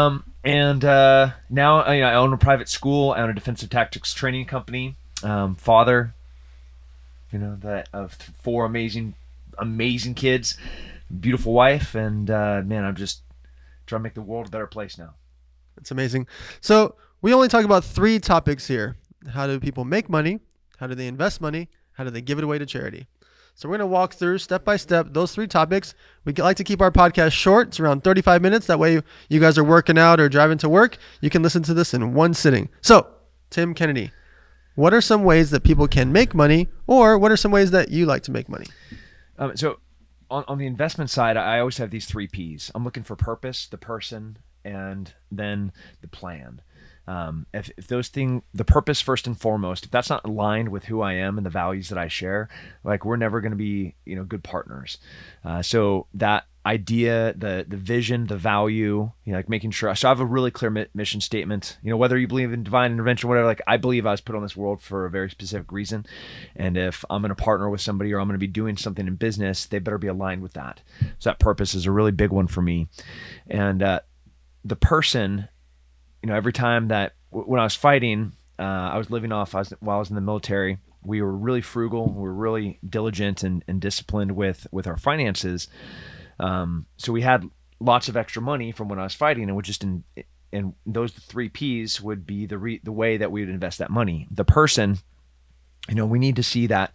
Um, 0.05 0.23
and 0.45 0.85
uh, 0.85 1.31
now 1.49 1.81
I, 1.81 1.99
I 1.99 2.15
own 2.15 2.31
a 2.31 2.37
private 2.37 2.69
school. 2.69 3.11
I 3.11 3.21
own 3.21 3.29
a 3.29 3.33
defensive 3.33 3.69
tactics 3.69 4.13
training 4.13 4.45
company. 4.45 4.95
Um, 5.23 5.55
father, 5.55 6.13
you 7.35 7.41
know, 7.41 7.57
that 7.57 7.89
of 7.91 8.13
four 8.13 8.63
amazing, 8.63 9.13
amazing 9.57 10.13
kids, 10.13 10.57
beautiful 11.19 11.51
wife, 11.51 11.93
and 11.93 12.31
uh, 12.31 12.61
man, 12.63 12.85
I'm 12.85 12.95
just 12.95 13.23
trying 13.85 13.99
to 13.99 14.03
make 14.03 14.13
the 14.13 14.21
world 14.21 14.47
a 14.47 14.49
better 14.49 14.67
place 14.67 14.97
now. 14.97 15.15
It's 15.75 15.91
amazing. 15.91 16.27
So 16.61 16.95
we 17.21 17.33
only 17.33 17.49
talk 17.49 17.65
about 17.65 17.83
three 17.83 18.19
topics 18.19 18.67
here. 18.67 18.95
How 19.33 19.47
do 19.47 19.59
people 19.59 19.83
make 19.83 20.07
money? 20.07 20.39
How 20.77 20.87
do 20.87 20.95
they 20.95 21.07
invest 21.07 21.41
money? 21.41 21.67
How 21.91 22.05
do 22.05 22.09
they 22.09 22.21
give 22.21 22.37
it 22.37 22.45
away 22.45 22.57
to 22.57 22.65
charity? 22.65 23.05
So 23.53 23.67
we're 23.67 23.73
going 23.73 23.89
to 23.89 23.93
walk 23.93 24.13
through 24.13 24.37
step 24.37 24.63
by 24.63 24.77
step 24.77 25.07
those 25.11 25.35
three 25.35 25.47
topics. 25.47 25.93
We 26.23 26.31
like 26.31 26.55
to 26.55 26.63
keep 26.63 26.81
our 26.81 26.91
podcast 26.91 27.33
short. 27.33 27.67
It's 27.67 27.81
around 27.81 28.05
35 28.05 28.41
minutes. 28.41 28.67
That 28.67 28.79
way 28.79 29.01
you 29.27 29.41
guys 29.41 29.57
are 29.57 29.63
working 29.65 29.97
out 29.97 30.21
or 30.21 30.29
driving 30.29 30.57
to 30.59 30.69
work. 30.69 30.95
You 31.19 31.29
can 31.29 31.43
listen 31.43 31.63
to 31.63 31.73
this 31.73 31.93
in 31.93 32.13
one 32.13 32.33
sitting. 32.33 32.69
So, 32.79 33.07
Tim 33.49 33.73
Kennedy, 33.73 34.11
what 34.75 34.93
are 34.93 35.01
some 35.01 35.23
ways 35.23 35.51
that 35.51 35.63
people 35.63 35.87
can 35.87 36.11
make 36.11 36.33
money 36.35 36.67
or 36.87 37.17
what 37.17 37.31
are 37.31 37.37
some 37.37 37.51
ways 37.51 37.71
that 37.71 37.89
you 37.89 38.05
like 38.05 38.23
to 38.23 38.31
make 38.31 38.47
money? 38.47 38.65
Um, 39.37 39.55
so 39.57 39.79
on, 40.29 40.43
on 40.47 40.57
the 40.57 40.65
investment 40.65 41.09
side, 41.09 41.37
I 41.37 41.59
always 41.59 41.77
have 41.77 41.91
these 41.91 42.05
three 42.05 42.27
P's. 42.27 42.71
I'm 42.75 42.83
looking 42.83 43.03
for 43.03 43.15
purpose, 43.15 43.67
the 43.67 43.77
person, 43.77 44.37
and 44.63 45.13
then 45.31 45.71
the 46.01 46.07
plan. 46.07 46.61
Um, 47.07 47.45
if, 47.53 47.69
if 47.77 47.87
those 47.87 48.07
things, 48.07 48.41
the 48.53 48.65
purpose 48.65 48.99
first 48.99 49.27
and 49.27 49.39
foremost, 49.39 49.85
if 49.85 49.91
that's 49.91 50.09
not 50.09 50.25
aligned 50.25 50.69
with 50.69 50.85
who 50.85 51.01
I 51.01 51.13
am 51.13 51.37
and 51.37 51.45
the 51.45 51.51
values 51.51 51.89
that 51.89 51.99
I 51.99 52.07
share, 52.07 52.49
like 52.83 53.05
we're 53.05 53.15
never 53.15 53.41
going 53.41 53.51
to 53.51 53.57
be, 53.57 53.95
you 54.05 54.15
know, 54.15 54.23
good 54.23 54.43
partners. 54.43 54.97
Uh, 55.43 55.61
so 55.61 56.07
that 56.15 56.45
idea, 56.65 57.33
the 57.37 57.65
the 57.67 57.77
vision, 57.77 58.25
the 58.25 58.37
value, 58.37 59.11
you 59.23 59.31
know, 59.31 59.37
like 59.37 59.49
making 59.49 59.71
sure. 59.71 59.93
So 59.95 60.07
I 60.07 60.11
have 60.11 60.19
a 60.19 60.25
really 60.25 60.49
clear 60.51 60.71
mi- 60.71 60.87
mission 60.93 61.21
statement. 61.21 61.77
You 61.83 61.91
know, 61.91 61.97
whether 61.97 62.17
you 62.17 62.27
believe 62.27 62.51
in 62.51 62.63
divine 62.63 62.91
intervention, 62.91 63.27
or 63.27 63.29
whatever. 63.29 63.47
Like 63.47 63.61
I 63.67 63.77
believe 63.77 64.05
I 64.05 64.11
was 64.11 64.21
put 64.21 64.35
on 64.35 64.41
this 64.41 64.57
world 64.57 64.81
for 64.81 65.05
a 65.05 65.11
very 65.11 65.29
specific 65.29 65.71
reason, 65.71 66.05
and 66.55 66.77
if 66.77 67.05
I'm 67.09 67.21
going 67.21 67.29
to 67.29 67.35
partner 67.35 67.69
with 67.69 67.81
somebody 67.81 68.11
or 68.13 68.19
I'm 68.19 68.27
going 68.27 68.35
to 68.35 68.39
be 68.39 68.47
doing 68.47 68.77
something 68.77 69.05
in 69.07 69.15
business, 69.15 69.65
they 69.65 69.79
better 69.79 69.97
be 69.97 70.07
aligned 70.07 70.41
with 70.41 70.53
that. 70.53 70.81
So 71.19 71.29
that 71.29 71.39
purpose 71.39 71.75
is 71.75 71.85
a 71.85 71.91
really 71.91 72.11
big 72.11 72.31
one 72.31 72.47
for 72.47 72.61
me, 72.61 72.87
and 73.47 73.83
uh, 73.83 73.99
the 74.63 74.75
person, 74.75 75.47
you 76.23 76.29
know, 76.29 76.35
every 76.35 76.53
time 76.53 76.87
that 76.87 77.13
w- 77.31 77.49
when 77.49 77.59
I 77.59 77.63
was 77.63 77.75
fighting, 77.75 78.31
uh, 78.57 78.63
I 78.63 78.97
was 78.97 79.11
living 79.11 79.31
off. 79.31 79.53
I 79.53 79.59
was 79.59 79.73
while 79.81 79.97
I 79.97 79.99
was 79.99 80.09
in 80.09 80.15
the 80.15 80.21
military. 80.21 80.79
We 81.03 81.21
were 81.21 81.31
really 81.31 81.61
frugal. 81.61 82.09
We 82.09 82.21
were 82.21 82.33
really 82.33 82.79
diligent 82.87 83.43
and, 83.43 83.63
and 83.67 83.79
disciplined 83.79 84.31
with 84.31 84.65
with 84.71 84.87
our 84.87 84.97
finances. 84.97 85.67
Um, 86.39 86.85
so 86.97 87.11
we 87.11 87.21
had 87.21 87.49
lots 87.79 88.09
of 88.09 88.17
extra 88.17 88.41
money 88.41 88.71
from 88.71 88.89
when 88.89 88.99
I 88.99 89.03
was 89.03 89.15
fighting, 89.15 89.43
and 89.43 89.55
would 89.55 89.65
just 89.65 89.83
in 89.83 90.03
and 90.53 90.73
those 90.85 91.11
three 91.11 91.49
P's 91.49 92.01
would 92.01 92.25
be 92.25 92.45
the 92.45 92.57
re, 92.57 92.79
the 92.83 92.91
way 92.91 93.17
that 93.17 93.31
we 93.31 93.41
would 93.41 93.49
invest 93.49 93.79
that 93.79 93.91
money. 93.91 94.27
The 94.31 94.45
person, 94.45 94.97
you 95.89 95.95
know, 95.95 96.05
we 96.05 96.19
need 96.19 96.37
to 96.37 96.43
see 96.43 96.67
that 96.67 96.93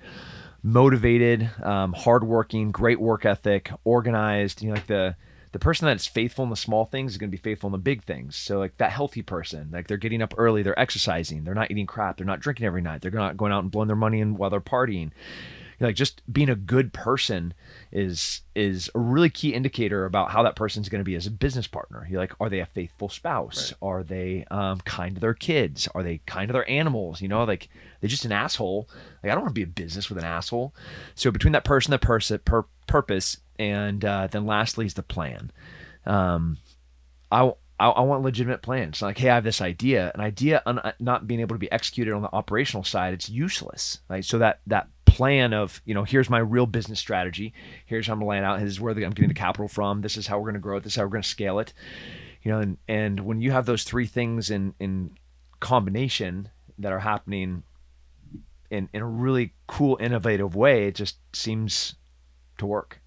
motivated, 0.62 1.50
um, 1.62 1.92
hardworking, 1.92 2.70
great 2.70 3.00
work 3.00 3.26
ethic, 3.26 3.70
organized. 3.84 4.62
You 4.62 4.68
know, 4.68 4.74
like 4.74 4.86
the 4.86 5.16
the 5.52 5.58
person 5.58 5.86
that's 5.86 6.06
faithful 6.06 6.44
in 6.44 6.50
the 6.50 6.56
small 6.56 6.84
things 6.84 7.12
is 7.12 7.18
going 7.18 7.30
to 7.30 7.36
be 7.36 7.42
faithful 7.42 7.68
in 7.68 7.72
the 7.72 7.78
big 7.78 8.04
things. 8.04 8.36
So 8.36 8.58
like 8.58 8.76
that 8.78 8.92
healthy 8.92 9.22
person, 9.22 9.70
like 9.72 9.88
they're 9.88 9.96
getting 9.96 10.22
up 10.22 10.34
early, 10.38 10.62
they're 10.62 10.78
exercising, 10.78 11.42
they're 11.44 11.54
not 11.54 11.70
eating 11.70 11.86
crap, 11.86 12.16
they're 12.16 12.26
not 12.26 12.40
drinking 12.40 12.66
every 12.66 12.82
night, 12.82 13.02
they're 13.02 13.10
not 13.10 13.36
going 13.36 13.52
out 13.52 13.62
and 13.62 13.70
blowing 13.70 13.88
their 13.88 13.96
money 13.96 14.20
in 14.20 14.36
while 14.36 14.50
they're 14.50 14.60
partying. 14.60 15.10
Like 15.80 15.96
just 15.96 16.20
being 16.30 16.50
a 16.50 16.54
good 16.54 16.92
person 16.92 17.54
is 17.90 18.42
is 18.54 18.90
a 18.94 18.98
really 18.98 19.30
key 19.30 19.54
indicator 19.54 20.04
about 20.04 20.30
how 20.30 20.42
that 20.42 20.54
person's 20.54 20.90
going 20.90 21.00
to 21.00 21.04
be 21.04 21.14
as 21.14 21.26
a 21.26 21.30
business 21.30 21.66
partner. 21.66 22.06
You're 22.10 22.20
like, 22.20 22.34
are 22.38 22.50
they 22.50 22.60
a 22.60 22.66
faithful 22.66 23.08
spouse? 23.08 23.72
Are 23.80 24.02
they 24.02 24.44
um, 24.50 24.80
kind 24.80 25.14
to 25.14 25.20
their 25.20 25.32
kids? 25.34 25.88
Are 25.94 26.02
they 26.02 26.20
kind 26.26 26.48
to 26.48 26.52
their 26.52 26.68
animals? 26.68 27.22
You 27.22 27.28
know, 27.28 27.44
like 27.44 27.68
they're 28.00 28.08
just 28.08 28.26
an 28.26 28.32
asshole. 28.32 28.88
Like 29.22 29.32
I 29.32 29.34
don't 29.34 29.42
want 29.42 29.54
to 29.54 29.58
be 29.58 29.62
a 29.62 29.66
business 29.66 30.10
with 30.10 30.18
an 30.18 30.24
asshole. 30.24 30.74
So 31.14 31.30
between 31.30 31.52
that 31.52 31.64
person, 31.64 31.92
the 31.92 31.98
person, 31.98 32.38
per- 32.44 32.66
purpose, 32.86 33.38
and 33.58 34.04
uh, 34.04 34.26
then 34.26 34.44
lastly 34.46 34.84
is 34.86 34.94
the 34.94 35.02
plan. 35.02 35.50
Um, 36.04 36.58
I, 37.32 37.52
I 37.78 37.88
I 37.88 38.00
want 38.02 38.22
legitimate 38.22 38.62
plans. 38.62 39.00
Like, 39.00 39.18
hey, 39.18 39.30
I 39.30 39.34
have 39.36 39.44
this 39.44 39.60
idea. 39.62 40.12
An 40.14 40.20
idea 40.20 40.62
un- 40.66 40.92
not 40.98 41.26
being 41.26 41.40
able 41.40 41.54
to 41.54 41.60
be 41.60 41.72
executed 41.72 42.12
on 42.12 42.22
the 42.22 42.32
operational 42.32 42.84
side, 42.84 43.14
it's 43.14 43.30
useless. 43.30 44.00
Right. 44.08 44.24
So 44.24 44.38
that 44.38 44.60
that 44.66 44.88
plan 45.10 45.52
of 45.52 45.80
you 45.84 45.94
know 45.94 46.04
here's 46.04 46.30
my 46.30 46.38
real 46.38 46.66
business 46.66 46.98
strategy. 46.98 47.52
Here's 47.86 48.06
how 48.06 48.14
I'm 48.14 48.22
laying 48.22 48.44
out. 48.44 48.60
This 48.60 48.68
is 48.68 48.80
where 48.80 48.94
the, 48.94 49.04
I'm 49.04 49.12
getting 49.12 49.28
the 49.28 49.34
capital 49.34 49.68
from. 49.68 50.00
This 50.00 50.16
is 50.16 50.26
how 50.26 50.38
we're 50.38 50.44
going 50.44 50.54
to 50.54 50.60
grow 50.60 50.76
it. 50.76 50.84
This 50.84 50.92
is 50.92 50.96
how 50.96 51.02
we're 51.02 51.10
going 51.10 51.22
to 51.22 51.28
scale 51.28 51.58
it. 51.58 51.72
You 52.42 52.52
know, 52.52 52.60
and 52.60 52.78
and 52.88 53.20
when 53.20 53.40
you 53.40 53.50
have 53.50 53.66
those 53.66 53.84
three 53.84 54.06
things 54.06 54.50
in 54.50 54.74
in 54.80 55.10
combination 55.60 56.48
that 56.78 56.92
are 56.92 57.00
happening 57.00 57.62
in 58.70 58.88
in 58.92 59.02
a 59.02 59.06
really 59.06 59.52
cool, 59.66 59.98
innovative 60.00 60.54
way, 60.54 60.86
it 60.86 60.94
just 60.94 61.16
seems 61.34 61.96
to 62.58 62.66
work. 62.66 63.00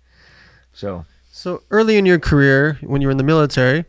So 0.74 1.06
So 1.32 1.64
early 1.72 1.98
in 1.98 2.06
your 2.06 2.20
career, 2.20 2.78
when 2.82 3.02
you 3.02 3.08
were 3.08 3.12
in 3.12 3.18
the 3.18 3.24
military, 3.24 3.86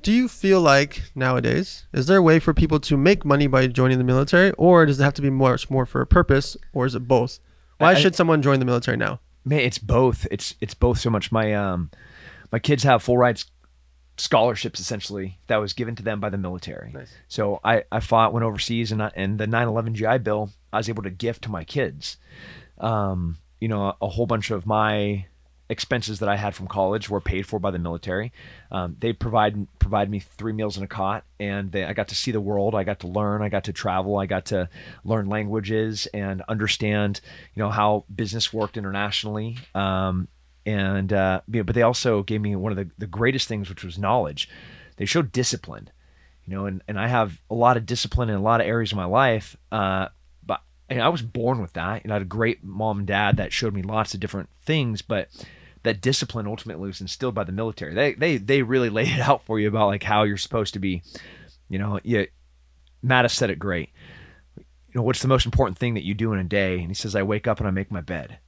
do 0.00 0.12
you 0.12 0.28
feel 0.28 0.60
like 0.60 1.02
nowadays 1.14 1.86
is 1.92 2.06
there 2.06 2.18
a 2.18 2.22
way 2.22 2.38
for 2.38 2.54
people 2.54 2.80
to 2.80 2.96
make 2.96 3.24
money 3.24 3.46
by 3.46 3.66
joining 3.66 3.98
the 3.98 4.04
military, 4.04 4.52
or 4.52 4.86
does 4.86 5.00
it 5.00 5.04
have 5.04 5.14
to 5.14 5.22
be 5.22 5.30
much 5.30 5.70
more 5.70 5.86
for 5.86 6.00
a 6.00 6.06
purpose, 6.06 6.56
or 6.72 6.86
is 6.86 6.94
it 6.94 7.08
both? 7.08 7.38
Why 7.78 7.92
I- 7.92 7.94
should 7.94 8.14
someone 8.14 8.42
join 8.42 8.58
the 8.58 8.64
military 8.66 8.96
now? 8.96 9.20
man, 9.44 9.60
it's 9.60 9.78
both. 9.78 10.26
It's 10.30 10.54
it's 10.60 10.74
both 10.74 10.98
so 10.98 11.08
much. 11.10 11.32
My 11.32 11.54
um, 11.54 11.90
my 12.52 12.58
kids 12.58 12.82
have 12.82 13.02
full 13.02 13.16
rights 13.18 13.46
scholarships 14.18 14.78
essentially 14.78 15.38
that 15.46 15.56
was 15.56 15.72
given 15.72 15.96
to 15.96 16.02
them 16.02 16.20
by 16.20 16.28
the 16.28 16.36
military. 16.36 16.92
Nice. 16.92 17.10
So 17.28 17.58
I 17.64 17.84
I 17.90 18.00
fought 18.00 18.32
went 18.34 18.44
overseas 18.44 18.92
and 18.92 19.02
I, 19.02 19.10
and 19.14 19.38
the 19.38 19.46
9/11 19.46 19.94
GI 19.94 20.18
Bill 20.18 20.50
I 20.72 20.76
was 20.76 20.88
able 20.90 21.02
to 21.04 21.10
gift 21.10 21.42
to 21.44 21.50
my 21.50 21.64
kids. 21.64 22.18
Um, 22.78 23.38
you 23.60 23.68
know, 23.68 23.86
a, 23.86 23.96
a 24.02 24.08
whole 24.08 24.26
bunch 24.26 24.50
of 24.50 24.66
my 24.66 25.26
expenses 25.70 26.18
that 26.18 26.28
I 26.28 26.36
had 26.36 26.54
from 26.54 26.66
college 26.66 27.08
were 27.08 27.20
paid 27.20 27.46
for 27.46 27.58
by 27.58 27.70
the 27.70 27.78
military. 27.78 28.32
Um, 28.70 28.96
they 28.98 29.12
provide 29.12 29.66
provide 29.78 30.10
me 30.10 30.18
three 30.18 30.52
meals 30.52 30.76
and 30.76 30.84
a 30.84 30.88
cot, 30.88 31.24
and 31.38 31.72
they, 31.72 31.84
I 31.84 31.94
got 31.94 32.08
to 32.08 32.14
see 32.14 32.32
the 32.32 32.40
world. 32.40 32.74
I 32.74 32.84
got 32.84 33.00
to 33.00 33.06
learn. 33.06 33.40
I 33.40 33.48
got 33.48 33.64
to 33.64 33.72
travel. 33.72 34.18
I 34.18 34.26
got 34.26 34.46
to 34.46 34.68
learn 35.04 35.28
languages 35.28 36.06
and 36.12 36.42
understand, 36.48 37.20
you 37.54 37.62
know, 37.62 37.70
how 37.70 38.04
business 38.14 38.52
worked 38.52 38.76
internationally. 38.76 39.58
Um, 39.74 40.28
and 40.66 41.12
uh, 41.12 41.40
but 41.46 41.74
they 41.74 41.82
also 41.82 42.22
gave 42.24 42.40
me 42.40 42.56
one 42.56 42.72
of 42.72 42.76
the, 42.76 42.90
the 42.98 43.06
greatest 43.06 43.48
things, 43.48 43.68
which 43.68 43.84
was 43.84 43.96
knowledge. 43.96 44.48
They 44.96 45.06
showed 45.06 45.32
discipline, 45.32 45.88
you 46.44 46.54
know, 46.54 46.66
and, 46.66 46.82
and 46.86 46.98
I 46.98 47.06
have 47.06 47.40
a 47.48 47.54
lot 47.54 47.76
of 47.76 47.86
discipline 47.86 48.28
in 48.28 48.34
a 48.34 48.42
lot 48.42 48.60
of 48.60 48.66
areas 48.66 48.92
of 48.92 48.96
my 48.96 49.06
life. 49.06 49.56
Uh, 49.72 50.08
but 50.44 50.62
and 50.88 51.00
I 51.00 51.08
was 51.08 51.22
born 51.22 51.62
with 51.62 51.74
that. 51.74 52.02
And 52.02 52.12
I 52.12 52.16
had 52.16 52.22
a 52.22 52.26
great 52.26 52.64
mom 52.64 52.98
and 52.98 53.06
dad 53.06 53.36
that 53.36 53.52
showed 53.52 53.72
me 53.72 53.82
lots 53.82 54.14
of 54.14 54.20
different 54.20 54.50
things, 54.64 55.00
but 55.00 55.28
that 55.82 56.00
discipline 56.00 56.46
ultimately 56.46 56.88
was 56.88 57.00
instilled 57.00 57.34
by 57.34 57.44
the 57.44 57.52
military. 57.52 57.94
They 57.94 58.14
they 58.14 58.36
they 58.36 58.62
really 58.62 58.90
laid 58.98 59.08
it 59.08 59.20
out 59.20 59.44
for 59.44 59.58
you 59.58 59.68
about 59.68 59.88
like 59.88 60.02
how 60.02 60.24
you're 60.24 60.36
supposed 60.36 60.74
to 60.74 60.80
be. 60.80 61.02
You 61.68 61.78
know, 61.78 62.00
yeah. 62.02 62.24
Mattis 63.04 63.30
said 63.30 63.48
it 63.48 63.58
great. 63.58 63.90
You 64.56 64.64
know, 64.94 65.02
what's 65.02 65.22
the 65.22 65.28
most 65.28 65.46
important 65.46 65.78
thing 65.78 65.94
that 65.94 66.04
you 66.04 66.14
do 66.14 66.32
in 66.32 66.38
a 66.38 66.44
day? 66.44 66.80
And 66.80 66.88
he 66.88 66.94
says, 66.94 67.14
I 67.14 67.22
wake 67.22 67.46
up 67.46 67.58
and 67.58 67.68
I 67.68 67.70
make 67.70 67.90
my 67.90 68.00
bed. 68.00 68.38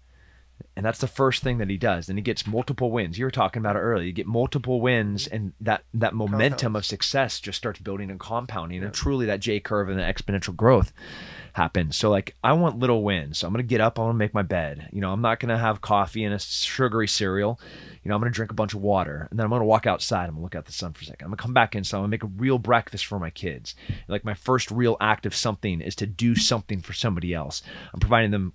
And 0.75 0.87
that's 0.87 1.01
the 1.01 1.07
first 1.07 1.43
thing 1.43 1.59
that 1.59 1.68
he 1.68 1.77
does. 1.77 2.09
And 2.09 2.18
he 2.18 2.23
gets 2.23 2.47
multiple 2.47 2.91
wins. 2.91 3.18
You 3.18 3.27
were 3.27 3.31
talking 3.31 3.61
about 3.61 3.77
it 3.77 3.81
earlier. 3.81 4.07
You 4.07 4.12
get 4.12 4.27
multiple 4.27 4.81
wins, 4.81 5.27
and 5.27 5.53
that 5.61 5.85
that 5.93 6.14
momentum 6.14 6.77
of 6.77 6.87
success 6.87 7.41
just 7.41 7.59
starts 7.59 7.79
building 7.79 8.11
and 8.11 8.18
compounding. 8.18 8.83
And 8.83 8.95
truly, 8.95 9.27
that 9.27 9.41
J 9.41 9.61
curve 9.61 9.91
and 9.91 9.99
the 9.99 10.03
exponential 10.03 10.57
growth 10.57 10.93
happens. 11.53 11.97
So, 11.97 12.09
like, 12.09 12.35
I 12.43 12.55
want 12.55 12.79
little 12.79 13.03
wins. 13.03 13.39
So 13.39 13.47
I'm 13.47 13.53
gonna 13.53 13.64
get 13.64 13.83
up. 13.83 13.99
I 13.99 14.03
want 14.03 14.14
to 14.14 14.18
make 14.18 14.33
my 14.33 14.43
bed. 14.43 14.89
You 14.93 15.03
know, 15.03 15.12
I'm 15.12 15.20
not 15.20 15.41
gonna 15.41 15.59
have 15.59 15.83
coffee 15.83 16.25
and 16.25 16.35
a 16.35 16.39
sugary 16.39 17.07
cereal. 17.07 17.61
You 18.03 18.09
know, 18.09 18.14
I'm 18.14 18.23
gonna 18.23 18.31
drink 18.31 18.51
a 18.51 18.55
bunch 18.55 18.73
of 18.73 18.81
water, 18.81 19.29
and 19.31 19.39
then 19.39 19.45
I'm 19.45 19.51
gonna 19.51 19.66
walk 19.66 19.87
outside. 19.87 20.25
I'm 20.25 20.37
gonna 20.37 20.43
look 20.43 20.55
at 20.55 20.64
the 20.64 20.73
sun 20.73 20.95
for 20.95 21.03
a 21.03 21.05
second. 21.05 21.27
I'm 21.27 21.31
gonna 21.31 21.37
come 21.37 21.55
back 21.55 21.75
inside. 21.75 21.99
I'm 21.99 22.05
gonna 22.05 22.11
make 22.12 22.25
a 22.25 22.29
real 22.29 22.59
breakfast 22.59 23.05
for 23.05 23.18
my 23.18 23.31
kids. 23.31 23.75
Like 24.09 24.25
my 24.25 24.35
first 24.35 24.70
real 24.70 24.97
act 25.03 25.27
of 25.27 25.35
something 25.37 25.83
is 25.83 25.95
to 25.97 26.07
do 26.07 26.35
something 26.35 26.81
for 26.81 26.95
somebody 26.95 27.35
else. 27.35 27.62
I'm 27.93 28.01
providing 28.01 28.31
them 28.31 28.55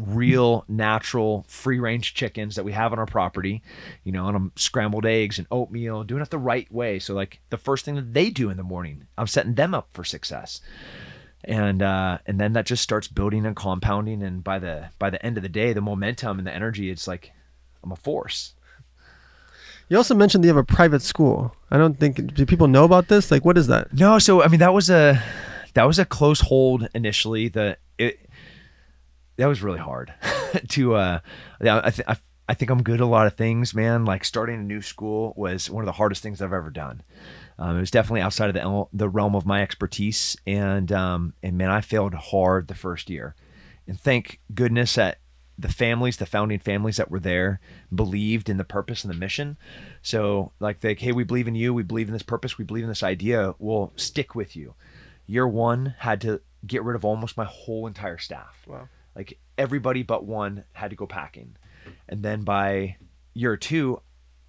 real 0.00 0.64
natural 0.68 1.44
free 1.48 1.78
range 1.78 2.14
chickens 2.14 2.56
that 2.56 2.64
we 2.64 2.72
have 2.72 2.92
on 2.92 2.98
our 2.98 3.06
property 3.06 3.62
you 4.04 4.10
know 4.10 4.26
and 4.26 4.36
i'm 4.36 4.52
scrambled 4.56 5.04
eggs 5.04 5.38
and 5.38 5.46
oatmeal 5.50 6.02
doing 6.02 6.22
it 6.22 6.30
the 6.30 6.38
right 6.38 6.70
way 6.72 6.98
so 6.98 7.14
like 7.14 7.40
the 7.50 7.58
first 7.58 7.84
thing 7.84 7.94
that 7.94 8.14
they 8.14 8.30
do 8.30 8.48
in 8.48 8.56
the 8.56 8.62
morning 8.62 9.06
i'm 9.18 9.26
setting 9.26 9.54
them 9.54 9.74
up 9.74 9.88
for 9.92 10.02
success 10.02 10.60
and 11.44 11.82
uh 11.82 12.16
and 12.26 12.40
then 12.40 12.54
that 12.54 12.64
just 12.66 12.82
starts 12.82 13.06
building 13.06 13.44
and 13.44 13.54
compounding 13.54 14.22
and 14.22 14.42
by 14.42 14.58
the 14.58 14.88
by 14.98 15.10
the 15.10 15.24
end 15.24 15.36
of 15.36 15.42
the 15.42 15.48
day 15.48 15.72
the 15.72 15.80
momentum 15.80 16.38
and 16.38 16.46
the 16.46 16.54
energy 16.54 16.90
it's 16.90 17.06
like 17.06 17.32
i'm 17.84 17.92
a 17.92 17.96
force 17.96 18.54
You 19.88 19.98
also 19.98 20.14
mentioned 20.14 20.42
that 20.42 20.48
you 20.48 20.54
have 20.54 20.64
a 20.70 20.74
private 20.74 21.02
school. 21.02 21.54
I 21.70 21.76
don't 21.76 22.00
think 22.00 22.34
do 22.34 22.46
people 22.46 22.66
know 22.66 22.84
about 22.84 23.08
this? 23.08 23.30
Like, 23.30 23.44
what 23.44 23.58
is 23.58 23.66
that? 23.66 23.92
No, 23.92 24.18
so 24.18 24.42
I 24.42 24.48
mean 24.48 24.60
that 24.60 24.72
was 24.72 24.88
a 24.88 25.22
that 25.74 25.84
was 25.84 25.98
a 25.98 26.06
close 26.06 26.40
hold 26.40 26.88
initially. 26.94 27.48
The 27.48 27.76
it 27.98 28.18
that 29.36 29.46
was 29.46 29.62
really 29.62 29.78
hard 29.78 30.12
to 30.68 30.94
uh 30.94 31.20
yeah, 31.60 31.80
I, 31.84 31.90
th- 31.90 32.08
I 32.08 32.16
I 32.48 32.54
think 32.54 32.70
I'm 32.70 32.82
good 32.82 33.00
at 33.00 33.04
a 33.04 33.06
lot 33.06 33.26
of 33.26 33.34
things, 33.34 33.72
man. 33.72 34.04
Like 34.04 34.24
starting 34.24 34.60
a 34.60 34.62
new 34.62 34.82
school 34.82 35.32
was 35.36 35.70
one 35.70 35.82
of 35.82 35.86
the 35.86 35.92
hardest 35.92 36.22
things 36.22 36.42
I've 36.42 36.52
ever 36.52 36.70
done. 36.70 37.02
Um, 37.58 37.76
it 37.76 37.80
was 37.80 37.90
definitely 37.90 38.20
outside 38.20 38.48
of 38.48 38.54
the 38.54 38.84
the 38.92 39.08
realm 39.08 39.34
of 39.36 39.46
my 39.46 39.62
expertise, 39.62 40.36
and 40.46 40.90
um, 40.92 41.34
and 41.42 41.56
man, 41.56 41.70
I 41.70 41.80
failed 41.80 42.14
hard 42.14 42.68
the 42.68 42.74
first 42.74 43.08
year. 43.08 43.34
And 43.86 43.98
thank 43.98 44.40
goodness 44.54 44.96
that 44.96 45.18
the 45.58 45.68
families, 45.68 46.16
the 46.16 46.26
founding 46.26 46.58
families 46.58 46.96
that 46.96 47.10
were 47.10 47.20
there, 47.20 47.60
believed 47.94 48.48
in 48.48 48.56
the 48.56 48.64
purpose 48.64 49.04
and 49.04 49.12
the 49.12 49.18
mission. 49.18 49.56
So 50.02 50.52
like, 50.60 50.80
they, 50.80 50.94
hey, 50.94 51.12
we 51.12 51.24
believe 51.24 51.48
in 51.48 51.54
you. 51.54 51.72
We 51.72 51.82
believe 51.82 52.08
in 52.08 52.12
this 52.12 52.22
purpose. 52.22 52.58
We 52.58 52.64
believe 52.64 52.84
in 52.84 52.88
this 52.88 53.02
idea. 53.02 53.54
We'll 53.58 53.92
stick 53.96 54.34
with 54.34 54.56
you. 54.56 54.74
Year 55.26 55.46
one 55.46 55.94
had 55.98 56.20
to 56.22 56.40
get 56.66 56.82
rid 56.82 56.96
of 56.96 57.04
almost 57.04 57.36
my 57.36 57.44
whole 57.44 57.86
entire 57.86 58.18
staff. 58.18 58.62
Wow. 58.66 58.88
Like 59.14 59.38
everybody 59.58 60.02
but 60.02 60.24
one 60.24 60.64
had 60.72 60.90
to 60.90 60.96
go 60.96 61.06
packing. 61.06 61.56
And 62.08 62.22
then 62.22 62.42
by 62.42 62.96
year 63.34 63.56
two, 63.56 64.00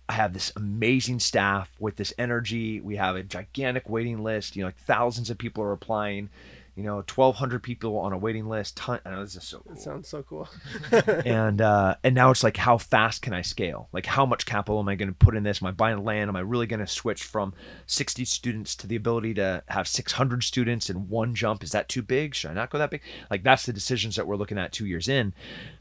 I 0.10 0.14
have 0.14 0.34
this 0.34 0.52
amazing 0.56 1.20
staff 1.20 1.72
with 1.80 1.96
this 1.96 2.14
energy. 2.18 2.82
We 2.82 2.98
have 2.98 3.16
a 3.16 3.24
gigantic 3.24 3.90
waiting 3.90 4.24
list. 4.24 4.56
You 4.56 4.64
know, 4.64 4.68
like 4.68 4.78
thousands 4.78 5.30
of 5.30 5.38
people 5.38 5.64
are 5.64 5.72
applying. 5.72 6.30
You 6.76 6.84
know, 6.84 6.96
1,200 6.96 7.62
people 7.62 7.98
on 8.00 8.14
a 8.14 8.18
waiting 8.18 8.48
list. 8.48 8.78
Ton- 8.78 9.00
I 9.06 9.12
know 9.12 9.24
this 9.24 9.36
is 9.36 9.44
so 9.44 9.60
cool 9.60 9.76
That 9.76 9.82
sounds 9.82 10.08
so 10.08 10.24
cool. 10.24 10.50
and 11.26 11.62
uh, 11.62 11.96
and 12.04 12.16
now 12.16 12.32
it's 12.32 12.44
like 12.44 12.58
how 12.58 12.80
fast 12.80 13.22
can 13.22 13.34
I 13.34 13.44
scale? 13.44 13.90
Like 13.92 14.08
how 14.08 14.26
much 14.26 14.46
capital 14.46 14.80
am 14.80 14.90
I 14.90 14.96
going 14.96 15.10
to 15.10 15.14
put 15.16 15.36
in 15.36 15.44
this? 15.44 15.62
Am 15.62 15.68
I 15.68 15.72
buying 15.72 16.04
land? 16.04 16.30
Am 16.30 16.36
I 16.36 16.40
really 16.40 16.66
going 16.66 16.80
to 16.80 16.88
switch 16.88 17.24
from 17.24 17.54
60 17.86 18.26
students 18.26 18.76
to 18.78 18.88
the 18.88 18.96
ability 18.96 19.36
to 19.36 19.64
have 19.68 19.88
600 19.88 20.44
students 20.44 20.90
in 20.90 21.10
one 21.10 21.36
jump? 21.36 21.64
Is 21.64 21.72
that 21.72 21.90
too 21.90 22.02
big? 22.02 22.34
Should 22.34 22.52
I 22.52 22.56
not 22.56 22.72
go 22.72 22.80
that 22.80 22.90
big? 22.90 23.02
Like 23.30 23.44
that's 23.44 23.66
the 23.66 23.74
decisions 23.74 24.16
that 24.16 24.26
we're 24.26 24.36
looking 24.36 24.58
at 24.58 24.72
two 24.72 24.88
years 24.88 25.08
in. 25.08 25.34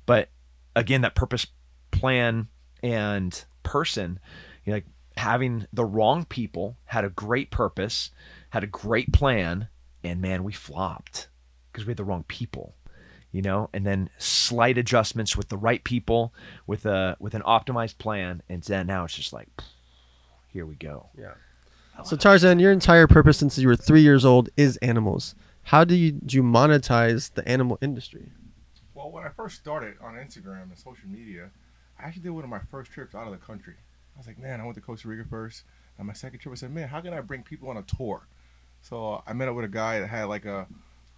But 0.04 0.28
again, 0.76 1.00
that 1.02 1.14
purpose, 1.14 1.46
plan, 1.90 2.48
and 2.82 3.44
person, 3.62 4.18
you 4.64 4.72
know, 4.72 4.76
like 4.76 4.86
having 5.16 5.66
the 5.72 5.84
wrong 5.84 6.24
people 6.24 6.76
had 6.84 7.04
a 7.04 7.10
great 7.10 7.50
purpose, 7.50 8.10
had 8.50 8.64
a 8.64 8.68
great 8.68 9.12
plan, 9.12 9.68
and 10.04 10.20
man, 10.20 10.44
we 10.44 10.52
flopped 10.52 11.28
because 11.70 11.86
we 11.86 11.90
had 11.90 11.96
the 11.96 12.04
wrong 12.04 12.24
people 12.28 12.74
you 13.32 13.40
know 13.40 13.70
and 13.72 13.86
then 13.86 14.10
slight 14.18 14.76
adjustments 14.76 15.36
with 15.36 15.48
the 15.48 15.56
right 15.56 15.82
people 15.84 16.34
with 16.66 16.84
a 16.84 17.16
with 17.18 17.34
an 17.34 17.40
optimized 17.42 17.96
plan 17.96 18.42
and 18.50 18.62
then 18.64 18.86
now 18.86 19.04
it's 19.04 19.14
just 19.14 19.32
like 19.32 19.48
here 20.48 20.66
we 20.66 20.74
go 20.74 21.08
Yeah. 21.18 21.32
So 22.04 22.16
Tarzan, 22.16 22.58
your 22.58 22.72
entire 22.72 23.06
purpose 23.06 23.38
since 23.38 23.58
you 23.58 23.68
were 23.68 23.76
three 23.76 24.00
years 24.00 24.24
old 24.24 24.48
is 24.56 24.76
animals. 24.78 25.34
How 25.64 25.84
do 25.84 25.94
you 25.94 26.12
do 26.12 26.36
you 26.36 26.42
monetize 26.42 27.32
the 27.34 27.46
animal 27.46 27.78
industry? 27.80 28.30
Well, 28.94 29.10
when 29.10 29.24
I 29.24 29.28
first 29.28 29.56
started 29.56 29.94
on 30.02 30.14
Instagram 30.14 30.62
and 30.62 30.78
social 30.78 31.08
media, 31.08 31.50
I 31.98 32.04
actually 32.04 32.22
did 32.22 32.30
one 32.30 32.44
of 32.44 32.50
my 32.50 32.60
first 32.70 32.90
trips 32.90 33.14
out 33.14 33.26
of 33.26 33.32
the 33.32 33.38
country. 33.38 33.74
I 34.16 34.18
was 34.18 34.26
like, 34.26 34.38
man, 34.38 34.60
I 34.60 34.64
went 34.64 34.74
to 34.76 34.80
Costa 34.80 35.08
Rica 35.08 35.24
first. 35.28 35.64
And 35.98 36.06
my 36.06 36.12
second 36.12 36.40
trip, 36.40 36.52
I 36.52 36.56
said, 36.56 36.74
man, 36.74 36.88
how 36.88 37.00
can 37.00 37.12
I 37.12 37.20
bring 37.20 37.42
people 37.42 37.68
on 37.70 37.76
a 37.76 37.82
tour? 37.82 38.26
So 38.82 39.22
I 39.26 39.32
met 39.32 39.48
up 39.48 39.54
with 39.54 39.64
a 39.64 39.68
guy 39.68 40.00
that 40.00 40.08
had 40.08 40.24
like 40.24 40.44
a 40.44 40.66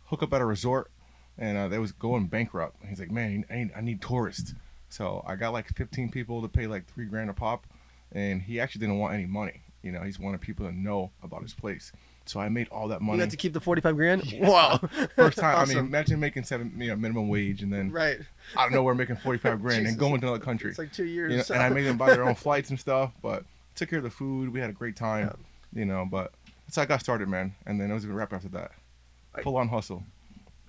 hookup 0.07 0.33
at 0.33 0.41
a 0.41 0.45
resort, 0.45 0.91
and 1.39 1.57
uh, 1.59 1.69
they 1.69 1.79
was 1.79 1.93
going 1.93 2.27
bankrupt. 2.27 2.81
And 2.81 2.91
he's 2.91 3.01
like, 3.01 3.11
man, 3.11 3.45
I 3.51 3.55
need, 3.57 3.71
I 3.77 3.81
need 3.81 4.03
tourists. 4.03 4.55
So 4.91 5.25
I 5.27 5.35
got 5.35 5.53
like 5.53 5.69
15 5.75 6.11
people 6.11 6.43
to 6.43 6.49
pay 6.49 6.67
like 6.67 6.87
three 6.87 7.07
grand 7.07 7.31
a 7.31 7.33
pop, 7.33 7.67
and 8.13 8.41
he 8.43 8.61
actually 8.61 8.81
didn't 8.81 8.99
want 8.99 9.15
any 9.15 9.27
money. 9.27 9.63
You 9.83 9.93
know, 9.93 10.03
he's 10.03 10.19
wanted 10.21 10.41
people 10.41 10.67
to 10.67 10.73
know 10.73 11.11
about 11.23 11.43
his 11.43 11.53
place. 11.53 11.91
So 12.27 12.41
I 12.41 12.49
made 12.49 12.69
all 12.69 12.89
that 12.89 13.03
money. 13.03 13.17
You 13.19 13.21
had 13.21 13.31
to 13.33 13.37
keep 13.37 13.53
the 13.53 13.61
forty-five 13.61 13.97
grand. 13.97 14.23
Wow. 14.39 14.79
First 15.17 15.37
time, 15.37 15.59
I 15.59 15.65
mean, 15.67 15.77
imagine 15.77 16.21
making 16.21 16.45
seven, 16.45 16.73
you 16.79 16.89
know, 16.89 16.97
minimum 16.97 17.29
wage, 17.29 17.63
and 17.63 17.71
then 17.73 17.91
right. 17.91 18.19
out 18.57 18.69
of 18.69 18.73
nowhere 18.73 18.95
making 18.95 19.17
45 19.17 19.61
grand 19.61 19.87
and 19.87 19.99
going 19.99 20.21
to 20.23 20.29
another 20.29 20.43
country. 20.43 20.71
It's 20.71 20.79
like 20.79 20.93
two 20.93 21.05
You 21.05 21.27
years. 21.27 21.51
know, 21.51 21.55
and 21.55 21.63
I 21.63 21.69
made 21.69 21.85
them 21.85 21.99
buy 21.99 22.15
their 22.15 22.27
own 22.27 22.35
flights 22.35 22.71
and 22.71 22.81
stuff, 22.81 23.13
but 23.21 23.45
took 23.75 23.91
care 23.91 23.99
of 23.99 24.05
the 24.05 24.11
food. 24.11 24.53
We 24.55 24.61
had 24.61 24.71
a 24.71 24.73
great 24.73 24.97
time, 24.97 25.37
you 25.75 25.85
know. 25.85 26.07
But 26.11 26.33
that's 26.67 26.77
how 26.77 26.83
I 26.83 26.87
got 26.87 27.01
started, 27.01 27.29
man. 27.29 27.55
And 27.67 27.81
then 27.81 27.91
it 27.91 27.95
was 27.95 28.05
a 28.05 28.09
wrap 28.09 28.33
after 28.33 28.49
that. 28.49 28.73
Full 29.43 29.57
on 29.57 29.69
hustle. 29.69 30.05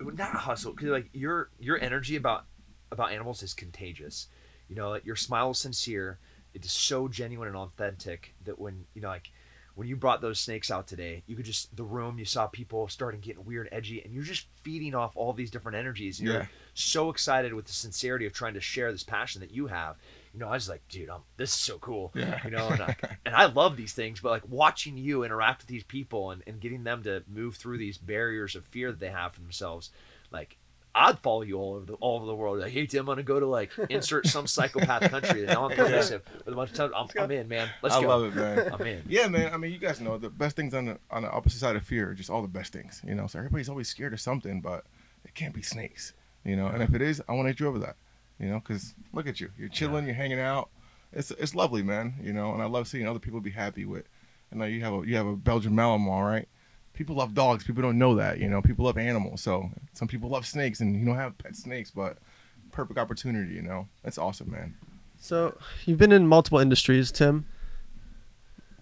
not 0.00 0.34
hustle 0.34 0.72
because 0.72 0.88
like 0.90 1.08
your 1.12 1.50
your 1.58 1.78
energy 1.80 2.16
about 2.16 2.44
about 2.92 3.12
animals 3.12 3.42
is 3.42 3.54
contagious 3.54 4.28
you 4.68 4.76
know 4.76 4.90
like 4.90 5.04
your 5.06 5.16
smile 5.16 5.50
is 5.52 5.58
sincere 5.58 6.18
it 6.54 6.64
is 6.64 6.70
so 6.72 7.08
genuine 7.08 7.48
and 7.48 7.56
authentic 7.56 8.34
that 8.44 8.58
when 8.58 8.84
you 8.94 9.00
know 9.00 9.08
like 9.08 9.30
when 9.74 9.86
you 9.88 9.96
brought 9.96 10.20
those 10.20 10.38
snakes 10.38 10.70
out 10.70 10.86
today 10.86 11.22
you 11.26 11.34
could 11.36 11.44
just 11.44 11.74
the 11.76 11.82
room 11.84 12.18
you 12.18 12.24
saw 12.24 12.46
people 12.46 12.86
starting 12.88 13.20
getting 13.20 13.44
weird 13.44 13.68
edgy 13.72 14.02
and 14.02 14.12
you're 14.12 14.22
just 14.22 14.46
feeding 14.62 14.94
off 14.94 15.12
all 15.16 15.32
these 15.32 15.50
different 15.50 15.76
energies 15.78 16.18
and 16.20 16.28
Yeah. 16.28 16.34
you're 16.34 16.48
so 16.74 17.08
excited 17.10 17.54
with 17.54 17.64
the 17.66 17.72
sincerity 17.72 18.26
of 18.26 18.32
trying 18.32 18.54
to 18.54 18.60
share 18.60 18.92
this 18.92 19.02
passion 19.02 19.40
that 19.40 19.50
you 19.50 19.66
have 19.68 19.96
you 20.36 20.40
know 20.44 20.48
i 20.48 20.52
was 20.52 20.68
like 20.68 20.86
dude 20.88 21.08
I'm, 21.08 21.22
this 21.38 21.50
is 21.50 21.58
so 21.58 21.78
cool 21.78 22.12
Yeah. 22.14 22.38
you 22.44 22.50
know 22.50 22.68
and 22.68 22.82
I, 22.82 22.96
and 23.26 23.34
I 23.34 23.46
love 23.46 23.76
these 23.76 23.94
things 23.94 24.20
but 24.20 24.30
like 24.30 24.42
watching 24.48 24.98
you 24.98 25.24
interact 25.24 25.62
with 25.62 25.68
these 25.68 25.82
people 25.84 26.30
and, 26.30 26.42
and 26.46 26.60
getting 26.60 26.84
them 26.84 27.02
to 27.04 27.22
move 27.26 27.56
through 27.56 27.78
these 27.78 27.96
barriers 27.96 28.54
of 28.54 28.66
fear 28.66 28.90
that 28.90 29.00
they 29.00 29.08
have 29.08 29.32
for 29.32 29.40
themselves 29.40 29.90
like 30.30 30.58
I'd 30.94 31.18
follow 31.18 31.42
you 31.42 31.58
all 31.58 31.74
over 31.74 31.84
the 31.84 31.92
all 31.94 32.16
over 32.16 32.24
the 32.24 32.34
world. 32.34 32.58
Like, 32.58 32.72
hey 32.72 32.86
Tim, 32.86 33.00
I'm 33.00 33.06
gonna 33.06 33.22
go 33.22 33.38
to 33.38 33.44
like 33.46 33.70
insert 33.90 34.26
some 34.34 34.46
psychopath 34.46 35.10
country 35.10 35.42
that 35.44 35.58
I'm 35.58 35.70
permissive 35.70 36.22
with 36.38 36.48
a 36.54 36.56
bunch 36.56 36.78
of. 36.78 36.90
I'm, 36.96 37.06
I'm 37.22 37.30
in, 37.30 37.48
man. 37.48 37.68
Let's 37.82 37.96
I 37.96 38.00
go. 38.00 38.08
love 38.08 38.24
it, 38.24 38.34
man. 38.34 38.72
I'm 38.72 38.80
in. 38.86 39.02
Yeah, 39.06 39.28
man. 39.28 39.52
I 39.52 39.58
mean, 39.58 39.72
you 39.72 39.78
guys 39.78 40.00
know 40.00 40.16
the 40.16 40.30
best 40.30 40.56
things 40.56 40.72
on 40.72 40.86
the 40.86 40.98
on 41.10 41.20
the 41.20 41.30
opposite 41.30 41.58
side 41.58 41.76
of 41.76 41.82
fear 41.84 42.08
are 42.08 42.14
just 42.14 42.30
all 42.30 42.40
the 42.40 42.48
best 42.48 42.72
things. 42.72 43.02
You 43.06 43.14
know, 43.14 43.26
so 43.26 43.38
everybody's 43.38 43.68
always 43.68 43.88
scared 43.88 44.14
of 44.14 44.22
something, 44.22 44.62
but 44.62 44.84
it 45.22 45.34
can't 45.34 45.52
be 45.54 45.60
snakes. 45.60 46.14
You 46.46 46.56
know, 46.56 46.68
and 46.68 46.82
if 46.82 46.94
it 46.94 47.02
is, 47.02 47.20
I 47.28 47.34
want 47.34 47.48
to 47.48 47.52
get 47.52 47.60
you 47.60 47.66
over 47.68 47.78
that. 47.80 47.96
You 48.38 48.48
know, 48.48 48.60
because 48.60 48.94
look 49.12 49.26
at 49.26 49.40
you, 49.40 49.50
you're 49.58 49.68
chilling, 49.68 50.06
you're 50.06 50.14
hanging 50.14 50.40
out. 50.40 50.68
It's 51.12 51.30
it's 51.30 51.54
lovely, 51.54 51.82
man. 51.82 52.14
You 52.22 52.32
know, 52.32 52.52
and 52.52 52.62
I 52.62 52.66
love 52.66 52.86
seeing 52.88 53.06
other 53.06 53.18
people 53.18 53.40
be 53.40 53.50
happy 53.50 53.84
with. 53.84 54.04
And 54.50 54.60
now 54.60 54.66
you 54.66 54.82
have 54.82 54.92
a 54.92 55.06
you 55.06 55.16
have 55.16 55.26
a 55.26 55.36
Belgian 55.36 55.72
Malinois, 55.72 56.24
right? 56.24 56.48
People 56.92 57.16
love 57.16 57.34
dogs. 57.34 57.64
People 57.64 57.82
don't 57.82 57.98
know 57.98 58.14
that. 58.16 58.38
You 58.38 58.48
know, 58.48 58.62
people 58.62 58.84
love 58.84 58.98
animals. 58.98 59.40
So 59.40 59.70
some 59.94 60.08
people 60.08 60.28
love 60.28 60.46
snakes, 60.46 60.80
and 60.80 60.98
you 60.98 61.04
don't 61.04 61.16
have 61.16 61.36
pet 61.38 61.56
snakes, 61.56 61.90
but 61.90 62.18
perfect 62.72 62.98
opportunity. 62.98 63.54
You 63.54 63.62
know, 63.62 63.88
that's 64.02 64.18
awesome, 64.18 64.50
man. 64.50 64.74
So 65.18 65.56
you've 65.84 65.98
been 65.98 66.12
in 66.12 66.26
multiple 66.26 66.58
industries, 66.58 67.10
Tim. 67.10 67.46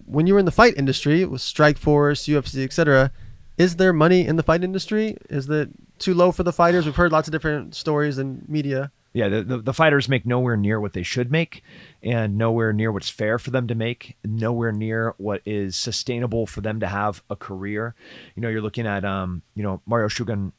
When 0.07 0.27
you 0.27 0.35
were 0.35 0.41
in 0.41 0.45
the 0.45 0.53
fight 0.53 0.75
industry 0.77 1.25
with 1.25 1.41
Strikeforce, 1.41 2.29
UFC, 2.29 2.65
etc., 2.65 3.11
is 3.57 3.77
there 3.77 3.93
money 3.93 4.27
in 4.27 4.37
the 4.37 4.43
fight 4.43 4.65
industry? 4.65 5.17
Is 5.31 5.49
it 5.49 5.71
too 5.99 6.13
low 6.13 6.33
for 6.33 6.43
the 6.43 6.53
fighters? 6.53 6.85
We've 6.85 6.97
heard 6.97 7.13
lots 7.13 7.29
of 7.29 7.33
different 7.33 7.75
stories 7.75 8.19
in 8.19 8.45
media. 8.49 8.91
Yeah, 9.15 9.29
the, 9.29 9.43
the, 9.45 9.59
the 9.59 9.73
fighters 9.73 10.09
make 10.09 10.27
nowhere 10.27 10.57
near 10.57 10.81
what 10.81 10.93
they 10.93 11.05
should 11.05 11.31
make, 11.31 11.63
and 12.03 12.37
nowhere 12.37 12.73
near 12.73 12.91
what's 12.91 13.09
fair 13.09 13.39
for 13.39 13.53
them 13.53 13.69
to 13.69 13.75
make, 13.77 14.17
nowhere 14.25 14.73
near 14.73 15.15
what 15.19 15.41
is 15.47 15.77
sustainable 15.77 16.49
for 16.49 16.61
them 16.61 16.81
to 16.81 16.89
have 16.89 17.23
a 17.31 17.37
career. 17.37 17.95
You 18.35 18.43
know, 18.43 18.49
you're 18.49 18.61
looking 18.61 18.89
at 18.89 19.05
um, 19.05 19.43
you 19.55 19.63
know, 19.63 19.81
Mario 19.87 20.09
Shogun 20.09 20.53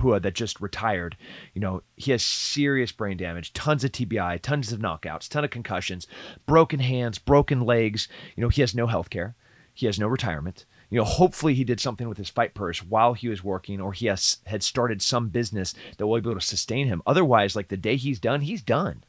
Rua 0.00 0.20
that 0.20 0.34
just 0.34 0.60
retired. 0.60 1.16
You 1.54 1.62
know, 1.62 1.82
he 1.96 2.10
has 2.10 2.22
serious 2.22 2.92
brain 2.92 3.16
damage, 3.16 3.54
tons 3.54 3.82
of 3.82 3.92
TBI, 3.92 4.40
tons 4.42 4.72
of 4.72 4.80
knockouts, 4.80 5.28
ton 5.28 5.44
of 5.44 5.50
concussions, 5.50 6.06
broken 6.44 6.80
hands, 6.80 7.18
broken 7.18 7.62
legs. 7.62 8.08
You 8.36 8.42
know, 8.42 8.50
he 8.50 8.60
has 8.60 8.74
no 8.74 8.86
health 8.86 9.08
care. 9.08 9.34
He 9.72 9.86
has 9.86 9.98
no 9.98 10.06
retirement. 10.06 10.66
You 10.92 10.98
know, 10.98 11.04
hopefully 11.04 11.54
he 11.54 11.64
did 11.64 11.80
something 11.80 12.06
with 12.06 12.18
his 12.18 12.28
fight 12.28 12.52
purse 12.52 12.82
while 12.82 13.14
he 13.14 13.26
was 13.26 13.42
working, 13.42 13.80
or 13.80 13.94
he 13.94 14.08
has 14.08 14.36
had 14.44 14.62
started 14.62 15.00
some 15.00 15.30
business 15.30 15.72
that 15.96 16.06
will 16.06 16.20
be 16.20 16.28
able 16.28 16.38
to 16.38 16.46
sustain 16.46 16.86
him. 16.86 17.00
Otherwise, 17.06 17.56
like 17.56 17.68
the 17.68 17.78
day 17.78 17.96
he's 17.96 18.20
done, 18.20 18.42
he's 18.42 18.60
done. 18.60 19.02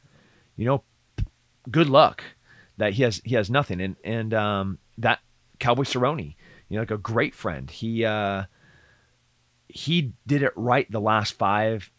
You 0.56 0.64
know, 0.64 0.82
good 1.70 1.90
luck 1.90 2.24
that 2.78 2.94
he 2.94 3.02
has 3.02 3.20
he 3.22 3.34
has 3.34 3.50
nothing. 3.50 3.82
And 3.82 3.96
and 4.02 4.32
um, 4.32 4.78
that 4.96 5.20
Cowboy 5.58 5.82
Cerrone, 5.82 6.34
you 6.70 6.76
know, 6.76 6.80
like 6.80 6.90
a 6.90 6.96
great 6.96 7.34
friend. 7.34 7.70
He 7.70 8.02
uh, 8.06 8.44
he 9.68 10.14
did 10.26 10.42
it 10.42 10.54
right 10.56 10.90
the 10.90 11.02
last 11.02 11.34
five 11.34 11.90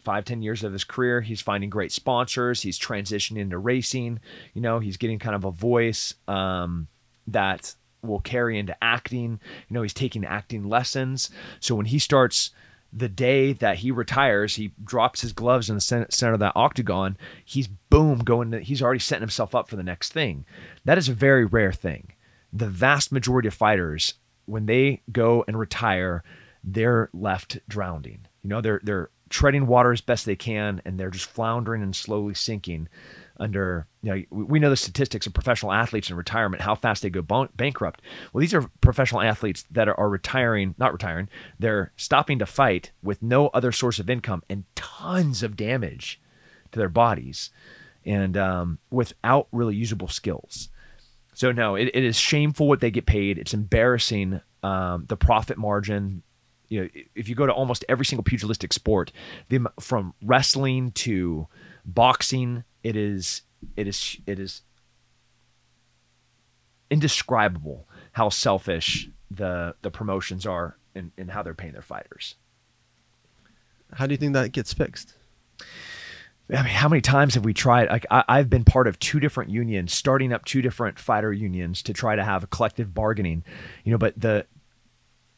five 0.00 0.24
ten 0.24 0.42
years 0.42 0.64
of 0.64 0.72
his 0.72 0.82
career 0.82 1.20
he's 1.20 1.40
finding 1.40 1.70
great 1.70 1.92
sponsors 1.92 2.60
he's 2.60 2.76
transitioning 2.76 3.38
into 3.38 3.56
racing 3.56 4.18
you 4.52 4.60
know 4.60 4.80
he's 4.80 4.96
getting 4.96 5.20
kind 5.20 5.36
of 5.36 5.44
a 5.44 5.52
voice 5.52 6.14
um, 6.26 6.88
that 7.28 7.72
will 8.02 8.20
carry 8.20 8.58
into 8.58 8.76
acting. 8.82 9.40
You 9.68 9.74
know 9.74 9.82
he's 9.82 9.94
taking 9.94 10.24
acting 10.24 10.64
lessons. 10.64 11.30
So 11.60 11.74
when 11.74 11.86
he 11.86 11.98
starts 11.98 12.50
the 12.92 13.08
day 13.08 13.52
that 13.52 13.76
he 13.78 13.92
retires 13.92 14.56
he 14.56 14.72
drops 14.82 15.20
his 15.20 15.32
gloves 15.32 15.70
in 15.70 15.76
the 15.76 15.80
center 15.80 16.32
of 16.32 16.40
that 16.40 16.56
octagon 16.56 17.16
he's 17.44 17.68
boom 17.68 18.18
going 18.18 18.50
to, 18.50 18.58
he's 18.58 18.82
already 18.82 18.98
setting 18.98 19.22
himself 19.22 19.54
up 19.54 19.68
for 19.68 19.76
the 19.76 19.82
next 19.84 20.12
thing. 20.12 20.44
That 20.84 20.98
is 20.98 21.08
a 21.08 21.14
very 21.14 21.44
rare 21.44 21.72
thing. 21.72 22.14
The 22.52 22.66
vast 22.66 23.12
majority 23.12 23.46
of 23.46 23.54
fighters 23.54 24.14
when 24.46 24.66
they 24.66 25.02
go 25.12 25.44
and 25.46 25.56
retire 25.56 26.24
they're 26.64 27.10
left 27.12 27.58
drowning. 27.68 28.26
You 28.42 28.50
know, 28.50 28.60
they're 28.60 28.80
they're 28.82 29.10
treading 29.28 29.66
water 29.66 29.92
as 29.92 30.00
best 30.00 30.26
they 30.26 30.36
can, 30.36 30.82
and 30.84 30.98
they're 30.98 31.10
just 31.10 31.30
floundering 31.30 31.82
and 31.82 31.94
slowly 31.94 32.34
sinking 32.34 32.88
under. 33.40 33.86
You 34.02 34.14
know, 34.14 34.22
we 34.30 34.60
know 34.60 34.70
the 34.70 34.76
statistics 34.76 35.26
of 35.26 35.34
professional 35.34 35.72
athletes 35.72 36.08
in 36.08 36.16
retirement, 36.16 36.62
how 36.62 36.74
fast 36.74 37.02
they 37.02 37.10
go 37.10 37.48
bankrupt. 37.56 38.02
Well, 38.32 38.40
these 38.40 38.54
are 38.54 38.70
professional 38.80 39.20
athletes 39.22 39.64
that 39.70 39.88
are, 39.88 39.98
are 39.98 40.08
retiring, 40.08 40.74
not 40.78 40.92
retiring. 40.92 41.28
They're 41.58 41.92
stopping 41.96 42.38
to 42.38 42.46
fight 42.46 42.92
with 43.02 43.22
no 43.22 43.48
other 43.48 43.72
source 43.72 43.98
of 43.98 44.08
income 44.08 44.42
and 44.48 44.64
tons 44.74 45.42
of 45.42 45.56
damage 45.56 46.20
to 46.72 46.78
their 46.78 46.88
bodies, 46.88 47.50
and 48.04 48.36
um, 48.36 48.78
without 48.90 49.48
really 49.52 49.74
usable 49.74 50.08
skills. 50.08 50.68
So 51.34 51.52
no, 51.52 51.74
it, 51.74 51.90
it 51.94 52.04
is 52.04 52.18
shameful 52.18 52.68
what 52.68 52.80
they 52.80 52.90
get 52.90 53.06
paid. 53.06 53.38
It's 53.38 53.54
embarrassing 53.54 54.40
um, 54.62 55.06
the 55.08 55.16
profit 55.16 55.58
margin. 55.58 56.22
You 56.68 56.82
know, 56.82 56.88
if 57.14 57.28
you 57.28 57.34
go 57.34 57.46
to 57.46 57.52
almost 57.52 57.84
every 57.88 58.04
single 58.04 58.22
pugilistic 58.22 58.72
sport, 58.72 59.10
the, 59.48 59.66
from 59.80 60.14
wrestling 60.22 60.92
to 60.92 61.48
boxing, 61.84 62.64
it 62.82 62.96
is 62.96 63.42
it 63.76 63.86
is 63.86 64.16
it 64.26 64.38
is 64.38 64.62
indescribable 66.90 67.86
how 68.12 68.28
selfish 68.28 69.08
the 69.30 69.74
the 69.82 69.90
promotions 69.90 70.46
are 70.46 70.76
and, 70.94 71.12
and 71.16 71.30
how 71.30 71.42
they're 71.42 71.54
paying 71.54 71.72
their 71.72 71.82
fighters. 71.82 72.34
How 73.92 74.06
do 74.06 74.12
you 74.12 74.18
think 74.18 74.34
that 74.34 74.52
gets 74.52 74.72
fixed? 74.72 75.14
I 76.50 76.62
mean, 76.62 76.72
how 76.72 76.88
many 76.88 77.00
times 77.00 77.34
have 77.34 77.44
we 77.44 77.54
tried? 77.54 77.88
Like, 77.88 78.06
I, 78.10 78.24
I've 78.28 78.50
been 78.50 78.64
part 78.64 78.88
of 78.88 78.98
two 78.98 79.20
different 79.20 79.50
unions, 79.50 79.94
starting 79.94 80.32
up 80.32 80.44
two 80.44 80.62
different 80.62 80.98
fighter 80.98 81.32
unions 81.32 81.80
to 81.84 81.92
try 81.92 82.16
to 82.16 82.24
have 82.24 82.42
a 82.42 82.48
collective 82.48 82.92
bargaining. 82.92 83.44
You 83.84 83.92
know, 83.92 83.98
but 83.98 84.20
the 84.20 84.46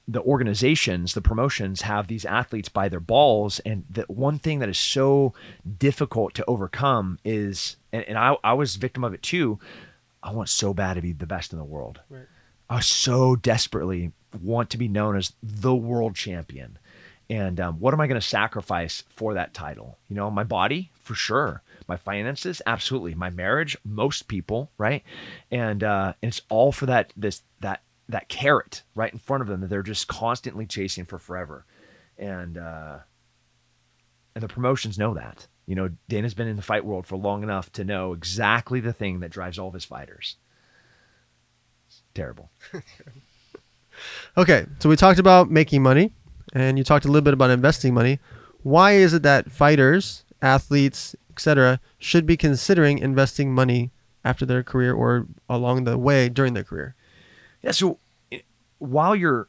the 0.09 0.23
organizations, 0.23 1.15
the 1.15 1.23
promotions 1.23 1.83
have 1.83 2.09
these 2.09 2.25
athletes 2.25 2.69
by 2.69 2.89
their 2.89 3.01
balls, 3.01 3.61
and 3.61 3.85
the 3.89 4.03
one 4.09 4.39
thing 4.39 4.59
that 4.59 4.69
is 4.69 4.79
so 4.79 5.33
difficult 5.79 6.35
to 6.35 6.45
overcome 6.47 7.19
is, 7.25 7.77
and, 7.93 8.05
and 8.05 8.19
I, 8.19 8.37
I 8.43 8.55
was 8.55 8.77
victim 8.77 9.05
of 9.05 9.15
it 9.15 9.23
too. 9.23 9.59
I 10.23 10.33
want 10.33 10.49
so 10.49 10.75
bad 10.75 10.95
to 10.95 11.03
be 11.03 11.13
the 11.13 11.27
best 11.27 11.53
in 11.53 11.59
the 11.59 11.65
world. 11.65 12.01
Right. 12.09 12.27
I 12.69 12.81
so 12.81 13.37
desperately 13.37 14.13
want 14.41 14.71
to 14.71 14.79
be 14.79 14.89
known 14.89 15.17
as 15.17 15.33
the 15.43 15.75
world 15.75 16.15
champion. 16.15 16.79
And 17.29 17.61
um, 17.61 17.81
what 17.81 17.95
am 17.95 18.01
I 18.01 18.07
going 18.07 18.21
to 18.21 18.27
sacrifice 18.27 19.05
for 19.09 19.35
that 19.35 19.55
title? 19.55 19.99
You 20.09 20.17
know, 20.17 20.31
my 20.31 20.45
body, 20.45 20.91
for 21.01 21.15
sure. 21.15 21.63
My 21.89 21.97
finances, 21.97 22.61
absolutely. 22.67 23.15
My 23.15 23.31
marriage, 23.31 23.77
most 23.85 24.29
people, 24.29 24.71
right? 24.79 25.03
And 25.51 25.83
uh, 25.83 26.15
and 26.23 26.29
it's 26.29 26.43
all 26.49 26.73
for 26.73 26.87
that 26.87 27.13
this 27.17 27.43
that 27.61 27.83
that 28.09 28.29
carrot 28.29 28.83
right 28.95 29.13
in 29.13 29.19
front 29.19 29.43
of 29.43 29.49
them 29.49 29.61
that 29.61 29.71
they're 29.71 29.83
just 29.83 30.09
constantly 30.09 30.67
chasing 30.67 31.05
for 31.05 31.19
forever. 31.19 31.65
And 32.19 32.59
uh, 32.59 32.99
and 34.35 34.43
the 34.43 34.49
promotions 34.49 34.99
know 34.99 35.15
that. 35.15 35.47
You 35.67 35.77
know, 35.77 35.91
Dana's 36.09 36.35
been 36.35 36.49
in 36.49 36.57
the 36.57 36.63
fight 36.63 36.85
world 36.85 37.07
for 37.07 37.17
long 37.17 37.43
enough 37.43 37.71
to 37.73 37.85
know 37.85 38.13
exactly 38.13 38.81
the 38.81 38.93
thing 38.93 39.21
that 39.21 39.31
drives 39.31 39.59
all 39.59 39.69
of 39.69 39.75
his 39.75 39.85
fighters. 39.85 40.37
It's 41.87 42.03
terrible. 42.15 42.51
Okay, 44.37 44.67
so 44.79 44.89
we 44.89 44.97
talked 44.97 45.19
about 45.19 45.51
making 45.51 45.83
money, 45.83 46.13
and 46.55 46.79
you 46.79 46.85
talked 46.85 47.05
a 47.05 47.09
little 47.09 47.25
bit 47.25 47.35
about 47.35 47.51
investing 47.51 47.95
money. 47.95 48.19
Why 48.63 48.93
is 48.93 49.13
it 49.13 49.23
that 49.23 49.51
fighters, 49.51 50.25
athletes, 50.41 51.15
etc., 51.31 51.81
should 51.99 52.27
be 52.27 52.37
considering 52.37 52.99
investing 52.99 53.53
money 53.53 53.91
after 54.25 54.47
their 54.47 54.63
career 54.63 54.93
or 54.93 55.27
along 55.49 55.85
the 55.85 55.99
way 55.99 56.29
during 56.29 56.55
their 56.55 56.65
career? 56.65 56.95
Yeah. 57.63 57.71
So 57.73 57.99
while 58.79 59.15
you're 59.15 59.49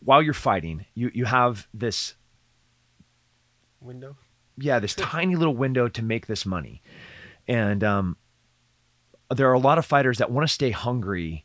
while 0.00 0.22
you're 0.22 0.34
fighting, 0.34 0.86
you 0.94 1.10
you 1.14 1.24
have 1.24 1.68
this 1.74 2.14
Window. 3.80 4.16
yeah 4.56 4.78
this 4.78 4.94
tiny 4.94 5.36
little 5.36 5.54
window 5.54 5.88
to 5.88 6.02
make 6.02 6.26
this 6.26 6.44
money, 6.46 6.82
and 7.46 7.84
um, 7.84 8.16
there 9.34 9.48
are 9.48 9.54
a 9.54 9.58
lot 9.58 9.78
of 9.78 9.86
fighters 9.86 10.18
that 10.18 10.30
want 10.30 10.46
to 10.46 10.52
stay 10.52 10.70
hungry, 10.70 11.44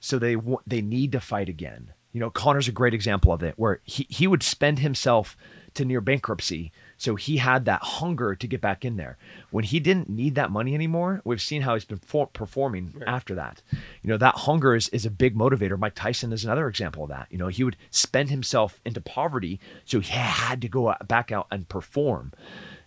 so 0.00 0.18
they 0.18 0.36
wa- 0.36 0.60
they 0.66 0.80
need 0.80 1.12
to 1.12 1.20
fight 1.20 1.48
again. 1.48 1.92
You 2.12 2.20
know, 2.20 2.30
Conor's 2.30 2.68
a 2.68 2.72
great 2.72 2.94
example 2.94 3.32
of 3.32 3.42
it, 3.42 3.54
where 3.56 3.80
he 3.84 4.06
he 4.08 4.26
would 4.26 4.42
spend 4.42 4.78
himself 4.78 5.36
to 5.74 5.84
near 5.84 6.00
bankruptcy, 6.00 6.72
so 6.96 7.14
he 7.14 7.36
had 7.36 7.64
that 7.66 7.82
hunger 7.82 8.34
to 8.34 8.46
get 8.46 8.60
back 8.60 8.84
in 8.84 8.96
there. 8.96 9.18
When 9.50 9.64
he 9.64 9.80
didn't 9.80 10.08
need 10.08 10.34
that 10.36 10.50
money 10.50 10.74
anymore, 10.74 11.20
we've 11.24 11.40
seen 11.40 11.62
how 11.62 11.74
he's 11.74 11.84
been 11.84 11.98
for- 11.98 12.28
performing 12.28 13.02
after 13.06 13.34
that. 13.34 13.62
You 14.02 14.08
know, 14.08 14.16
that 14.16 14.34
hunger 14.34 14.74
is, 14.74 14.88
is 14.90 15.04
a 15.04 15.10
big 15.10 15.36
motivator. 15.36 15.78
Mike 15.78 15.94
Tyson 15.94 16.32
is 16.32 16.44
another 16.44 16.68
example 16.68 17.04
of 17.04 17.10
that. 17.10 17.26
You 17.30 17.38
know, 17.38 17.48
he 17.48 17.64
would 17.64 17.76
spend 17.90 18.30
himself 18.30 18.80
into 18.84 19.00
poverty, 19.00 19.60
so 19.84 20.00
he 20.00 20.10
had 20.10 20.62
to 20.62 20.68
go 20.68 20.90
out- 20.90 21.06
back 21.06 21.32
out 21.32 21.46
and 21.50 21.68
perform. 21.68 22.32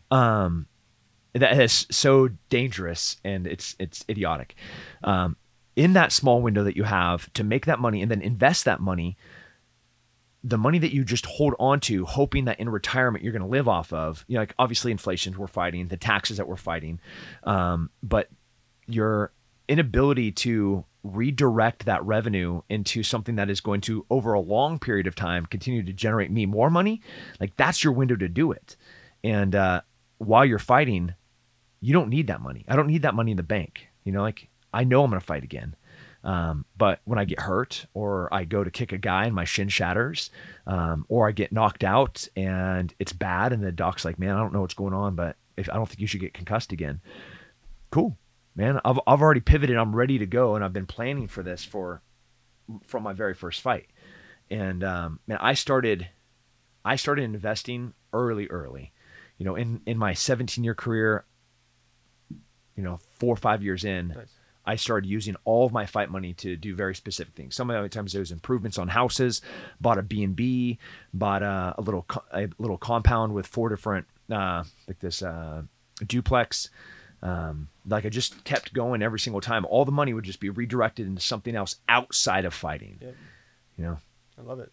Um, 0.09 0.67
that 1.33 1.59
is 1.59 1.85
so 1.91 2.29
dangerous 2.49 3.17
and 3.23 3.45
it's 3.45 3.75
it's 3.79 4.03
idiotic. 4.09 4.55
Um, 5.03 5.35
in 5.75 5.93
that 5.93 6.11
small 6.11 6.41
window 6.41 6.63
that 6.63 6.75
you 6.75 6.83
have 6.83 7.31
to 7.33 7.43
make 7.43 7.65
that 7.65 7.79
money 7.79 8.01
and 8.01 8.11
then 8.11 8.21
invest 8.21 8.65
that 8.65 8.81
money, 8.81 9.15
the 10.43 10.57
money 10.57 10.79
that 10.79 10.93
you 10.93 11.03
just 11.03 11.25
hold 11.25 11.53
on 11.59 11.79
to, 11.81 12.05
hoping 12.05 12.45
that 12.45 12.59
in 12.59 12.69
retirement 12.69 13.23
you're 13.23 13.33
going 13.33 13.41
to 13.41 13.47
live 13.47 13.67
off 13.67 13.91
of, 13.91 14.23
you 14.27 14.35
know, 14.35 14.41
like 14.41 14.55
obviously 14.57 14.91
inflation 14.91 15.37
we're 15.37 15.47
fighting, 15.47 15.87
the 15.87 15.97
taxes 15.97 16.37
that 16.37 16.47
we're 16.47 16.55
fighting, 16.55 16.99
um, 17.43 17.89
but 18.01 18.29
your 18.87 19.33
inability 19.67 20.31
to 20.31 20.85
redirect 21.03 21.85
that 21.85 22.03
revenue 22.03 22.61
into 22.69 23.03
something 23.03 23.35
that 23.35 23.49
is 23.49 23.61
going 23.61 23.81
to 23.81 24.05
over 24.09 24.33
a 24.33 24.39
long 24.39 24.79
period 24.79 25.07
of 25.07 25.15
time 25.15 25.45
continue 25.45 25.83
to 25.83 25.93
generate 25.93 26.31
me 26.31 26.45
more 26.45 26.69
money, 26.69 27.01
like 27.39 27.55
that's 27.57 27.83
your 27.83 27.93
window 27.93 28.15
to 28.15 28.27
do 28.27 28.51
it. 28.51 28.75
And 29.23 29.55
uh, 29.55 29.81
while 30.17 30.45
you're 30.45 30.59
fighting, 30.59 31.13
you 31.81 31.93
don't 31.93 32.09
need 32.09 32.27
that 32.27 32.41
money. 32.41 32.65
I 32.67 32.75
don't 32.75 32.87
need 32.87 33.03
that 33.03 33.15
money 33.15 33.31
in 33.31 33.37
the 33.37 33.43
bank. 33.43 33.87
You 34.03 34.11
know, 34.11 34.21
like 34.21 34.49
I 34.73 34.83
know 34.83 35.03
I'm 35.03 35.09
going 35.09 35.19
to 35.19 35.25
fight 35.25 35.43
again. 35.43 35.75
Um, 36.23 36.65
but 36.77 36.99
when 37.05 37.17
I 37.17 37.25
get 37.25 37.39
hurt 37.39 37.85
or 37.93 38.33
I 38.33 38.43
go 38.43 38.63
to 38.63 38.71
kick 38.71 38.91
a 38.91 38.97
guy 38.97 39.25
and 39.25 39.35
my 39.35 39.45
shin 39.45 39.69
shatters, 39.69 40.31
um, 40.67 41.05
or 41.07 41.27
I 41.27 41.31
get 41.31 41.51
knocked 41.53 41.83
out 41.83 42.27
and 42.35 42.93
it's 42.99 43.13
bad, 43.13 43.53
and 43.53 43.63
the 43.63 43.71
doc's 43.71 44.03
like, 44.03 44.19
"Man, 44.19 44.35
I 44.35 44.39
don't 44.39 44.53
know 44.53 44.61
what's 44.61 44.73
going 44.73 44.93
on, 44.93 45.15
but 45.15 45.37
if 45.55 45.69
I 45.69 45.75
don't 45.75 45.87
think 45.87 45.99
you 46.01 46.07
should 46.07 46.19
get 46.21 46.33
concussed 46.33 46.71
again." 46.71 46.99
Cool, 47.91 48.17
man. 48.55 48.79
I've 48.83 48.99
I've 49.07 49.21
already 49.21 49.39
pivoted. 49.39 49.77
I'm 49.77 49.95
ready 49.95 50.19
to 50.19 50.25
go, 50.25 50.55
and 50.55 50.63
I've 50.63 50.73
been 50.73 50.85
planning 50.85 51.27
for 51.27 51.41
this 51.41 51.63
for 51.63 52.01
from 52.85 53.03
my 53.03 53.13
very 53.13 53.33
first 53.33 53.61
fight. 53.61 53.87
And 54.51 54.83
um, 54.83 55.19
man, 55.27 55.37
I 55.41 55.53
started 55.53 56.07
I 56.83 56.95
started 56.95 57.23
investing 57.23 57.93
early, 58.13 58.47
early. 58.47 58.91
You 59.37 59.45
know, 59.45 59.55
in 59.55 59.81
in 59.85 59.97
my 59.97 60.13
17 60.13 60.63
year 60.63 60.75
career, 60.75 61.23
you 62.75 62.83
know, 62.83 62.99
four 63.19 63.33
or 63.33 63.37
five 63.37 63.63
years 63.63 63.85
in, 63.85 64.09
Nice. 64.09 64.27
I 64.69 64.75
started 64.75 65.09
using 65.09 65.35
all 65.45 65.65
of 65.65 65.73
my 65.73 65.87
fight 65.87 66.11
money 66.11 66.33
to 66.33 66.55
do 66.55 66.75
very 66.75 66.93
specific 66.93 67.33
things. 67.33 67.55
Some 67.55 67.71
of 67.71 67.81
the 67.81 67.89
times 67.89 68.13
there 68.13 68.19
was 68.19 68.31
improvements 68.31 68.77
on 68.77 68.87
houses, 68.87 69.41
bought 69.81 69.97
a 69.97 70.03
B 70.03 70.23
and 70.23 70.35
B, 70.35 70.77
bought 71.11 71.41
a, 71.41 71.73
a 71.75 71.81
little 71.81 72.05
a 72.31 72.49
little 72.59 72.77
compound 72.77 73.33
with 73.33 73.47
four 73.47 73.69
different 73.69 74.05
uh, 74.31 74.63
like 74.87 74.99
this 74.99 75.23
uh, 75.23 75.63
duplex. 76.05 76.69
Um, 77.23 77.69
like 77.87 78.05
I 78.05 78.09
just 78.09 78.43
kept 78.43 78.71
going 78.71 79.01
every 79.01 79.19
single 79.19 79.41
time. 79.41 79.65
All 79.65 79.85
the 79.85 79.91
money 79.91 80.13
would 80.13 80.23
just 80.23 80.39
be 80.39 80.51
redirected 80.51 81.07
into 81.07 81.19
something 81.21 81.55
else 81.55 81.77
outside 81.89 82.45
of 82.45 82.53
fighting. 82.53 82.99
Yep. 83.01 83.15
You 83.75 83.83
know, 83.85 83.97
I 84.37 84.41
love 84.43 84.59
it. 84.59 84.71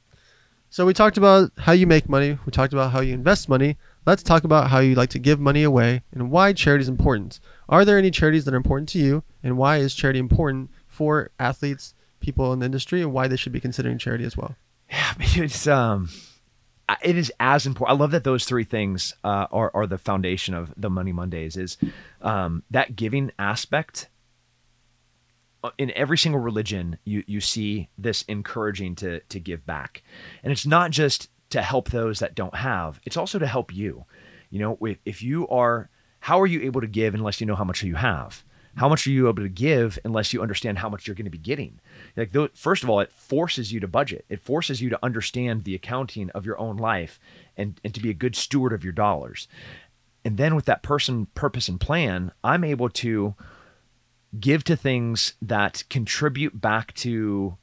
So 0.69 0.85
we 0.85 0.93
talked 0.93 1.17
about 1.17 1.53
how 1.57 1.73
you 1.73 1.87
make 1.87 2.07
money. 2.07 2.39
We 2.45 2.53
talked 2.53 2.75
about 2.75 2.93
how 2.93 3.01
you 3.01 3.15
invest 3.15 3.49
money. 3.49 3.79
Let's 4.07 4.23
talk 4.23 4.45
about 4.45 4.71
how 4.71 4.79
you 4.79 4.95
like 4.95 5.11
to 5.11 5.19
give 5.19 5.41
money 5.41 5.65
away 5.65 6.03
and 6.13 6.31
why 6.31 6.53
charity 6.53 6.83
is 6.83 6.89
important. 6.89 7.41
Are 7.69 7.85
there 7.85 7.99
any 7.99 8.13
charities 8.13 8.45
that 8.45 8.55
are 8.55 8.57
important 8.57 8.89
to 8.91 8.99
you, 9.01 9.25
and 9.43 9.59
why 9.59 9.79
is 9.79 9.95
charity 9.95 10.21
important 10.21 10.71
for 10.87 11.31
athletes, 11.41 11.93
people 12.21 12.53
in 12.53 12.61
the 12.61 12.67
industry, 12.67 13.03
and 13.03 13.13
why 13.13 13.27
they 13.27 13.37
should 13.37 13.53
be 13.53 13.61
considering 13.61 13.99
charity 13.99 14.25
as 14.25 14.37
well? 14.37 14.55
Yeah, 14.89 15.15
it's 15.19 15.67
um, 15.67 16.09
it 17.03 17.17
is 17.17 17.33
as 17.41 17.67
important. 17.67 17.99
I 17.99 18.01
love 18.01 18.13
that 18.13 18.23
those 18.23 18.45
three 18.45 18.63
things 18.65 19.13
uh, 19.25 19.49
are 19.51 19.73
are 19.75 19.89
the 19.89 19.99
foundation 19.99 20.55
of 20.55 20.73
the 20.77 20.89
Money 20.89 21.13
Mondays. 21.13 21.57
Is 21.57 21.77
um, 22.23 22.63
that 22.71 22.95
giving 22.95 23.33
aspect 23.39 24.09
Uh, 25.65 25.71
in 25.79 25.91
every 25.97 26.19
single 26.19 26.41
religion 26.41 26.99
you 27.05 27.25
you 27.27 27.41
see 27.41 27.89
this 27.99 28.23
encouraging 28.29 28.95
to 28.95 29.19
to 29.21 29.41
give 29.41 29.67
back, 29.67 30.03
and 30.45 30.53
it's 30.53 30.67
not 30.67 30.93
just 30.93 31.29
to 31.51 31.63
help 31.63 31.91
those 31.91 32.19
that 32.19 32.35
don't 32.35 32.55
have. 32.55 33.01
It's 33.05 33.17
also 33.17 33.39
to 33.39 33.47
help 33.47 33.75
you. 33.75 34.05
You 34.51 34.61
know, 34.61 34.97
if, 35.05 35.23
you 35.23 35.49
are, 35.49 35.91
how 36.21 36.41
are 36.41 36.47
you 36.47 36.63
able 36.63 36.81
to 36.81 36.87
give 36.87 37.15
unless 37.15 37.41
you 37.41 37.47
know 37.47 37.57
how 37.57 37.65
much 37.65 37.83
you 37.83 37.95
have? 37.95 38.45
How 38.77 38.89
much 38.89 39.07
are 39.07 39.11
you 39.11 39.29
able 39.29 39.43
to 39.43 39.49
give 39.49 39.99
unless 40.05 40.33
you 40.33 40.43
understand 40.43 40.79
how 40.79 40.91
much 40.91 41.07
you're 41.07 41.17
going 41.17 41.25
to 41.25 41.31
be 41.31 41.39
getting? 41.39 41.81
Like, 42.15 42.33
tho- 42.33 42.51
first 42.55 42.83
of 42.83 42.91
all, 42.91 43.01
it 43.01 43.11
forces 43.11 43.73
you 43.73 43.81
to 43.81 43.89
budget. 43.89 44.27
It 44.29 44.43
forces 44.43 44.83
you 44.83 44.91
to 44.91 44.99
understand 45.03 45.65
the 45.65 45.75
accounting 45.75 46.31
of 46.31 46.45
your 46.45 46.59
own 46.59 46.77
life 46.77 47.19
and, 47.57 47.81
and 47.83 47.95
to 47.95 48.01
be 48.01 48.11
a 48.11 48.15
good 48.15 48.37
steward 48.37 48.75
of 48.75 48.85
your 48.85 48.93
dollars. 48.93 49.49
And 50.27 50.37
then 50.37 50.55
with 50.55 50.67
that 50.67 50.83
person, 50.83 51.27
purpose, 51.35 51.69
and 51.69 51.81
plan, 51.81 52.33
I'm 52.45 52.65
able 52.65 52.91
to 52.91 53.35
give 54.39 54.65
to 54.65 54.77
things 54.77 55.35
that 55.41 55.85
contribute 55.89 56.61
back 56.61 56.93
to 56.95 57.57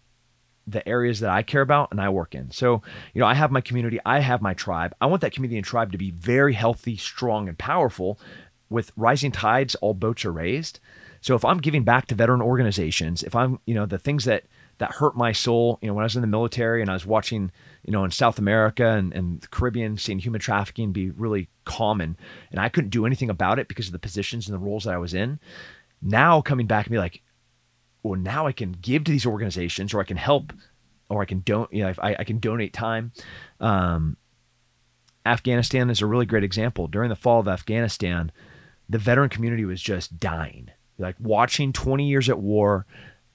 the 0.68 0.88
areas 0.88 1.20
that 1.20 1.30
I 1.30 1.44
care 1.44 1.62
about 1.62 1.90
and 1.92 2.00
I 2.00 2.10
work 2.10 2.36
in. 2.36 2.52
So, 2.52 2.82
you 3.14 3.20
know, 3.20 3.28
I 3.28 3.34
have 3.34 3.52
my 3.52 3.62
community, 3.62 4.00
I 4.06 4.20
have 4.20 4.42
my 4.42 4.54
tribe. 4.54 4.96
I 5.02 5.08
want 5.08 5.22
that 5.22 5.34
community 5.34 5.58
and 5.58 5.66
tribe 5.66 5.92
to 5.92 5.98
be 5.98 6.12
very 6.12 6.54
healthy, 6.54 6.98
strong, 6.98 7.50
and 7.50 7.58
powerful. 7.58 8.20
With 8.70 8.92
rising 8.96 9.32
tides, 9.32 9.76
all 9.76 9.94
boats 9.94 10.26
are 10.26 10.32
raised. 10.32 10.80
So 11.22 11.36
if 11.36 11.46
I'm 11.46 11.60
giving 11.60 11.84
back 11.84 12.08
to 12.08 12.16
veteran 12.16 12.42
organizations, 12.42 13.24
if 13.24 13.36
I'm, 13.36 13.60
you 13.66 13.76
know, 13.76 13.86
the 13.86 14.00
things 14.00 14.26
that 14.26 14.44
that 14.80 14.92
hurt 14.92 15.16
my 15.16 15.32
soul, 15.32 15.78
you 15.82 15.88
know, 15.88 15.94
when 15.94 16.02
I 16.04 16.06
was 16.06 16.16
in 16.16 16.22
the 16.22 16.28
military 16.28 16.82
and 16.82 16.90
I 16.90 16.94
was 16.94 17.06
watching, 17.06 17.52
you 17.86 17.92
know, 17.92 18.04
in 18.04 18.12
South 18.12 18.40
America 18.40 18.88
and, 18.88 19.14
and 19.14 19.40
the 19.40 19.48
Caribbean, 19.48 19.98
seeing 19.98 20.18
human 20.18 20.42
trafficking 20.42 20.92
be 20.92 21.12
really 21.12 21.48
common, 21.64 22.18
and 22.52 22.60
I 22.60 22.70
couldn't 22.70 22.90
do 22.90 23.06
anything 23.06 23.30
about 23.30 23.60
it 23.60 23.68
because 23.68 23.86
of 23.88 23.94
the 23.94 24.00
positions 24.00 24.48
and 24.48 24.56
the 24.56 24.66
roles 24.66 24.86
that 24.86 24.94
I 24.94 24.98
was 24.98 25.14
in. 25.14 25.40
Now 26.02 26.42
coming 26.42 26.66
back 26.66 26.88
and 26.88 26.92
be 26.92 26.98
like, 26.98 27.22
well, 28.04 28.20
now 28.20 28.46
I 28.46 28.52
can 28.52 28.74
give 28.74 29.06
to 29.06 29.12
these 29.12 29.26
organizations, 29.26 29.94
or 29.94 30.02
I 30.02 30.04
can 30.04 30.18
help, 30.18 30.54
or 31.10 31.22
I 31.22 31.26
can 31.26 31.40
don't, 31.40 31.72
you 31.74 31.84
know, 31.84 31.94
I, 32.00 32.18
I 32.20 32.24
can 32.26 32.40
donate 32.40 32.74
time. 32.74 33.14
Um, 33.60 34.18
Afghanistan 35.26 35.90
is 35.90 36.02
a 36.02 36.06
really 36.06 36.26
great 36.26 36.44
example. 36.44 36.88
During 36.88 37.10
the 37.10 37.16
fall 37.16 37.40
of 37.40 37.48
Afghanistan, 37.48 38.32
the 38.90 38.98
veteran 38.98 39.30
community 39.30 39.64
was 39.64 39.82
just 39.82 40.20
dying. 40.20 40.70
Like 40.98 41.16
watching 41.20 41.72
20 41.72 42.08
years 42.08 42.30
at 42.30 42.40
war, 42.40 42.86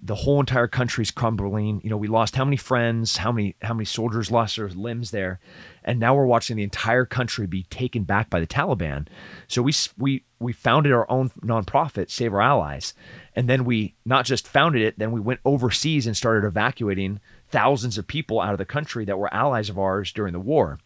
the 0.00 0.14
whole 0.14 0.38
entire 0.38 0.68
country's 0.68 1.10
crumbling. 1.10 1.80
You 1.82 1.90
know, 1.90 1.96
we 1.96 2.06
lost 2.06 2.36
how 2.36 2.44
many 2.44 2.56
friends, 2.56 3.16
how 3.16 3.32
many 3.32 3.56
how 3.62 3.74
many 3.74 3.84
soldiers 3.84 4.30
lost 4.30 4.56
their 4.56 4.68
limbs 4.68 5.10
there, 5.10 5.40
and 5.84 5.98
now 5.98 6.14
we're 6.14 6.26
watching 6.26 6.56
the 6.56 6.62
entire 6.62 7.04
country 7.04 7.46
be 7.46 7.64
taken 7.64 8.04
back 8.04 8.30
by 8.30 8.38
the 8.38 8.46
Taliban. 8.46 9.08
So 9.48 9.60
we 9.62 9.72
we 9.96 10.24
we 10.38 10.52
founded 10.52 10.92
our 10.92 11.10
own 11.10 11.30
nonprofit, 11.42 12.10
Save 12.10 12.32
Our 12.32 12.40
Allies, 12.40 12.94
and 13.34 13.48
then 13.48 13.64
we 13.64 13.96
not 14.04 14.24
just 14.24 14.46
founded 14.46 14.82
it, 14.82 14.98
then 14.98 15.10
we 15.10 15.20
went 15.20 15.40
overseas 15.44 16.06
and 16.06 16.16
started 16.16 16.46
evacuating 16.46 17.20
thousands 17.50 17.98
of 17.98 18.06
people 18.06 18.40
out 18.40 18.52
of 18.52 18.58
the 18.58 18.64
country 18.64 19.04
that 19.04 19.18
were 19.18 19.32
allies 19.34 19.68
of 19.68 19.78
ours 19.78 20.12
during 20.12 20.32
the 20.32 20.40
war. 20.40 20.78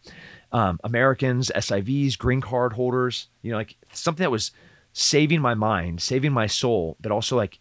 Um, 0.51 0.79
Americans, 0.83 1.51
SIVs, 1.55 2.17
green 2.17 2.41
card 2.41 2.73
holders, 2.73 3.27
you 3.41 3.51
know, 3.51 3.57
like 3.57 3.75
something 3.91 4.23
that 4.23 4.31
was 4.31 4.51
saving 4.93 5.41
my 5.41 5.55
mind, 5.55 6.01
saving 6.01 6.31
my 6.31 6.47
soul, 6.47 6.95
but 7.01 7.11
also 7.11 7.35
like 7.35 7.59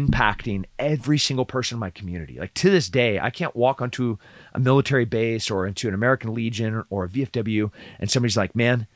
impacting 0.00 0.64
every 0.78 1.18
single 1.18 1.44
person 1.44 1.76
in 1.76 1.80
my 1.80 1.90
community. 1.90 2.38
Like 2.38 2.54
to 2.54 2.70
this 2.70 2.88
day, 2.88 3.18
I 3.18 3.30
can't 3.30 3.54
walk 3.56 3.80
onto 3.82 4.18
a 4.52 4.60
military 4.60 5.04
base 5.04 5.50
or 5.50 5.66
into 5.66 5.88
an 5.88 5.94
American 5.94 6.34
Legion 6.34 6.84
or 6.90 7.04
a 7.04 7.08
VFW 7.08 7.70
and 7.98 8.10
somebody's 8.10 8.36
like, 8.36 8.54
man, 8.56 8.86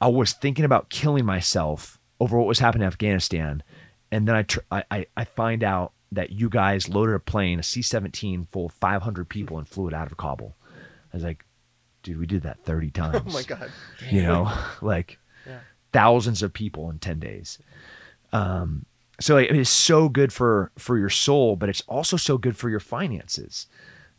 I 0.00 0.08
was 0.08 0.32
thinking 0.32 0.64
about 0.64 0.90
killing 0.90 1.24
myself 1.24 1.98
over 2.20 2.36
what 2.38 2.46
was 2.46 2.58
happening 2.58 2.82
in 2.82 2.88
Afghanistan. 2.88 3.62
And 4.10 4.26
then 4.28 4.34
I, 4.36 4.42
tr- 4.42 4.60
I, 4.70 5.06
I, 5.16 5.24
find 5.24 5.64
out 5.64 5.92
that 6.12 6.30
you 6.30 6.48
guys 6.48 6.88
loaded 6.88 7.14
a 7.14 7.18
plane, 7.18 7.58
a 7.58 7.62
C 7.62 7.82
17 7.82 8.46
full 8.52 8.66
of 8.66 8.72
500 8.72 9.28
people 9.28 9.58
and 9.58 9.68
flew 9.68 9.88
it 9.88 9.94
out 9.94 10.10
of 10.10 10.16
Kabul. 10.16 10.54
I 11.12 11.16
was 11.16 11.24
like, 11.24 11.44
dude, 12.02 12.18
we 12.18 12.26
did 12.26 12.42
that 12.42 12.64
30 12.64 12.90
times 12.90 13.22
Oh 13.26 13.32
my 13.32 13.42
God. 13.42 13.70
you 14.10 14.22
know 14.22 14.52
like 14.82 15.18
Yeah. 15.46 15.58
thousands 15.92 16.42
of 16.42 16.52
people 16.52 16.88
in 16.90 16.98
10 17.00 17.18
days 17.18 17.58
um 18.32 18.84
so 19.20 19.34
like, 19.34 19.50
it's 19.50 19.70
so 19.70 20.08
good 20.08 20.32
for 20.32 20.70
for 20.78 20.98
your 20.98 21.08
soul 21.08 21.56
but 21.56 21.68
it's 21.68 21.82
also 21.82 22.16
so 22.16 22.38
good 22.38 22.56
for 22.56 22.68
your 22.70 22.80
finances. 22.80 23.66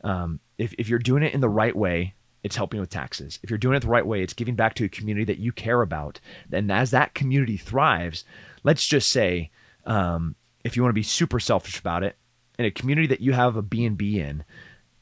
Um 0.04 0.40
if, 0.58 0.74
if 0.78 0.90
you're 0.90 1.00
doing 1.00 1.24
it 1.24 1.34
in 1.34 1.42
the 1.42 1.50
right 1.50 1.76
way 1.76 2.14
it's 2.44 2.56
helping 2.56 2.80
with 2.80 2.90
taxes. 2.90 3.40
If 3.44 3.50
you're 3.50 3.58
doing 3.58 3.76
it 3.76 3.82
the 3.82 3.88
right 3.88 4.06
way 4.06 4.22
it's 4.22 4.34
giving 4.34 4.56
back 4.56 4.76
to 4.76 4.86
a 4.86 4.90
community 4.90 5.26
that 5.26 5.40
you 5.40 5.52
care 5.52 5.82
about. 5.82 6.20
And 6.52 6.72
as 6.72 6.92
that 6.92 7.14
community 7.14 7.58
thrives 7.58 8.24
let's 8.64 8.86
just 8.88 9.10
say 9.10 9.52
um 9.86 10.36
if 10.64 10.76
you 10.76 10.84
want 10.84 10.92
to 10.92 11.00
be 11.00 11.04
super 11.04 11.40
selfish 11.40 11.80
about 11.80 12.04
it 12.04 12.16
in 12.60 12.66
a 12.66 12.72
community 12.72 13.08
that 13.08 13.22
you 13.22 13.34
have 13.34 13.56
a 13.56 13.62
b&b 13.62 14.20
in 14.20 14.44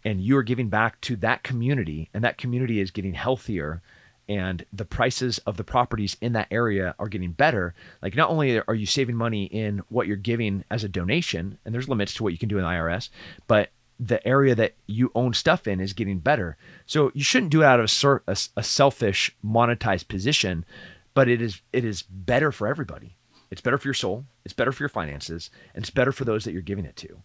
and 0.04 0.22
you 0.22 0.38
are 0.38 0.44
giving 0.44 0.70
back 0.70 1.02
to 1.02 1.16
that 1.16 1.44
community 1.44 2.10
and 2.14 2.24
that 2.24 2.38
community 2.38 2.80
is 2.80 2.92
getting 2.92 3.14
healthier 3.14 3.82
and 4.28 4.66
the 4.74 4.86
prices 4.86 5.38
of 5.40 5.58
the 5.58 5.64
properties 5.64 6.18
in 6.22 6.34
that 6.34 6.48
area 6.52 6.96
are 7.00 7.08
getting 7.08 7.32
better. 7.32 7.74
Like 8.02 8.16
not 8.16 8.30
only 8.30 8.60
are 8.60 8.76
you 8.76 8.86
saving 8.86 9.16
money 9.16 9.46
in 9.46 9.82
what 9.90 10.08
you're 10.08 10.18
giving 10.18 10.64
as 10.72 10.84
a 10.84 10.90
donation 10.90 11.58
and 11.64 11.74
there's 11.74 11.90
limits 11.90 12.14
to 12.16 12.24
what 12.24 12.34
you 12.34 12.40
can 12.40 12.50
do 12.50 12.58
in 12.58 12.64
the 12.64 12.70
IRS 12.70 13.10
but 13.48 13.70
the 13.98 14.26
area 14.28 14.54
that 14.56 14.74
you 14.88 15.10
own 15.16 15.34
stuff 15.34 15.68
in 15.68 15.80
is 15.80 15.94
getting 15.94 16.20
better. 16.20 16.58
So 16.86 17.12
you 17.14 17.24
shouldn't 17.24 17.52
do 17.52 17.62
it 17.62 17.66
out 17.66 17.80
of 17.80 17.90
a, 18.04 18.32
a, 18.32 18.38
a 18.58 18.64
selfish 18.64 19.36
monetized 19.46 20.08
position 20.08 20.66
but 21.14 21.30
it 21.30 21.42
is 21.42 21.62
it 21.72 21.86
is 21.86 22.02
better 22.02 22.52
for 22.52 22.68
everybody. 22.68 23.16
It's 23.52 23.62
better 23.62 23.78
for 23.78 23.88
your 23.88 23.94
soul 23.94 24.26
it's 24.46 24.54
better 24.54 24.72
for 24.72 24.84
your 24.84 24.90
finances 24.90 25.50
and 25.74 25.84
it's 25.84 25.90
better 25.90 26.12
for 26.12 26.24
those 26.24 26.46
that 26.46 26.54
you're 26.54 26.62
giving 26.62 26.86
it 26.86 26.96
to. 26.98 27.18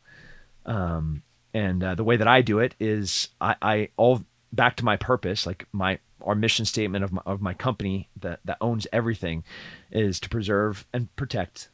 Um, 0.67 1.23
and 1.53 1.83
uh, 1.83 1.95
the 1.95 2.05
way 2.05 2.17
that 2.17 2.29
I 2.29 2.43
do 2.43 2.61
it 2.61 2.75
is 2.81 3.29
I, 3.41 3.57
I 3.61 3.89
all 3.97 4.25
back 4.53 4.77
to 4.77 4.85
my 4.85 4.97
purpose, 4.97 5.47
like 5.47 5.67
my 5.73 5.99
our 6.23 6.35
mission 6.35 6.67
statement 6.67 7.03
of 7.05 7.13
my, 7.13 7.23
of 7.25 7.41
my 7.41 7.55
company 7.55 8.09
that 8.21 8.41
that 8.45 8.59
owns 8.61 8.87
everything, 8.93 9.45
is 9.91 10.21
to 10.21 10.29
preserve 10.29 10.87
and 10.93 11.15
protect, 11.17 11.71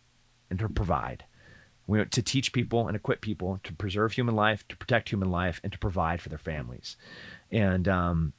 and 0.50 0.58
to 0.58 0.68
provide. 0.68 1.24
We 1.86 2.04
to 2.04 2.22
teach 2.22 2.52
people 2.52 2.88
and 2.88 2.96
equip 2.96 3.20
people 3.20 3.60
to 3.62 3.72
preserve 3.72 4.12
human 4.12 4.34
life, 4.34 4.66
to 4.68 4.76
protect 4.76 5.08
human 5.08 5.30
life, 5.30 5.60
and 5.62 5.72
to 5.72 5.78
provide 5.78 6.20
for 6.20 6.28
their 6.28 6.38
families. 6.38 6.96
And 7.50 7.86
um, 7.86 8.32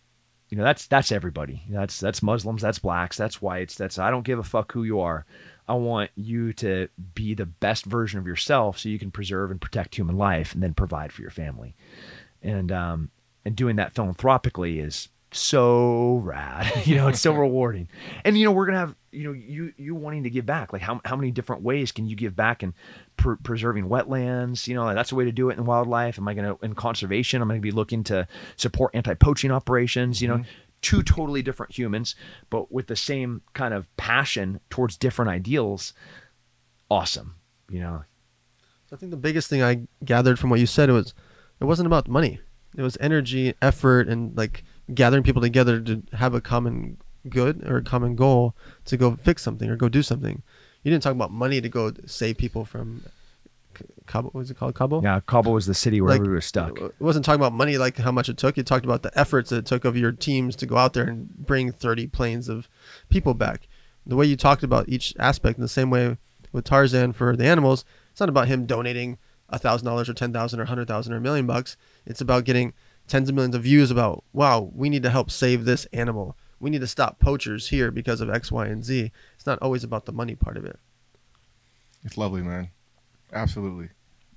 you 0.50 0.58
know 0.58 0.64
that's 0.64 0.88
that's 0.88 1.12
everybody. 1.12 1.64
That's 1.70 2.00
that's 2.00 2.24
Muslims, 2.24 2.62
that's 2.62 2.80
blacks, 2.80 3.18
that's 3.18 3.42
whites. 3.42 3.76
That's 3.76 4.00
I 4.00 4.12
don't 4.12 4.26
give 4.26 4.40
a 4.40 4.44
fuck 4.44 4.72
who 4.72 4.84
you 4.84 5.00
are. 5.00 5.26
I 5.68 5.74
want 5.74 6.12
you 6.16 6.54
to 6.54 6.88
be 7.14 7.34
the 7.34 7.46
best 7.46 7.86
version 7.86 8.20
of 8.20 8.28
yourself 8.28 8.78
so 8.78 8.88
you 8.88 9.00
can 9.00 9.12
preserve 9.12 9.52
and 9.52 9.60
protect 9.60 9.96
human 9.96 10.18
life 10.18 10.54
and 10.54 10.64
then 10.64 10.74
provide 10.74 11.12
for 11.12 11.22
your 11.22 11.32
family. 11.32 11.76
And 12.42 12.72
um, 12.72 13.12
and 13.48 13.56
doing 13.56 13.78
that 13.78 13.96
philanthropically 13.96 14.80
is 14.80 15.08
so 15.32 16.18
rad. 16.18 16.70
you 16.86 16.96
know, 16.96 17.08
it's 17.08 17.22
so 17.22 17.32
rewarding. 17.34 17.88
And 18.26 18.38
you 18.38 18.44
know, 18.44 18.52
we're 18.52 18.66
gonna 18.66 18.80
have 18.80 18.96
you 19.12 19.24
know 19.24 19.32
you 19.32 19.74
you 19.78 19.96
wanting 19.96 20.24
to 20.24 20.30
give 20.30 20.46
back. 20.46 20.74
Like 20.74 20.82
how 20.82 21.00
how 21.06 21.16
many 21.16 21.32
different 21.32 21.62
ways 21.62 21.94
can 21.94 22.08
you 22.08 22.18
give 22.18 22.36
back 22.36 22.62
in 22.62 22.74
pr- 23.16 23.36
preserving 23.42 23.88
wetlands? 23.88 24.68
You 24.68 24.76
know, 24.76 24.94
that's 24.94 25.14
a 25.14 25.16
way 25.16 25.24
to 25.24 25.32
do 25.32 25.50
it 25.50 25.58
in 25.58 25.66
wildlife. 25.66 26.20
Am 26.20 26.28
I 26.28 26.34
gonna 26.34 26.58
in 26.62 26.76
conservation? 26.76 27.42
I'm 27.42 27.48
gonna 27.48 27.62
be 27.62 27.72
looking 27.72 28.04
to 28.06 28.28
support 28.58 28.94
anti 28.94 29.14
poaching 29.14 29.52
operations. 29.52 30.22
You 30.22 30.28
know. 30.28 30.36
Mm-hmm. 30.36 30.52
Two 30.80 31.02
totally 31.02 31.42
different 31.42 31.76
humans, 31.76 32.14
but 32.52 32.72
with 32.72 32.86
the 32.86 32.96
same 32.96 33.42
kind 33.54 33.74
of 33.74 33.88
passion 33.98 34.60
towards 34.70 34.96
different 34.96 35.32
ideals. 35.32 35.92
Awesome, 36.92 37.34
you 37.68 37.80
know. 37.80 38.04
I 38.94 38.96
think 38.96 39.10
the 39.10 39.18
biggest 39.18 39.50
thing 39.50 39.64
I 39.64 39.88
gathered 40.06 40.38
from 40.38 40.52
what 40.52 40.60
you 40.60 40.68
said 40.68 40.92
was 40.92 41.16
it 41.60 41.66
wasn't 41.66 41.88
about 41.88 42.08
money. 42.08 42.40
It 42.78 42.84
was 42.84 42.98
energy, 43.02 43.54
effort, 43.62 44.08
and 44.08 44.38
like 44.38 44.64
gathering 44.94 45.24
people 45.24 45.42
together 45.42 45.82
to 45.82 46.04
have 46.14 46.34
a 46.34 46.42
common 46.42 46.98
good 47.28 47.68
or 47.70 47.78
a 47.78 47.84
common 47.84 48.16
goal 48.16 48.56
to 48.86 48.96
go 48.96 49.16
fix 49.16 49.42
something 49.42 49.70
or 49.70 49.76
go 49.76 49.90
do 49.90 50.02
something. 50.02 50.42
You 50.84 50.92
didn't 50.92 51.04
talk 51.04 51.12
about 51.12 51.32
money 51.32 51.60
to 51.60 51.68
go 51.68 51.92
save 52.06 52.38
people 52.38 52.64
from 52.64 53.04
Cabo. 54.06 54.28
What 54.28 54.36
was 54.36 54.52
it 54.52 54.58
called? 54.58 54.76
Cabo. 54.76 55.02
Yeah, 55.02 55.20
Cabo 55.28 55.52
was 55.52 55.66
the 55.66 55.74
city 55.74 56.02
where 56.02 56.12
Like, 56.12 56.22
we 56.22 56.30
were 56.30 56.42
stuck. 56.42 56.80
It 56.80 56.94
wasn't 57.00 57.26
talking 57.26 57.42
about 57.42 57.54
money 57.54 57.78
like 57.78 57.98
how 57.98 58.12
much 58.12 58.30
it 58.30 58.38
took. 58.38 58.58
You 58.58 58.64
talked 58.64 58.86
about 58.86 59.04
the 59.04 59.18
efforts 59.20 59.50
that 59.50 59.58
it 59.58 59.66
took 59.66 59.86
of 59.86 59.98
your 59.98 60.12
teams 60.12 60.56
to 60.58 60.66
go 60.66 60.78
out 60.78 60.94
there 60.94 61.06
and 61.06 61.30
bring 61.30 61.72
30 61.72 62.08
planes 62.08 62.48
of 62.48 62.70
people 63.10 63.34
back. 63.34 63.68
The 64.06 64.16
way 64.16 64.26
you 64.26 64.38
talked 64.38 64.64
about 64.64 64.88
each 64.88 65.14
aspect 65.20 65.58
in 65.58 65.62
the 65.62 65.68
same 65.68 65.90
way 65.90 66.18
with 66.54 66.64
Tarzan 66.64 67.14
for 67.14 67.36
the 67.36 67.46
animals, 67.46 67.84
it's 68.12 68.20
not 68.20 68.30
about 68.30 68.48
him 68.48 68.66
donating 68.66 69.18
a 69.50 69.60
thousand 69.60 69.86
dollars 69.86 70.10
or 70.10 70.14
ten 70.14 70.34
thousand 70.34 70.60
or 70.60 70.66
hundred 70.66 70.88
thousand 70.88 71.14
or 71.14 71.18
a 71.18 71.22
million 71.22 71.46
bucks. 71.48 71.78
It's 72.06 72.22
about 72.22 72.46
getting 72.46 72.74
tens 73.08 73.30
of 73.30 73.36
millions 73.36 73.56
of 73.56 73.64
views 73.64 73.92
about 73.92 74.24
wow, 74.34 74.72
we 74.74 74.90
need 74.90 75.04
to 75.04 75.10
help 75.10 75.32
save 75.32 75.66
this 75.66 75.86
animal. 75.94 76.38
We 76.60 76.70
need 76.70 76.82
to 76.82 76.88
stop 76.88 77.20
poachers 77.20 77.70
here 77.70 77.92
because 77.92 78.20
of 78.20 78.30
X, 78.30 78.52
Y, 78.52 78.66
and 78.66 78.84
Z. 78.84 79.12
It's 79.36 79.46
not 79.46 79.60
always 79.62 79.84
about 79.84 80.06
the 80.06 80.12
money 80.12 80.36
part 80.36 80.58
of 80.58 80.66
it. 80.66 80.80
It's 82.04 82.18
lovely, 82.18 82.42
man. 82.42 82.70
Absolutely. 83.34 83.90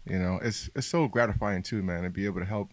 You 0.06 0.18
know, 0.18 0.38
it's 0.42 0.70
it's 0.74 0.86
so 0.86 1.08
gratifying 1.08 1.62
too, 1.62 1.82
man, 1.82 2.02
to 2.02 2.10
be 2.10 2.26
able 2.26 2.40
to 2.40 2.46
help 2.46 2.70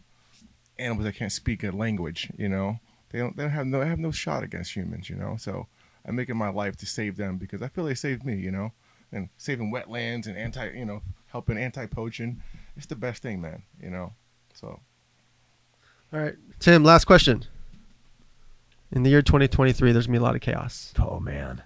animals 0.79 1.05
that 1.05 1.15
can't 1.15 1.31
speak 1.31 1.63
a 1.63 1.71
language. 1.71 2.29
You 2.37 2.49
know, 2.49 2.79
they 3.09 3.19
don't 3.19 3.35
they 3.37 3.43
don't 3.43 3.51
have 3.51 3.67
no 3.67 3.79
they 3.79 3.87
have 3.87 3.99
no 3.99 4.11
shot 4.11 4.43
against 4.43 4.75
humans. 4.75 5.09
You 5.09 5.15
know, 5.15 5.37
so 5.37 5.67
I 6.05 6.11
make 6.11 6.29
it 6.29 6.35
my 6.35 6.49
life 6.49 6.75
to 6.77 6.85
save 6.85 7.17
them 7.17 7.37
because 7.37 7.61
I 7.61 7.67
feel 7.67 7.85
they 7.85 7.95
saved 7.95 8.25
me. 8.25 8.35
You 8.35 8.51
know, 8.51 8.71
and 9.11 9.29
saving 9.37 9.71
wetlands 9.71 10.27
and 10.27 10.37
anti 10.37 10.69
you 10.71 10.85
know 10.85 11.01
helping 11.27 11.57
anti 11.57 11.85
poaching, 11.85 12.41
it's 12.75 12.85
the 12.85 12.95
best 12.95 13.21
thing, 13.21 13.41
man. 13.41 13.63
You 13.81 13.89
know, 13.89 14.13
so 14.53 14.79
All 16.13 16.19
right, 16.19 16.35
Tim. 16.59 16.83
Last 16.83 17.05
question. 17.05 17.45
In 18.91 19.03
the 19.03 19.09
year 19.09 19.21
2023, 19.21 19.91
there's 19.91 20.07
gonna 20.07 20.17
be 20.17 20.21
a 20.21 20.23
lot 20.23 20.35
of 20.35 20.41
chaos. 20.41 20.93
Oh 20.99 21.19
man. 21.19 21.61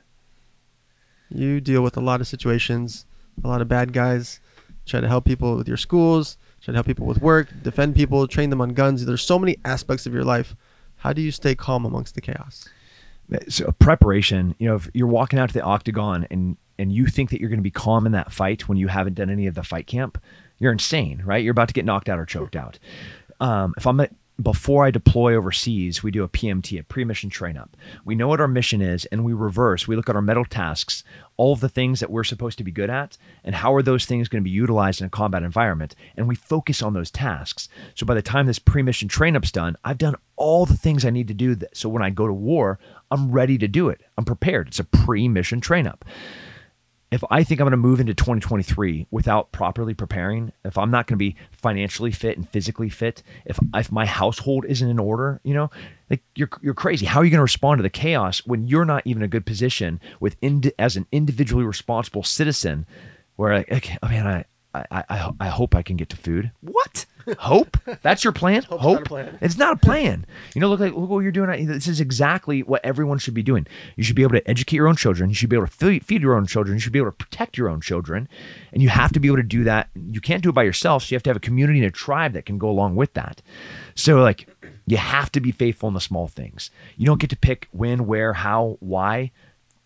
You 1.29 1.61
deal 1.61 1.81
with 1.81 1.95
a 1.95 2.01
lot 2.01 2.19
of 2.19 2.27
situations, 2.27 3.05
a 3.43 3.47
lot 3.47 3.61
of 3.61 3.67
bad 3.67 3.93
guys. 3.93 4.39
Try 4.85 4.99
to 4.99 5.07
help 5.07 5.25
people 5.25 5.55
with 5.55 5.67
your 5.67 5.77
schools. 5.77 6.37
Try 6.61 6.73
to 6.73 6.77
help 6.77 6.87
people 6.87 7.05
with 7.05 7.21
work, 7.21 7.47
defend 7.63 7.95
people, 7.95 8.27
train 8.27 8.49
them 8.49 8.61
on 8.61 8.69
guns. 8.69 9.05
There's 9.05 9.21
so 9.21 9.39
many 9.39 9.57
aspects 9.63 10.05
of 10.05 10.13
your 10.13 10.23
life. 10.23 10.55
How 10.97 11.13
do 11.13 11.21
you 11.21 11.31
stay 11.31 11.55
calm 11.55 11.85
amongst 11.85 12.15
the 12.15 12.21
chaos? 12.21 12.67
so 13.47 13.71
preparation 13.79 14.55
you 14.59 14.67
know 14.67 14.75
if 14.75 14.89
you're 14.93 15.07
walking 15.07 15.39
out 15.39 15.47
to 15.47 15.53
the 15.53 15.61
octagon 15.61 16.27
and 16.29 16.57
and 16.81 16.91
you 16.91 17.05
think 17.05 17.29
that 17.29 17.39
you're 17.39 17.49
going 17.49 17.59
to 17.59 17.63
be 17.63 17.71
calm 17.71 18.05
in 18.05 18.11
that 18.11 18.31
fight 18.31 18.67
when 18.67 18.77
you 18.77 18.87
haven't 18.87 19.13
done 19.13 19.29
any 19.29 19.47
of 19.47 19.55
the 19.55 19.63
fight 19.63 19.87
camp 19.87 20.17
you're 20.57 20.71
insane 20.71 21.21
right? 21.25 21.43
You're 21.43 21.51
about 21.51 21.69
to 21.69 21.73
get 21.73 21.85
knocked 21.85 22.09
out 22.09 22.19
or 22.19 22.25
choked 22.25 22.55
out. 22.55 22.79
Um, 23.39 23.73
if 23.77 23.87
i'm 23.87 23.99
before 24.41 24.85
i 24.85 24.91
deploy 24.91 25.35
overseas 25.35 26.01
we 26.01 26.09
do 26.09 26.23
a 26.23 26.29
pmt 26.29 26.79
a 26.79 26.83
pre-mission 26.83 27.29
train 27.29 27.57
up. 27.57 27.75
We 28.05 28.15
know 28.15 28.27
what 28.27 28.41
our 28.41 28.47
mission 28.47 28.81
is 28.81 29.05
and 29.05 29.23
we 29.23 29.33
reverse 29.33 29.87
we 29.87 29.95
look 29.95 30.09
at 30.09 30.15
our 30.15 30.21
mental 30.21 30.45
tasks 30.45 31.03
all 31.37 31.53
of 31.53 31.59
the 31.59 31.69
things 31.69 31.99
that 31.99 32.09
we're 32.09 32.23
supposed 32.23 32.57
to 32.59 32.63
be 32.63 32.71
good 32.71 32.89
at 32.89 33.17
and 33.43 33.55
how 33.55 33.73
are 33.73 33.81
those 33.81 34.05
things 34.05 34.27
going 34.27 34.41
to 34.41 34.47
be 34.47 34.51
utilized 34.51 35.01
in 35.01 35.07
a 35.07 35.09
combat 35.09 35.43
environment 35.43 35.95
and 36.15 36.27
we 36.27 36.35
focus 36.35 36.81
on 36.81 36.93
those 36.93 37.11
tasks. 37.11 37.67
So 37.95 38.05
by 38.05 38.13
the 38.13 38.21
time 38.21 38.45
this 38.45 38.59
pre-mission 38.59 39.07
train 39.07 39.35
up's 39.35 39.51
done 39.51 39.75
i've 39.83 39.97
done 39.97 40.15
all 40.37 40.65
the 40.65 40.77
things 40.77 41.05
i 41.05 41.09
need 41.09 41.27
to 41.27 41.33
do 41.33 41.55
that 41.55 41.75
so 41.75 41.89
when 41.89 42.03
i 42.03 42.09
go 42.09 42.27
to 42.27 42.33
war 42.33 42.79
i'm 43.11 43.31
ready 43.31 43.57
to 43.57 43.67
do 43.67 43.89
it. 43.89 44.01
I'm 44.17 44.25
prepared. 44.25 44.69
It's 44.69 44.79
a 44.79 44.83
pre-mission 44.83 45.61
train 45.61 45.87
up 45.87 46.05
if 47.11 47.23
I 47.29 47.43
think 47.43 47.59
I'm 47.59 47.65
going 47.65 47.71
to 47.71 47.77
move 47.77 47.99
into 47.99 48.13
2023 48.13 49.07
without 49.11 49.51
properly 49.51 49.93
preparing, 49.93 50.53
if 50.63 50.77
I'm 50.77 50.89
not 50.89 51.07
going 51.07 51.15
to 51.15 51.23
be 51.23 51.35
financially 51.51 52.11
fit 52.11 52.37
and 52.37 52.49
physically 52.49 52.89
fit, 52.89 53.21
if 53.45 53.59
if 53.75 53.91
my 53.91 54.05
household 54.05 54.65
isn't 54.65 54.89
in 54.89 54.97
order, 54.97 55.41
you 55.43 55.53
know, 55.53 55.69
like 56.09 56.23
you're 56.35 56.49
you're 56.61 56.73
crazy. 56.73 57.05
How 57.05 57.19
are 57.19 57.25
you 57.25 57.29
going 57.29 57.39
to 57.39 57.43
respond 57.43 57.79
to 57.79 57.83
the 57.83 57.89
chaos 57.89 58.39
when 58.45 58.65
you're 58.65 58.85
not 58.85 59.03
even 59.05 59.23
in 59.23 59.25
a 59.25 59.29
good 59.29 59.45
position 59.45 59.99
with 60.21 60.37
ind- 60.41 60.71
as 60.79 60.95
an 60.95 61.05
individually 61.11 61.65
responsible 61.65 62.23
citizen? 62.23 62.85
Where 63.35 63.57
like, 63.57 63.71
okay, 63.71 63.97
oh 64.01 64.07
man, 64.07 64.27
I. 64.27 64.45
I, 64.73 64.85
I, 65.09 65.31
I 65.37 65.47
hope 65.49 65.75
I 65.75 65.81
can 65.81 65.97
get 65.97 66.07
to 66.11 66.15
food. 66.15 66.49
What? 66.61 67.05
Hope? 67.39 67.77
That's 68.01 68.23
your 68.23 68.33
plan? 68.33 68.63
Hope's 68.63 68.83
Hope? 68.83 68.99
not 68.99 69.05
plan. 69.05 69.37
It's 69.41 69.57
not 69.57 69.73
a 69.73 69.75
plan. 69.77 70.25
You 70.55 70.61
know, 70.61 70.69
look 70.69 70.79
like 70.79 70.93
look 70.93 71.09
what 71.09 71.19
you're 71.19 71.31
doing. 71.31 71.65
This 71.67 71.87
is 71.87 71.99
exactly 71.99 72.63
what 72.63 72.83
everyone 72.83 73.17
should 73.19 73.33
be 73.33 73.43
doing. 73.43 73.67
You 73.95 74.03
should 74.03 74.15
be 74.15 74.23
able 74.23 74.33
to 74.33 74.49
educate 74.49 74.75
your 74.77 74.87
own 74.87 74.95
children. 74.95 75.29
You 75.29 75.35
should 75.35 75.49
be 75.49 75.55
able 75.55 75.67
to 75.67 75.73
feed, 75.73 76.05
feed 76.05 76.21
your 76.21 76.35
own 76.35 76.47
children. 76.47 76.75
You 76.75 76.79
should 76.79 76.93
be 76.93 76.99
able 76.99 77.11
to 77.11 77.17
protect 77.17 77.57
your 77.57 77.69
own 77.69 77.81
children, 77.81 78.27
and 78.73 78.81
you 78.81 78.89
have 78.89 79.11
to 79.13 79.19
be 79.19 79.27
able 79.27 79.37
to 79.37 79.43
do 79.43 79.63
that. 79.63 79.89
You 79.95 80.21
can't 80.21 80.43
do 80.43 80.49
it 80.49 80.55
by 80.55 80.63
yourself. 80.63 81.03
So 81.03 81.13
you 81.13 81.15
have 81.15 81.23
to 81.23 81.29
have 81.29 81.37
a 81.37 81.41
community 81.41 81.79
and 81.79 81.87
a 81.87 81.91
tribe 81.91 82.33
that 82.33 82.45
can 82.45 82.57
go 82.57 82.69
along 82.69 82.95
with 82.95 83.13
that. 83.13 83.41
So 83.95 84.21
like, 84.21 84.47
you 84.87 84.97
have 84.97 85.31
to 85.33 85.39
be 85.39 85.51
faithful 85.51 85.87
in 85.87 85.93
the 85.93 86.01
small 86.01 86.27
things. 86.27 86.71
You 86.97 87.05
don't 87.05 87.19
get 87.19 87.29
to 87.29 87.37
pick 87.37 87.67
when, 87.71 88.07
where, 88.07 88.33
how, 88.33 88.77
why. 88.79 89.31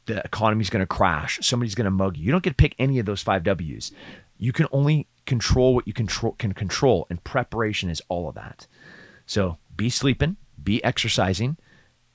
The 0.08 0.24
economy's 0.24 0.70
going 0.70 0.84
to 0.84 0.88
crash. 0.88 1.40
Somebody's 1.42 1.74
going 1.74 1.86
to 1.86 1.92
mug 1.92 2.16
you. 2.16 2.26
You 2.26 2.32
don't 2.32 2.44
get 2.44 2.52
to 2.52 2.56
pick 2.56 2.76
any 2.78 3.00
of 3.00 3.08
those 3.08 3.24
five 3.24 3.44
W's. 3.44 3.92
You 4.38 4.54
can 4.54 4.68
only 4.72 5.08
control 5.26 5.76
what 5.76 5.88
you 5.88 5.94
control 5.94 6.34
can 6.34 6.54
control, 6.54 7.08
and 7.10 7.24
preparation 7.24 7.90
is 7.90 8.02
all 8.10 8.30
of 8.30 8.36
that. 8.36 8.68
So 9.26 9.58
be 9.76 9.90
sleeping, 9.90 10.38
be 10.62 10.84
exercising, 10.84 11.58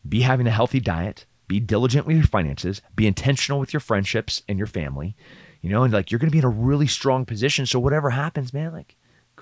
be 0.09 0.23
having 0.23 0.47
a 0.47 0.53
healthy 0.53 0.81
diet, 0.81 1.27
be 1.49 1.61
diligent 1.61 2.07
with 2.07 2.17
your 2.17 2.27
finances, 2.27 2.81
be 2.95 3.07
intentional 3.07 3.59
with 3.59 3.73
your 3.73 3.81
friendships 3.81 4.43
and 4.49 4.59
your 4.59 4.67
family. 4.67 5.17
You 5.61 5.71
know, 5.71 5.83
and 5.83 5.93
like 5.93 6.11
you're 6.11 6.19
going 6.19 6.31
to 6.31 6.33
be 6.33 6.39
in 6.39 6.45
a 6.45 6.49
really 6.49 6.87
strong 6.87 7.27
position. 7.27 7.67
So 7.67 7.79
whatever 7.79 8.11
happens, 8.11 8.55
man, 8.55 8.73
like 8.73 8.97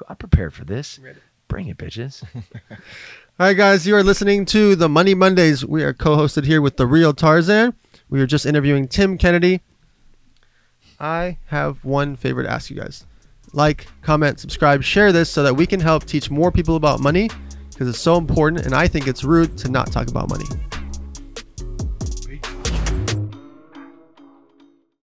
I'm 0.09 0.17
prepared 0.17 0.55
for 0.55 0.65
this. 0.65 0.99
Bring 1.47 1.69
it, 1.69 1.79
bitches. 1.79 2.23
All 2.71 3.47
right, 3.47 3.57
guys, 3.57 3.87
you 3.87 3.95
are 3.95 4.03
listening 4.03 4.45
to 4.47 4.75
the 4.75 4.89
Money 4.89 5.15
Mondays. 5.15 5.65
We 5.65 5.83
are 5.85 5.95
co-hosted 5.95 6.45
here 6.45 6.61
with 6.61 6.77
the 6.77 6.87
real 6.87 7.15
Tarzan. 7.15 7.75
We 8.09 8.19
were 8.19 8.27
just 8.27 8.47
interviewing 8.47 8.89
Tim 8.89 9.17
Kennedy. 9.17 9.61
I 10.99 11.39
have 11.47 11.85
one 11.85 12.17
favor 12.17 12.43
to 12.43 12.51
ask 12.51 12.69
you 12.69 12.77
guys: 12.77 13.07
like, 13.53 13.87
comment, 14.03 14.41
subscribe, 14.41 14.83
share 14.83 15.13
this 15.13 15.31
so 15.31 15.43
that 15.43 15.55
we 15.55 15.67
can 15.67 15.81
help 15.81 16.05
teach 16.05 16.31
more 16.31 16.53
people 16.53 16.77
about 16.77 17.01
money 17.01 17.31
because 17.71 17.89
it's 17.89 17.99
so 17.99 18.17
important. 18.17 18.67
And 18.67 18.75
I 18.75 18.89
think 18.89 19.07
it's 19.07 19.25
rude 19.25 19.57
to 19.59 19.69
not 19.69 19.93
talk 19.93 20.09
about 20.09 20.29
money. 20.29 20.47